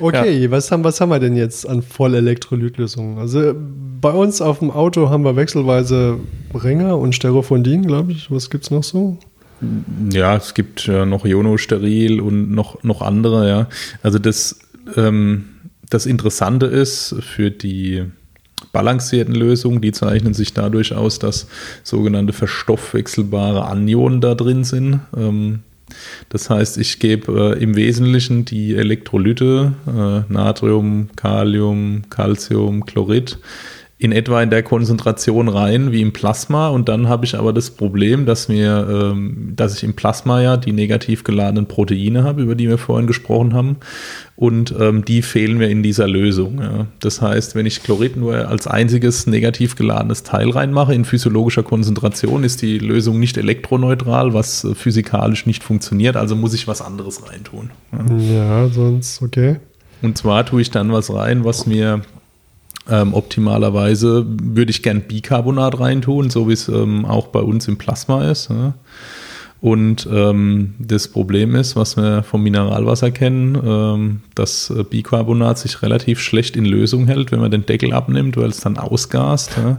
Okay, 0.00 0.50
was, 0.50 0.72
haben, 0.72 0.82
was 0.82 1.00
haben 1.00 1.10
wir 1.10 1.20
denn 1.20 1.36
jetzt 1.36 1.68
an 1.68 1.82
Vollelektrolytlösungen? 1.82 3.18
Also 3.18 3.54
bei 4.00 4.10
uns 4.10 4.40
auf 4.40 4.58
dem 4.58 4.72
Auto 4.72 5.10
haben 5.10 5.24
wir 5.24 5.36
wechselweise 5.36 6.18
Ringer 6.52 6.98
und 6.98 7.14
Sterofondin, 7.14 7.86
glaube 7.86 8.12
ich. 8.12 8.30
Was 8.30 8.50
gibt 8.50 8.64
es 8.64 8.70
noch 8.72 8.82
so? 8.82 9.18
Ja, 10.10 10.36
es 10.36 10.54
gibt 10.54 10.86
ja 10.86 11.06
noch 11.06 11.24
Ionosteril 11.24 12.20
und 12.20 12.50
noch, 12.50 12.82
noch 12.82 13.00
andere, 13.00 13.48
ja. 13.48 13.68
Also 14.02 14.18
das, 14.18 14.58
ähm, 14.96 15.44
das 15.88 16.06
Interessante 16.06 16.66
ist 16.66 17.14
für 17.20 17.52
die 17.52 18.06
balancierten 18.72 19.34
Lösungen, 19.34 19.80
die 19.80 19.92
zeichnen 19.92 20.34
sich 20.34 20.54
dadurch 20.54 20.94
aus, 20.94 21.18
dass 21.18 21.46
sogenannte 21.82 22.32
verstoffwechselbare 22.32 23.66
Anionen 23.66 24.20
da 24.20 24.34
drin 24.34 24.64
sind. 24.64 25.00
Ähm, 25.16 25.60
das 26.30 26.48
heißt, 26.48 26.78
ich 26.78 26.98
gebe 26.98 27.54
äh, 27.56 27.62
im 27.62 27.76
Wesentlichen 27.76 28.44
die 28.44 28.74
Elektrolyte, 28.74 29.74
äh, 29.86 30.32
Natrium, 30.32 31.10
Kalium, 31.16 32.02
Calcium, 32.08 32.86
Chlorid, 32.86 33.38
in 34.04 34.12
etwa 34.12 34.42
in 34.42 34.50
der 34.50 34.62
Konzentration 34.62 35.48
rein 35.48 35.92
wie 35.92 36.00
im 36.00 36.12
Plasma 36.12 36.68
und 36.68 36.88
dann 36.88 37.08
habe 37.08 37.24
ich 37.24 37.38
aber 37.38 37.52
das 37.52 37.70
Problem, 37.70 38.26
dass 38.26 38.48
mir, 38.48 38.86
ähm, 38.90 39.52
dass 39.54 39.76
ich 39.76 39.84
im 39.84 39.94
Plasma 39.94 40.40
ja 40.40 40.56
die 40.56 40.72
negativ 40.72 41.24
geladenen 41.24 41.66
Proteine 41.66 42.24
habe, 42.24 42.42
über 42.42 42.54
die 42.54 42.68
wir 42.68 42.78
vorhin 42.78 43.06
gesprochen 43.06 43.54
haben 43.54 43.76
und 44.36 44.74
ähm, 44.78 45.04
die 45.04 45.22
fehlen 45.22 45.58
mir 45.58 45.68
in 45.68 45.82
dieser 45.82 46.08
Lösung. 46.08 46.60
Ja. 46.60 46.86
Das 47.00 47.20
heißt, 47.20 47.54
wenn 47.54 47.66
ich 47.66 47.82
Chlorid 47.82 48.16
nur 48.16 48.48
als 48.48 48.66
einziges 48.66 49.26
negativ 49.26 49.76
geladenes 49.76 50.22
Teil 50.22 50.50
reinmache 50.50 50.94
in 50.94 51.04
physiologischer 51.04 51.62
Konzentration, 51.62 52.44
ist 52.44 52.62
die 52.62 52.78
Lösung 52.78 53.20
nicht 53.20 53.36
elektroneutral, 53.36 54.34
was 54.34 54.64
äh, 54.64 54.74
physikalisch 54.74 55.46
nicht 55.46 55.62
funktioniert, 55.62 56.16
also 56.16 56.34
muss 56.34 56.54
ich 56.54 56.66
was 56.66 56.82
anderes 56.82 57.28
reintun. 57.28 57.70
Ja. 57.92 58.16
Ja, 58.16 58.68
sonst, 58.68 59.22
okay. 59.22 59.56
Und 60.02 60.18
zwar 60.18 60.44
tue 60.44 60.60
ich 60.60 60.70
dann 60.70 60.92
was 60.92 61.14
rein, 61.14 61.44
was 61.44 61.66
mir 61.66 62.02
ähm, 62.90 63.14
optimalerweise 63.14 64.24
würde 64.26 64.70
ich 64.70 64.82
gern 64.82 65.02
Bicarbonat 65.02 65.78
reintun, 65.78 66.30
so 66.30 66.48
wie 66.48 66.52
es 66.54 66.68
ähm, 66.68 67.04
auch 67.04 67.28
bei 67.28 67.40
uns 67.40 67.68
im 67.68 67.76
Plasma 67.76 68.28
ist. 68.30 68.50
Ja. 68.50 68.74
Und 69.60 70.08
ähm, 70.12 70.74
das 70.80 71.06
Problem 71.06 71.54
ist, 71.54 71.76
was 71.76 71.96
wir 71.96 72.24
vom 72.24 72.42
Mineralwasser 72.42 73.12
kennen, 73.12 73.56
ähm, 73.64 74.20
dass 74.34 74.70
äh, 74.70 74.82
Bicarbonat 74.82 75.56
sich 75.56 75.82
relativ 75.82 76.18
schlecht 76.18 76.56
in 76.56 76.64
Lösung 76.64 77.06
hält, 77.06 77.30
wenn 77.30 77.38
man 77.38 77.52
den 77.52 77.64
Deckel 77.64 77.92
abnimmt, 77.92 78.36
weil 78.36 78.50
es 78.50 78.58
dann 78.60 78.76
ausgast. 78.76 79.52
Ja. 79.56 79.76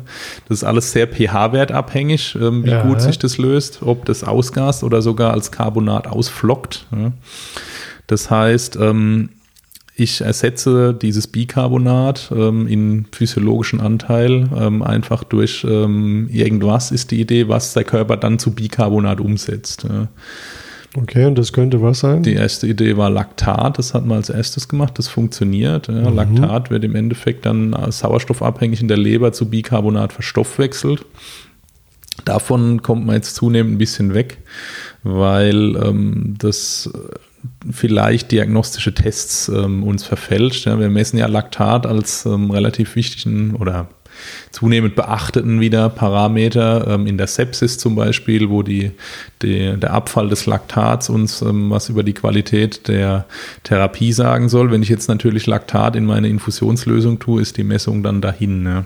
Das 0.47 0.60
ist 0.60 0.64
alles 0.64 0.93
sehr 0.93 1.08
pH-Wert 1.08 1.74
abhängig, 1.74 2.38
ähm, 2.41 2.64
wie 2.64 2.70
Ja. 2.70 2.84
gut 2.84 3.01
sich 3.01 3.20
das 3.20 3.38
löst, 3.38 3.80
ob 3.84 4.06
das 4.06 4.24
ausgast 4.24 4.86
oder 4.86 5.01
sogar 5.01 5.34
als 5.34 5.51
Carbonat 5.51 6.08
ausflockt. 6.08 6.86
Ja. 6.97 7.12
Das 8.08 8.32
heißt, 8.32 8.78
ähm, 8.80 9.30
ich 9.96 10.22
ersetze 10.22 10.94
dieses 10.94 11.28
Bicarbonat 11.28 12.32
ähm, 12.36 12.68
in 12.68 13.06
physiologischen 13.12 13.80
Anteil 13.80 14.50
ähm, 14.56 14.82
einfach 14.82 15.24
durch 15.24 15.66
ähm, 15.70 16.30
irgendwas, 16.32 16.91
ist 16.91 17.12
die 17.12 17.22
Idee, 17.22 17.48
was 17.48 17.74
der 17.74 17.84
Körper 17.84 18.18
dann 18.18 18.39
zu 18.39 18.56
Bicarbonat 18.56 19.20
umsetzt. 19.20 19.86
Ja. 19.88 20.08
Okay, 20.96 21.26
und 21.26 21.38
das 21.38 21.54
könnte 21.54 21.82
was 21.82 22.00
sein? 22.00 22.22
Die 22.22 22.34
erste 22.34 22.68
Idee 22.68 22.98
war 22.98 23.10
Laktat, 23.10 23.80
das 23.80 23.94
hat 23.94 24.06
man 24.06 24.18
als 24.18 24.30
erstes 24.30 24.68
gemacht, 24.68 24.98
das 25.00 25.08
funktioniert. 25.08 25.88
Ja. 25.88 26.10
Laktat 26.10 26.70
wird 26.70 26.84
im 26.84 26.96
Endeffekt 26.96 27.46
dann 27.46 27.76
sauerstoffabhängig 27.89 28.82
in 28.82 28.88
der 28.88 28.98
Leber 28.98 29.32
zu 29.32 29.50
Bicarbonat 29.50 30.14
verstoffwechselt. 30.14 31.06
Davon 32.26 32.84
kommt 32.84 33.06
man 33.06 33.16
jetzt 33.16 33.36
zunehmend 33.36 33.74
ein 33.74 33.78
bisschen 33.80 34.14
weg, 34.14 34.38
weil 35.02 35.76
ähm, 35.76 36.36
das 36.38 36.91
vielleicht 37.70 38.32
diagnostische 38.32 38.94
Tests 38.94 39.50
ähm, 39.50 39.84
uns 39.84 40.04
verfälscht. 40.04 40.66
Ja. 40.66 40.80
Wir 40.80 40.89
messen 40.89 41.18
ja 41.18 41.28
Laktat 41.28 41.86
als 41.86 42.26
ähm, 42.26 42.52
relativ 42.52 42.96
wichtigen 42.96 43.56
oder 43.56 43.88
zunehmend 44.52 44.96
beachteten 44.96 45.60
wieder 45.60 45.89
Parameter 45.89 46.88
ähm, 46.88 47.08
in 47.08 47.18
der 47.18 47.28
Sepsis 47.28 47.78
zum 47.78 47.96
Beispiel, 47.96 48.50
wo 48.50 48.64
die, 48.64 48.91
die, 49.41 49.76
der 49.78 49.91
Abfall 49.91 50.30
des 50.30 50.46
Laktats 50.46 51.10
uns 51.10 51.41
ähm, 51.41 51.70
was 51.70 51.89
über 51.89 52.04
die 52.04 52.14
Qualität 52.14 52.88
der 52.88 53.26
Therapie 53.64 54.14
sagen 54.14 54.50
soll. 54.50 54.72
Wenn 54.72 54.84
ich 54.84 54.89
jetzt 54.89 55.08
natürlich 55.08 55.46
Laktat 55.46 55.96
in 55.96 56.06
meine 56.06 56.30
Infusionslösung 56.30 57.20
tue, 57.20 57.41
ist 57.41 57.58
die 57.58 57.64
Messung 57.64 58.04
dann 58.04 58.22
dahin. 58.22 58.64
Ne? 58.64 58.86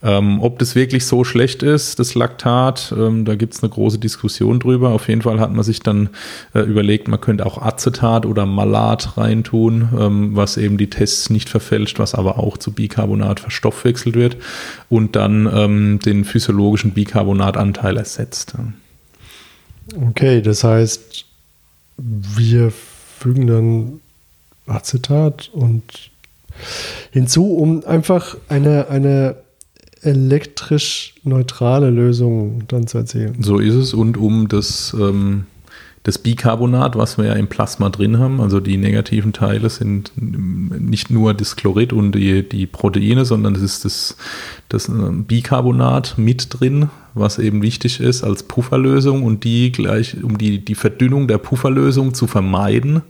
Ähm, 0.00 0.40
ob 0.40 0.60
das 0.60 0.76
wirklich 0.76 1.06
so 1.06 1.24
schlecht 1.24 1.64
ist, 1.64 1.98
das 1.98 2.14
Laktat, 2.14 2.94
ähm, 2.96 3.24
da 3.24 3.34
gibt 3.34 3.54
es 3.54 3.62
eine 3.62 3.70
große 3.70 3.98
Diskussion 3.98 4.60
drüber. 4.60 4.90
Auf 4.90 5.08
jeden 5.08 5.22
Fall 5.22 5.40
hat 5.40 5.52
man 5.52 5.64
sich 5.64 5.80
dann 5.80 6.10
äh, 6.54 6.60
überlegt, 6.60 7.08
man 7.08 7.20
könnte 7.20 7.44
auch 7.44 7.60
Acetat 7.60 8.24
oder 8.24 8.46
Malat 8.46 9.16
reintun, 9.16 9.88
ähm, 9.98 10.36
was 10.36 10.56
eben 10.56 10.78
die 10.78 10.88
Tests 10.88 11.30
nicht 11.30 11.48
verfälscht, 11.48 11.98
was 11.98 12.14
aber 12.14 12.38
auch 12.38 12.58
zu 12.58 12.72
Bicarbonat 12.72 13.40
verstoffwechselt 13.40 14.14
wird 14.14 14.36
und 14.88 15.16
dann 15.16 15.50
ähm, 15.52 15.98
den 15.98 16.24
physiologischen 16.24 16.92
Bicarbonatanteil 16.92 17.96
ersetzt. 17.96 18.54
Okay, 20.10 20.42
das 20.42 20.62
heißt, 20.62 21.24
wir 21.96 22.70
fügen 23.18 23.48
dann 23.48 24.00
Acetat 24.68 25.50
und 25.52 26.10
hinzu, 27.10 27.56
um 27.56 27.84
einfach 27.84 28.36
eine, 28.48 28.88
eine 28.90 29.36
elektrisch 30.02 31.14
neutrale 31.24 31.90
Lösung 31.90 32.62
dann 32.68 32.86
zu 32.86 32.98
erzielen. 32.98 33.36
So 33.40 33.58
ist 33.58 33.74
es 33.74 33.94
und 33.94 34.16
um 34.16 34.48
das, 34.48 34.94
ähm, 34.98 35.46
das 36.04 36.18
Bicarbonat, 36.18 36.96
was 36.96 37.18
wir 37.18 37.26
ja 37.26 37.32
im 37.34 37.48
Plasma 37.48 37.88
drin 37.90 38.18
haben, 38.18 38.40
also 38.40 38.60
die 38.60 38.76
negativen 38.76 39.32
Teile 39.32 39.68
sind 39.68 40.12
nicht 40.16 41.10
nur 41.10 41.34
das 41.34 41.56
Chlorid 41.56 41.92
und 41.92 42.12
die, 42.12 42.48
die 42.48 42.66
Proteine, 42.66 43.24
sondern 43.24 43.54
es 43.54 43.62
ist 43.62 43.84
das, 43.84 44.16
das 44.68 44.88
ähm, 44.88 45.24
Bicarbonat 45.24 46.14
mit 46.16 46.48
drin, 46.60 46.88
was 47.14 47.38
eben 47.38 47.62
wichtig 47.62 48.00
ist 48.00 48.22
als 48.22 48.44
Pufferlösung 48.44 49.22
und 49.24 49.44
die 49.44 49.72
gleich, 49.72 50.22
um 50.22 50.38
die, 50.38 50.64
die 50.64 50.74
Verdünnung 50.74 51.26
der 51.26 51.38
Pufferlösung 51.38 52.14
zu 52.14 52.26
vermeiden, 52.26 53.02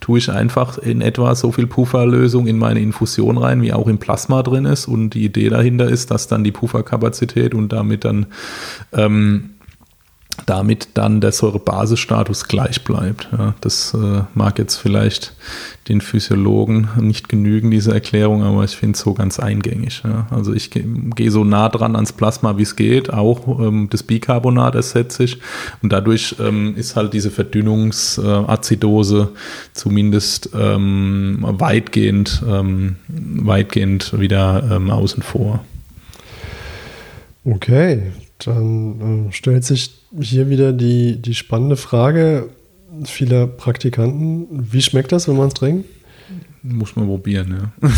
tue 0.00 0.18
ich 0.18 0.30
einfach 0.30 0.78
in 0.78 1.02
etwa 1.02 1.34
so 1.34 1.52
viel 1.52 1.66
Pufferlösung 1.66 2.46
in 2.46 2.58
meine 2.58 2.80
Infusion 2.80 3.38
rein, 3.38 3.62
wie 3.62 3.72
auch 3.72 3.86
im 3.86 3.98
Plasma 3.98 4.42
drin 4.42 4.64
ist. 4.64 4.88
Und 4.88 5.10
die 5.10 5.24
Idee 5.24 5.50
dahinter 5.50 5.88
ist, 5.88 6.10
dass 6.10 6.26
dann 6.26 6.44
die 6.44 6.52
Pufferkapazität 6.52 7.54
und 7.54 7.72
damit 7.72 8.04
dann 8.04 8.26
ähm, 8.92 9.50
damit 10.46 10.88
dann 10.94 11.20
der 11.20 11.32
Säurebasisstatus 11.32 12.48
gleich 12.48 12.82
bleibt. 12.84 13.28
Ja, 13.36 13.54
das 13.60 13.92
äh, 13.94 14.22
mag 14.34 14.58
jetzt 14.58 14.76
vielleicht 14.76 15.34
den 15.88 16.00
Physiologen 16.00 16.88
nicht 17.00 17.28
genügen, 17.28 17.70
diese 17.70 17.92
Erklärung, 17.92 18.42
aber 18.42 18.64
ich 18.64 18.76
finde 18.76 18.96
es 18.96 19.00
so 19.00 19.12
ganz 19.14 19.40
eingängig. 19.40 20.02
Ja. 20.04 20.26
Also 20.30 20.54
ich 20.54 20.70
gehe 20.70 20.84
geh 21.16 21.28
so 21.30 21.44
nah 21.44 21.68
dran 21.68 21.96
ans 21.96 22.12
Plasma, 22.12 22.56
wie 22.58 22.62
es 22.62 22.76
geht. 22.76 23.12
Auch 23.12 23.60
ähm, 23.60 23.88
das 23.90 24.02
Bicarbonat 24.02 24.74
ersetze 24.74 25.24
ich. 25.24 25.38
Und 25.82 25.92
dadurch 25.92 26.36
ähm, 26.38 26.74
ist 26.76 26.96
halt 26.96 27.12
diese 27.12 27.30
Verdünnungsazidose 27.30 29.32
zumindest 29.72 30.50
ähm, 30.54 31.38
weitgehend, 31.40 32.42
ähm, 32.48 32.96
weitgehend 33.08 34.18
wieder 34.18 34.68
ähm, 34.70 34.90
außen 34.90 35.22
vor. 35.22 35.64
Okay, 37.44 38.12
dann 38.38 39.28
äh, 39.28 39.32
stellt 39.32 39.64
sich 39.64 39.99
hier 40.18 40.50
wieder 40.50 40.72
die, 40.72 41.20
die 41.20 41.34
spannende 41.34 41.76
Frage, 41.76 42.50
vieler 43.04 43.46
Praktikanten. 43.46 44.72
Wie 44.72 44.82
schmeckt 44.82 45.12
das, 45.12 45.28
wenn 45.28 45.36
man 45.36 45.48
es 45.48 45.54
trinkt? 45.54 45.88
Muss 46.62 46.96
man 46.96 47.06
probieren, 47.06 47.72
ja. 47.80 47.88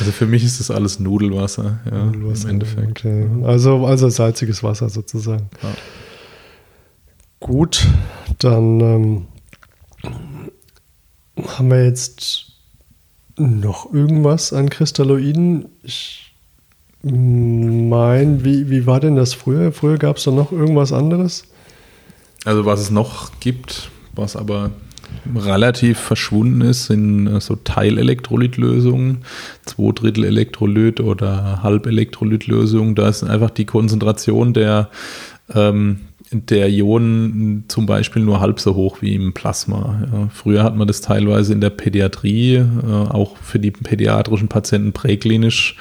also 0.00 0.10
für 0.10 0.26
mich 0.26 0.44
ist 0.44 0.60
das 0.60 0.70
alles 0.70 0.98
Nudelwasser, 0.98 1.80
ja, 1.90 2.06
Nudelwasser, 2.06 2.44
im 2.44 2.50
Endeffekt. 2.50 3.04
Okay. 3.04 3.26
Also, 3.44 3.86
also 3.86 4.08
salziges 4.08 4.62
Wasser 4.62 4.88
sozusagen. 4.88 5.48
Ja. 5.62 5.74
Gut, 7.38 7.86
dann 8.38 8.80
ähm, 8.80 9.26
haben 11.46 11.70
wir 11.70 11.84
jetzt 11.84 12.52
noch 13.36 13.92
irgendwas 13.92 14.52
an 14.52 14.70
Kristalloiden. 14.70 15.66
Ich 15.82 16.33
meine, 17.04 18.44
wie, 18.44 18.70
wie 18.70 18.86
war 18.86 19.00
denn 19.00 19.16
das 19.16 19.34
früher? 19.34 19.72
Früher 19.72 19.98
gab 19.98 20.16
es 20.16 20.24
da 20.24 20.30
noch 20.30 20.52
irgendwas 20.52 20.92
anderes? 20.92 21.44
Also 22.44 22.64
was 22.64 22.80
es 22.80 22.90
noch 22.90 23.30
gibt, 23.40 23.90
was 24.14 24.36
aber 24.36 24.70
relativ 25.34 25.98
verschwunden 25.98 26.60
ist, 26.62 26.86
sind 26.86 27.26
äh, 27.26 27.40
so 27.40 27.56
Teilelektrolytlösungen, 27.56 29.18
zwei 29.64 29.92
Drittel 29.92 30.24
Elektrolyt 30.24 31.00
oder 31.00 31.62
Halbelektrolytlösungen. 31.62 32.94
Da 32.94 33.08
ist 33.08 33.22
einfach 33.22 33.50
die 33.50 33.64
Konzentration 33.64 34.52
der, 34.52 34.90
ähm, 35.54 36.00
der 36.30 36.68
Ionen 36.68 37.64
zum 37.68 37.86
Beispiel 37.86 38.22
nur 38.22 38.40
halb 38.40 38.60
so 38.60 38.74
hoch 38.74 38.98
wie 39.00 39.14
im 39.14 39.34
Plasma. 39.34 40.02
Ja. 40.12 40.28
Früher 40.32 40.62
hat 40.62 40.76
man 40.76 40.88
das 40.88 41.00
teilweise 41.00 41.52
in 41.52 41.60
der 41.60 41.70
Pädiatrie, 41.70 42.56
äh, 42.56 42.64
auch 42.90 43.36
für 43.36 43.58
die 43.58 43.70
pädiatrischen 43.70 44.48
Patienten 44.48 44.92
präklinisch 44.92 45.76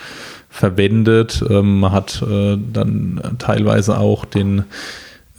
verwendet. 0.53 1.43
Ähm, 1.49 1.79
man 1.79 1.91
hat 1.91 2.21
äh, 2.21 2.57
dann 2.71 3.19
teilweise 3.39 3.97
auch 3.97 4.23
den 4.23 4.65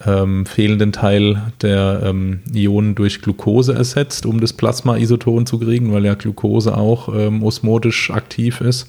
ähm, 0.04 0.44
fehlenden 0.44 0.90
Teil 0.90 1.40
der 1.62 2.02
ähm, 2.04 2.40
Ionen 2.52 2.96
durch 2.96 3.22
Glucose 3.22 3.72
ersetzt, 3.72 4.26
um 4.26 4.40
das 4.40 4.52
Plasma-Isoton 4.52 5.46
zu 5.46 5.60
kriegen, 5.60 5.92
weil 5.92 6.04
ja 6.04 6.14
Glucose 6.14 6.76
auch 6.76 7.08
ähm, 7.14 7.44
osmotisch 7.44 8.10
aktiv 8.10 8.60
ist 8.60 8.88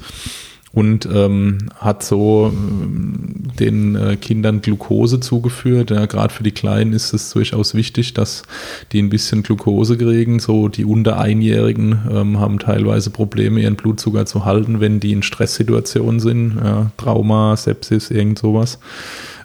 und 0.76 1.08
ähm, 1.12 1.70
hat 1.78 2.04
so 2.04 2.52
ähm, 2.54 3.34
den 3.58 3.96
äh, 3.96 4.18
Kindern 4.18 4.60
Glucose 4.60 5.22
zugeführt. 5.22 5.90
Ja, 5.90 6.06
Gerade 6.06 6.34
für 6.34 6.44
die 6.44 6.52
Kleinen 6.52 6.92
ist 6.92 7.14
es 7.14 7.32
durchaus 7.32 7.76
wichtig, 7.76 8.14
dass 8.14 8.44
die 8.92 9.02
ein 9.02 9.10
bisschen 9.10 9.42
Glucose 9.42 9.98
kriegen. 9.98 10.40
So 10.40 10.68
die 10.68 10.84
unter 10.84 11.18
Einjährigen 11.18 12.00
ähm, 12.12 12.42
haben 12.42 12.60
teilweise 12.60 13.10
Probleme, 13.10 13.62
ihren 13.62 13.78
Blutzucker 13.78 14.26
zu 14.26 14.44
halten, 14.44 14.82
wenn 14.82 15.00
die 15.00 15.14
in 15.14 15.24
Stresssituationen 15.24 16.20
sind, 16.20 16.58
ja, 16.62 16.92
Trauma, 16.98 17.56
Sepsis, 17.56 18.12
irgend 18.12 18.38
sowas. 18.38 18.78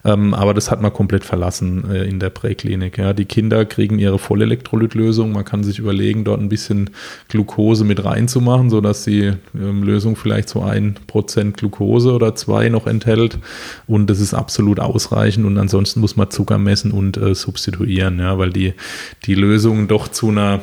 Ähm, 0.05 0.35
aber 0.35 0.55
das 0.55 0.71
hat 0.71 0.81
man 0.81 0.93
komplett 0.93 1.25
verlassen 1.25 1.91
äh, 1.91 2.05
in 2.05 2.21
der 2.21 2.31
Präklinik. 2.31 2.99
Ja. 2.99 3.13
Die 3.13 3.27
Kinder 3.27 3.65
kriegen 3.65 3.99
ihre 3.99 4.19
Vollelektrolytlösung. 4.19 5.33
Man 5.33 5.45
kann 5.45 5.63
sich 5.63 5.79
überlegen, 5.79 6.25
dort 6.25 6.41
ein 6.41 6.49
bisschen 6.49 6.91
Glucose 7.29 7.85
mit 7.85 8.05
reinzumachen, 8.05 8.71
sodass 8.71 9.05
die 9.05 9.33
ähm, 9.55 9.83
Lösung 9.83 10.17
vielleicht 10.17 10.49
so 10.49 10.63
ein 10.63 10.97
Prozent 11.07 11.57
Glucose 11.59 12.13
oder 12.13 12.35
zwei 12.35 12.69
noch 12.69 12.87
enthält. 12.87 13.39
Und 13.87 14.09
das 14.09 14.21
ist 14.21 14.35
absolut 14.35 14.81
ausreichend. 14.81 15.45
Und 15.45 15.59
ansonsten 15.59 16.01
muss 16.01 16.17
man 16.17 16.31
Zucker 16.31 16.59
messen 16.59 16.93
und 16.93 17.17
äh, 17.17 17.35
substituieren, 17.35 18.19
ja, 18.19 18.39
weil 18.39 18.51
die, 18.51 18.75
die 19.27 19.35
Lösungen 19.35 19.87
doch 19.89 20.09
zu 20.09 20.29
einer 20.29 20.61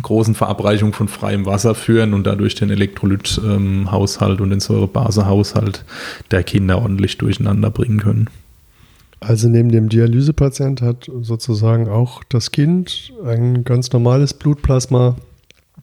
großen 0.00 0.34
Verabreichung 0.34 0.92
von 0.92 1.08
freiem 1.08 1.44
Wasser 1.44 1.74
führen 1.74 2.14
und 2.14 2.26
dadurch 2.26 2.54
den 2.54 2.70
Elektrolythaushalt 2.70 4.38
ähm, 4.38 4.42
und 4.42 4.50
den 4.50 4.60
Säurebasehaushalt 4.60 5.84
der 6.30 6.42
Kinder 6.44 6.80
ordentlich 6.80 7.18
durcheinander 7.18 7.70
bringen 7.70 8.00
können. 8.00 8.28
Also 9.22 9.48
neben 9.48 9.70
dem 9.70 9.88
Dialysepatient 9.88 10.82
hat 10.82 11.08
sozusagen 11.20 11.88
auch 11.88 12.24
das 12.24 12.50
Kind 12.50 13.12
ein 13.24 13.62
ganz 13.62 13.92
normales 13.92 14.34
Blutplasma. 14.34 15.16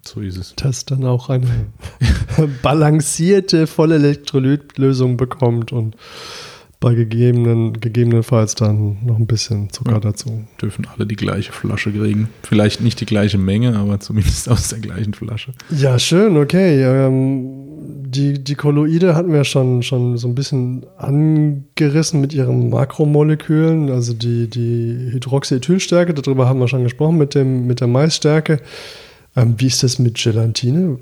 So 0.05 0.19
ist 0.19 0.37
es. 0.37 0.53
Das 0.57 0.85
dann 0.85 1.05
auch 1.05 1.29
eine 1.29 1.47
balancierte 2.61 3.65
Vollelektrolytlösung 3.65 5.15
bekommt 5.15 5.71
und 5.71 5.95
bei 6.81 6.95
gegebenen, 6.95 7.79
gegebenenfalls 7.79 8.55
dann 8.55 8.97
noch 9.05 9.17
ein 9.17 9.27
bisschen 9.27 9.69
Zucker 9.69 9.93
ja, 9.93 9.99
dazu. 9.99 10.45
Dürfen 10.61 10.87
alle 10.95 11.05
die 11.05 11.17
gleiche 11.17 11.51
Flasche 11.51 11.91
kriegen. 11.91 12.29
Vielleicht 12.43 12.81
nicht 12.81 13.01
die 13.01 13.05
gleiche 13.05 13.37
Menge, 13.37 13.77
aber 13.77 13.99
zumindest 13.99 14.49
aus 14.49 14.69
der 14.69 14.79
gleichen 14.79 15.13
Flasche. 15.13 15.53
Ja, 15.69 15.99
schön, 15.99 16.37
okay. 16.37 16.81
Ähm, 16.81 17.58
die, 17.81 18.43
die 18.43 18.55
Kolloide 18.55 19.15
hatten 19.15 19.31
wir 19.31 19.43
schon, 19.43 19.83
schon 19.83 20.17
so 20.17 20.27
ein 20.27 20.35
bisschen 20.35 20.85
angerissen 20.97 22.21
mit 22.21 22.33
ihren 22.33 22.69
Makromolekülen, 22.69 23.89
also 23.89 24.13
die, 24.13 24.49
die 24.49 25.09
Hydroxyethylstärke, 25.11 26.13
darüber 26.13 26.47
haben 26.47 26.59
wir 26.59 26.67
schon 26.67 26.83
gesprochen, 26.83 27.17
mit, 27.17 27.35
dem, 27.35 27.67
mit 27.67 27.81
der 27.81 27.87
Maisstärke. 27.87 28.59
Ähm, 29.35 29.55
wie 29.57 29.67
ist 29.67 29.83
das 29.83 29.99
mit 29.99 30.15
Gelatine? 30.15 30.99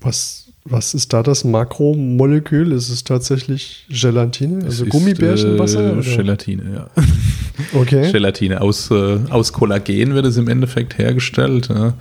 Was 0.00 0.44
was 0.64 0.94
ist 0.94 1.12
da 1.12 1.22
das 1.22 1.44
Makromolekül? 1.44 2.72
Ist 2.72 2.88
es 2.88 3.04
tatsächlich 3.04 3.86
Gelatine? 3.90 4.64
Also 4.64 4.86
Gummibärchenwasser? 4.86 5.98
Äh, 5.98 6.16
Gelatine, 6.16 6.62
ja. 6.74 6.90
Okay. 7.72 8.10
Gelatine. 8.12 8.60
Aus, 8.60 8.90
äh, 8.90 9.18
aus 9.30 9.52
Kollagen 9.52 10.14
wird 10.14 10.26
es 10.26 10.36
im 10.36 10.48
Endeffekt 10.48 10.98
hergestellt. 10.98 11.68
Ja. 11.68 11.94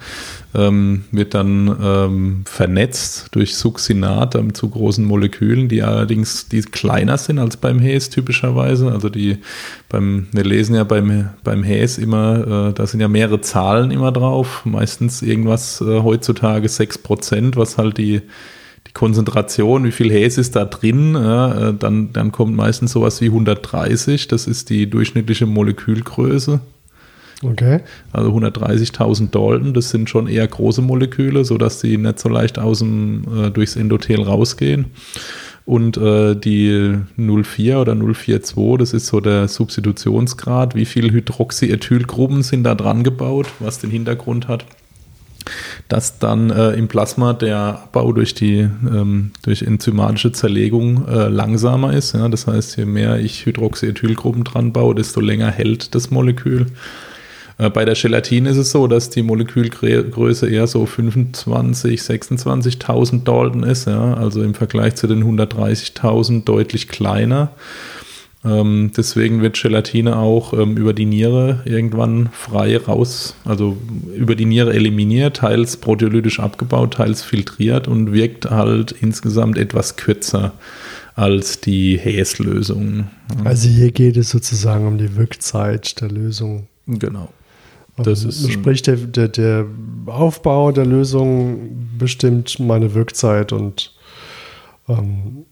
Ähm, 0.55 1.05
wird 1.11 1.33
dann 1.33 1.75
ähm, 1.81 2.41
vernetzt 2.45 3.29
durch 3.31 3.55
Succinat 3.55 4.35
ähm, 4.35 4.53
zu 4.53 4.69
großen 4.69 5.03
Molekülen, 5.03 5.67
die 5.67 5.81
allerdings 5.81 6.47
die 6.47 6.61
kleiner 6.61 7.17
sind 7.17 7.39
als 7.39 7.57
beim 7.57 7.79
Häs 7.79 8.09
typischerweise. 8.09 8.91
Also 8.91 9.09
die 9.09 9.39
beim, 9.89 10.27
wir 10.31 10.43
lesen 10.43 10.75
ja 10.75 10.83
beim, 10.83 11.29
beim 11.43 11.63
Häs 11.63 11.97
immer, 11.97 12.69
äh, 12.69 12.73
da 12.73 12.85
sind 12.85 12.99
ja 12.99 13.07
mehrere 13.07 13.41
Zahlen 13.41 13.89
immer 13.89 14.11
drauf, 14.11 14.61
meistens 14.63 15.23
irgendwas 15.23 15.81
äh, 15.81 16.01
heutzutage 16.01 16.67
6%, 16.67 17.55
was 17.55 17.77
halt 17.77 17.97
die 17.97 18.03
die 18.03 18.21
Konzentration, 18.93 19.83
wie 19.85 19.91
viel 19.91 20.11
Häs 20.11 20.37
ist 20.37 20.55
da 20.55 20.65
drin, 20.65 21.15
äh, 21.15 21.73
dann, 21.73 22.13
dann 22.13 22.31
kommt 22.31 22.55
meistens 22.55 22.91
sowas 22.91 23.21
wie 23.21 23.27
130, 23.27 24.27
das 24.27 24.45
ist 24.45 24.69
die 24.69 24.89
durchschnittliche 24.89 25.45
Molekülgröße. 25.45 26.59
Okay. 27.43 27.81
Also 28.11 28.29
130.000 28.29 29.31
Dalton, 29.31 29.73
das 29.73 29.89
sind 29.89 30.09
schon 30.09 30.27
eher 30.27 30.47
große 30.47 30.81
Moleküle, 30.81 31.43
sodass 31.43 31.79
sie 31.79 31.97
nicht 31.97 32.19
so 32.19 32.29
leicht 32.29 32.59
aus 32.59 32.79
dem, 32.79 33.23
äh, 33.35 33.49
durchs 33.49 33.75
Endothel 33.75 34.21
rausgehen. 34.21 34.85
Und 35.65 35.97
äh, 35.97 36.35
die 36.35 36.97
04 37.17 37.79
oder 37.79 37.95
042, 37.95 38.77
das 38.77 38.93
ist 38.93 39.07
so 39.07 39.21
der 39.21 39.47
Substitutionsgrad, 39.47 40.75
wie 40.75 40.85
viele 40.85 41.11
Hydroxyethylgruppen 41.11 42.43
sind 42.43 42.63
da 42.63 42.75
dran 42.75 43.03
gebaut, 43.03 43.47
was 43.59 43.79
den 43.79 43.89
Hintergrund 43.89 44.47
hat 44.47 44.65
dass 45.87 46.19
dann 46.19 46.49
äh, 46.49 46.71
im 46.71 46.87
Plasma 46.87 47.33
der 47.33 47.57
Abbau 47.57 48.11
durch 48.11 48.33
die 48.33 48.59
ähm, 48.59 49.31
durch 49.43 49.63
enzymatische 49.63 50.31
Zerlegung 50.31 51.07
äh, 51.07 51.27
langsamer 51.27 51.93
ist. 51.93 52.13
Ja? 52.13 52.29
Das 52.29 52.47
heißt, 52.47 52.77
je 52.77 52.85
mehr 52.85 53.19
ich 53.19 53.45
Hydroxyethylgruppen 53.45 54.43
dran 54.43 54.73
baue, 54.73 54.95
desto 54.95 55.19
länger 55.19 55.51
hält 55.51 55.95
das 55.95 56.11
Molekül. 56.11 56.67
Äh, 57.57 57.69
bei 57.69 57.85
der 57.85 57.95
Gelatine 57.95 58.49
ist 58.49 58.57
es 58.57 58.71
so, 58.71 58.87
dass 58.87 59.09
die 59.09 59.23
Molekülgröße 59.23 60.49
eher 60.49 60.67
so 60.67 60.85
25, 60.85 62.01
26.000 62.01 63.23
Dalton 63.23 63.63
ist, 63.63 63.87
ja? 63.87 64.13
also 64.13 64.41
im 64.41 64.53
Vergleich 64.53 64.95
zu 64.95 65.07
den 65.07 65.23
130.000 65.23 66.43
deutlich 66.45 66.87
kleiner. 66.87 67.51
Ähm, 68.45 68.91
deswegen 68.95 69.41
wird 69.41 69.61
Gelatine 69.61 70.17
auch 70.17 70.53
ähm, 70.53 70.75
über 70.75 70.93
die 70.93 71.05
Niere 71.05 71.61
irgendwann 71.63 72.29
frei 72.33 72.77
raus, 72.77 73.35
also 73.45 73.77
über 74.13 74.35
die 74.35 74.45
Niere 74.45 74.73
eliminiert, 74.73 75.37
teils 75.37 75.77
proteolytisch 75.77 76.39
abgebaut, 76.39 76.95
teils 76.95 77.23
filtriert 77.23 77.87
und 77.87 78.11
wirkt 78.11 78.49
halt 78.51 78.91
insgesamt 78.91 79.57
etwas 79.57 79.95
kürzer 79.95 80.53
als 81.15 81.61
die 81.61 81.97
Häslösung. 81.97 83.07
Also 83.45 83.69
hier 83.69 83.91
geht 83.91 84.17
es 84.17 84.31
sozusagen 84.31 84.87
um 84.87 84.97
die 84.97 85.15
Wirkzeit 85.15 86.01
der 86.01 86.09
Lösung. 86.09 86.67
Genau. 86.87 87.29
Das 87.95 88.25
ist, 88.25 88.51
Sprich, 88.51 88.81
der, 88.81 88.95
der, 88.95 89.27
der 89.27 89.65
Aufbau 90.07 90.71
der 90.71 90.85
Lösung 90.85 91.87
bestimmt 91.97 92.59
meine 92.59 92.95
Wirkzeit 92.95 93.53
und 93.53 93.93
ähm, 94.89 95.45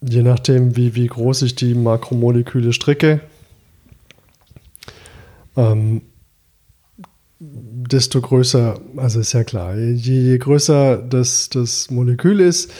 je 0.00 0.22
nachdem, 0.22 0.76
wie, 0.76 0.94
wie 0.94 1.06
groß 1.06 1.42
ich 1.42 1.54
die 1.54 1.74
Makromoleküle 1.74 2.72
stricke, 2.72 3.20
ähm, 5.56 6.02
desto 7.40 8.20
größer, 8.20 8.80
also 8.96 9.20
ist 9.20 9.32
ja 9.32 9.44
klar, 9.44 9.76
je, 9.76 9.92
je 9.94 10.38
größer 10.38 10.98
das, 10.98 11.48
das 11.50 11.90
Molekül 11.90 12.40
ist, 12.40 12.72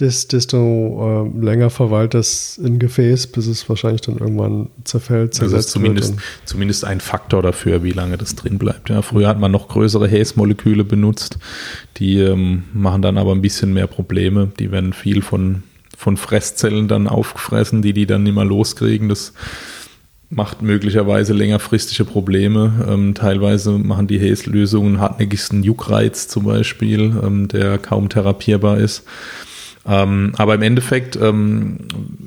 desto 0.00 1.32
äh, 1.38 1.44
länger 1.44 1.70
verweilt 1.70 2.14
das 2.14 2.58
im 2.58 2.80
Gefäß, 2.80 3.28
bis 3.28 3.46
es 3.46 3.68
wahrscheinlich 3.68 4.00
dann 4.00 4.18
irgendwann 4.18 4.70
zerfällt, 4.82 5.34
zersetzt 5.34 5.54
das 5.54 5.66
ist 5.66 5.72
zumindest, 5.72 6.14
zumindest 6.44 6.84
ein 6.84 7.00
Faktor 7.00 7.42
dafür, 7.42 7.84
wie 7.84 7.92
lange 7.92 8.18
das 8.18 8.34
drin 8.34 8.58
bleibt. 8.58 8.90
Ja, 8.90 9.02
früher 9.02 9.28
hat 9.28 9.38
man 9.38 9.52
noch 9.52 9.68
größere 9.68 10.08
Häsmoleküle 10.08 10.82
benutzt, 10.82 11.38
die 11.98 12.18
ähm, 12.18 12.64
machen 12.72 13.02
dann 13.02 13.18
aber 13.18 13.32
ein 13.32 13.42
bisschen 13.42 13.72
mehr 13.72 13.86
Probleme. 13.86 14.50
Die 14.58 14.72
werden 14.72 14.92
viel 14.92 15.22
von 15.22 15.62
von 15.96 16.16
Fresszellen 16.16 16.88
dann 16.88 17.08
aufgefressen, 17.08 17.82
die 17.82 17.92
die 17.92 18.06
dann 18.06 18.22
nicht 18.22 18.34
mehr 18.34 18.44
loskriegen. 18.44 19.08
Das 19.08 19.32
macht 20.30 20.62
möglicherweise 20.62 21.32
längerfristige 21.32 22.04
Probleme. 22.04 22.86
Ähm, 22.88 23.14
teilweise 23.14 23.72
machen 23.72 24.06
die 24.06 24.20
Haze-Lösungen 24.20 25.00
hartnäckigsten 25.00 25.62
Juckreiz 25.62 26.28
zum 26.28 26.44
Beispiel, 26.44 27.14
ähm, 27.22 27.48
der 27.48 27.78
kaum 27.78 28.08
therapierbar 28.08 28.78
ist. 28.78 29.04
Ähm, 29.86 30.32
aber 30.36 30.54
im 30.54 30.62
Endeffekt, 30.62 31.16
ähm, 31.16 31.78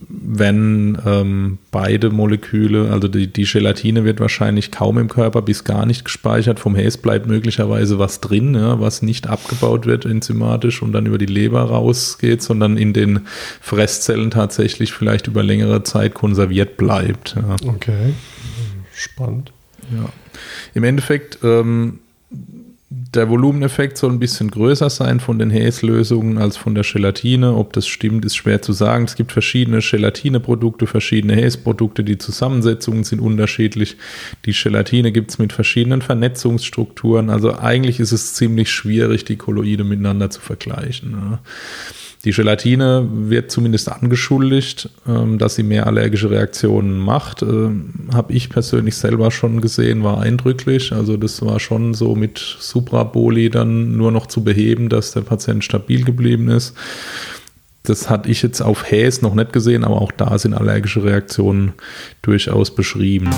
wenn 0.09 0.97
ähm, 1.05 1.57
beide 1.71 2.09
Moleküle, 2.09 2.91
also 2.91 3.07
die, 3.07 3.27
die 3.27 3.45
Gelatine 3.45 4.03
wird 4.03 4.19
wahrscheinlich 4.19 4.71
kaum 4.71 4.97
im 4.97 5.07
Körper 5.07 5.41
bis 5.41 5.63
gar 5.63 5.85
nicht 5.85 6.05
gespeichert. 6.05 6.59
Vom 6.59 6.75
Häs 6.75 6.97
bleibt 6.97 7.27
möglicherweise 7.27 7.97
was 7.97 8.19
drin, 8.21 8.53
ja, 8.53 8.79
was 8.79 9.01
nicht 9.01 9.27
abgebaut 9.27 9.85
wird 9.85 10.05
enzymatisch 10.05 10.81
und 10.81 10.91
dann 10.91 11.05
über 11.05 11.17
die 11.17 11.25
Leber 11.25 11.61
rausgeht, 11.61 12.43
sondern 12.43 12.77
in 12.77 12.93
den 12.93 13.21
Fresszellen 13.61 14.29
tatsächlich 14.29 14.91
vielleicht 14.91 15.27
über 15.27 15.43
längere 15.43 15.81
Zeit 15.83 16.13
konserviert 16.13 16.77
bleibt. 16.77 17.35
Ja. 17.35 17.55
Okay, 17.65 18.13
spannend. 18.93 19.51
Ja. 19.95 20.09
Im 20.73 20.83
Endeffekt 20.83 21.39
ähm, 21.43 21.99
der 23.17 23.29
Volumeneffekt 23.29 23.97
soll 23.97 24.11
ein 24.11 24.19
bisschen 24.19 24.51
größer 24.51 24.89
sein 24.89 25.19
von 25.19 25.39
den 25.39 25.49
Häslösungen 25.49 26.37
als 26.37 26.55
von 26.55 26.75
der 26.75 26.83
Gelatine. 26.83 27.55
Ob 27.55 27.73
das 27.73 27.87
stimmt, 27.87 28.23
ist 28.23 28.37
schwer 28.37 28.61
zu 28.61 28.73
sagen. 28.73 29.05
Es 29.05 29.15
gibt 29.15 29.31
verschiedene 29.31 29.79
Gelatineprodukte, 29.79 30.87
verschiedene 30.87 31.35
Häsprodukte. 31.35 32.03
Die 32.03 32.17
Zusammensetzungen 32.17 33.03
sind 33.03 33.19
unterschiedlich. 33.19 33.97
Die 34.45 34.53
Gelatine 34.53 35.11
gibt 35.11 35.31
es 35.31 35.39
mit 35.39 35.51
verschiedenen 35.51 36.01
Vernetzungsstrukturen. 36.01 37.29
Also 37.29 37.57
eigentlich 37.57 37.99
ist 37.99 38.11
es 38.11 38.35
ziemlich 38.35 38.71
schwierig, 38.71 39.25
die 39.25 39.35
Kolloide 39.35 39.83
miteinander 39.83 40.29
zu 40.29 40.39
vergleichen. 40.39 41.11
Ja. 41.11 41.39
Die 42.27 42.33
Gelatine 42.33 43.07
wird 43.09 43.51
zumindest 43.51 43.89
angeschuldigt, 43.89 44.89
ähm, 45.07 45.37
dass 45.37 45.55
sie 45.55 45.63
mehr 45.63 45.87
allergische 45.87 46.29
Reaktionen 46.29 46.97
macht. 46.97 47.41
Ähm, 47.41 47.93
Habe 48.13 48.33
ich 48.33 48.49
persönlich 48.49 48.97
selber 48.97 49.31
schon 49.31 49.61
gesehen, 49.61 50.03
war 50.03 50.19
eindrücklich. 50.19 50.91
Also 50.91 51.15
das 51.15 51.41
war 51.41 51.61
schon 51.61 51.93
so 51.93 52.15
mit 52.15 52.37
Supraboli 52.37 53.49
dann 53.49 53.95
nur 53.95 54.11
noch 54.11 54.25
zu 54.25 54.43
beheben, 54.43 54.89
dass 54.89 55.13
der 55.13 55.21
Patient 55.21 55.63
stabil 55.63 56.03
geblieben 56.03 56.49
ist. 56.49 56.75
Das 57.83 58.09
hatte 58.09 58.29
ich 58.29 58.41
jetzt 58.41 58.59
auf 58.59 58.91
Häs 58.91 59.21
noch 59.21 59.33
nicht 59.33 59.53
gesehen, 59.53 59.85
aber 59.85 60.01
auch 60.01 60.11
da 60.11 60.37
sind 60.37 60.53
allergische 60.53 61.05
Reaktionen 61.05 61.75
durchaus 62.23 62.75
beschrieben. 62.75 63.29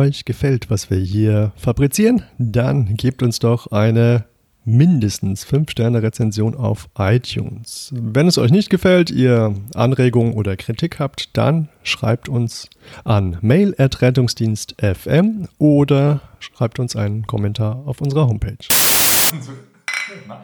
Euch 0.00 0.24
gefällt, 0.24 0.70
was 0.70 0.88
wir 0.90 0.98
hier 0.98 1.52
fabrizieren, 1.56 2.22
dann 2.38 2.96
gebt 2.96 3.22
uns 3.22 3.38
doch 3.38 3.70
eine 3.70 4.24
mindestens 4.64 5.46
5-Sterne-Rezension 5.46 6.54
auf 6.54 6.88
iTunes. 6.98 7.92
Wenn 7.94 8.26
es 8.26 8.38
euch 8.38 8.50
nicht 8.50 8.70
gefällt, 8.70 9.10
ihr 9.10 9.54
Anregungen 9.74 10.32
oder 10.32 10.56
Kritik 10.56 10.98
habt, 10.98 11.36
dann 11.36 11.68
schreibt 11.82 12.30
uns 12.30 12.70
an 13.04 13.36
mail.rettungsdienst.fm 13.42 15.48
oder 15.58 16.22
schreibt 16.38 16.78
uns 16.78 16.96
einen 16.96 17.26
Kommentar 17.26 17.82
auf 17.86 18.00
unserer 18.00 18.26
Homepage. 18.26 18.56
Nein, 20.26 20.38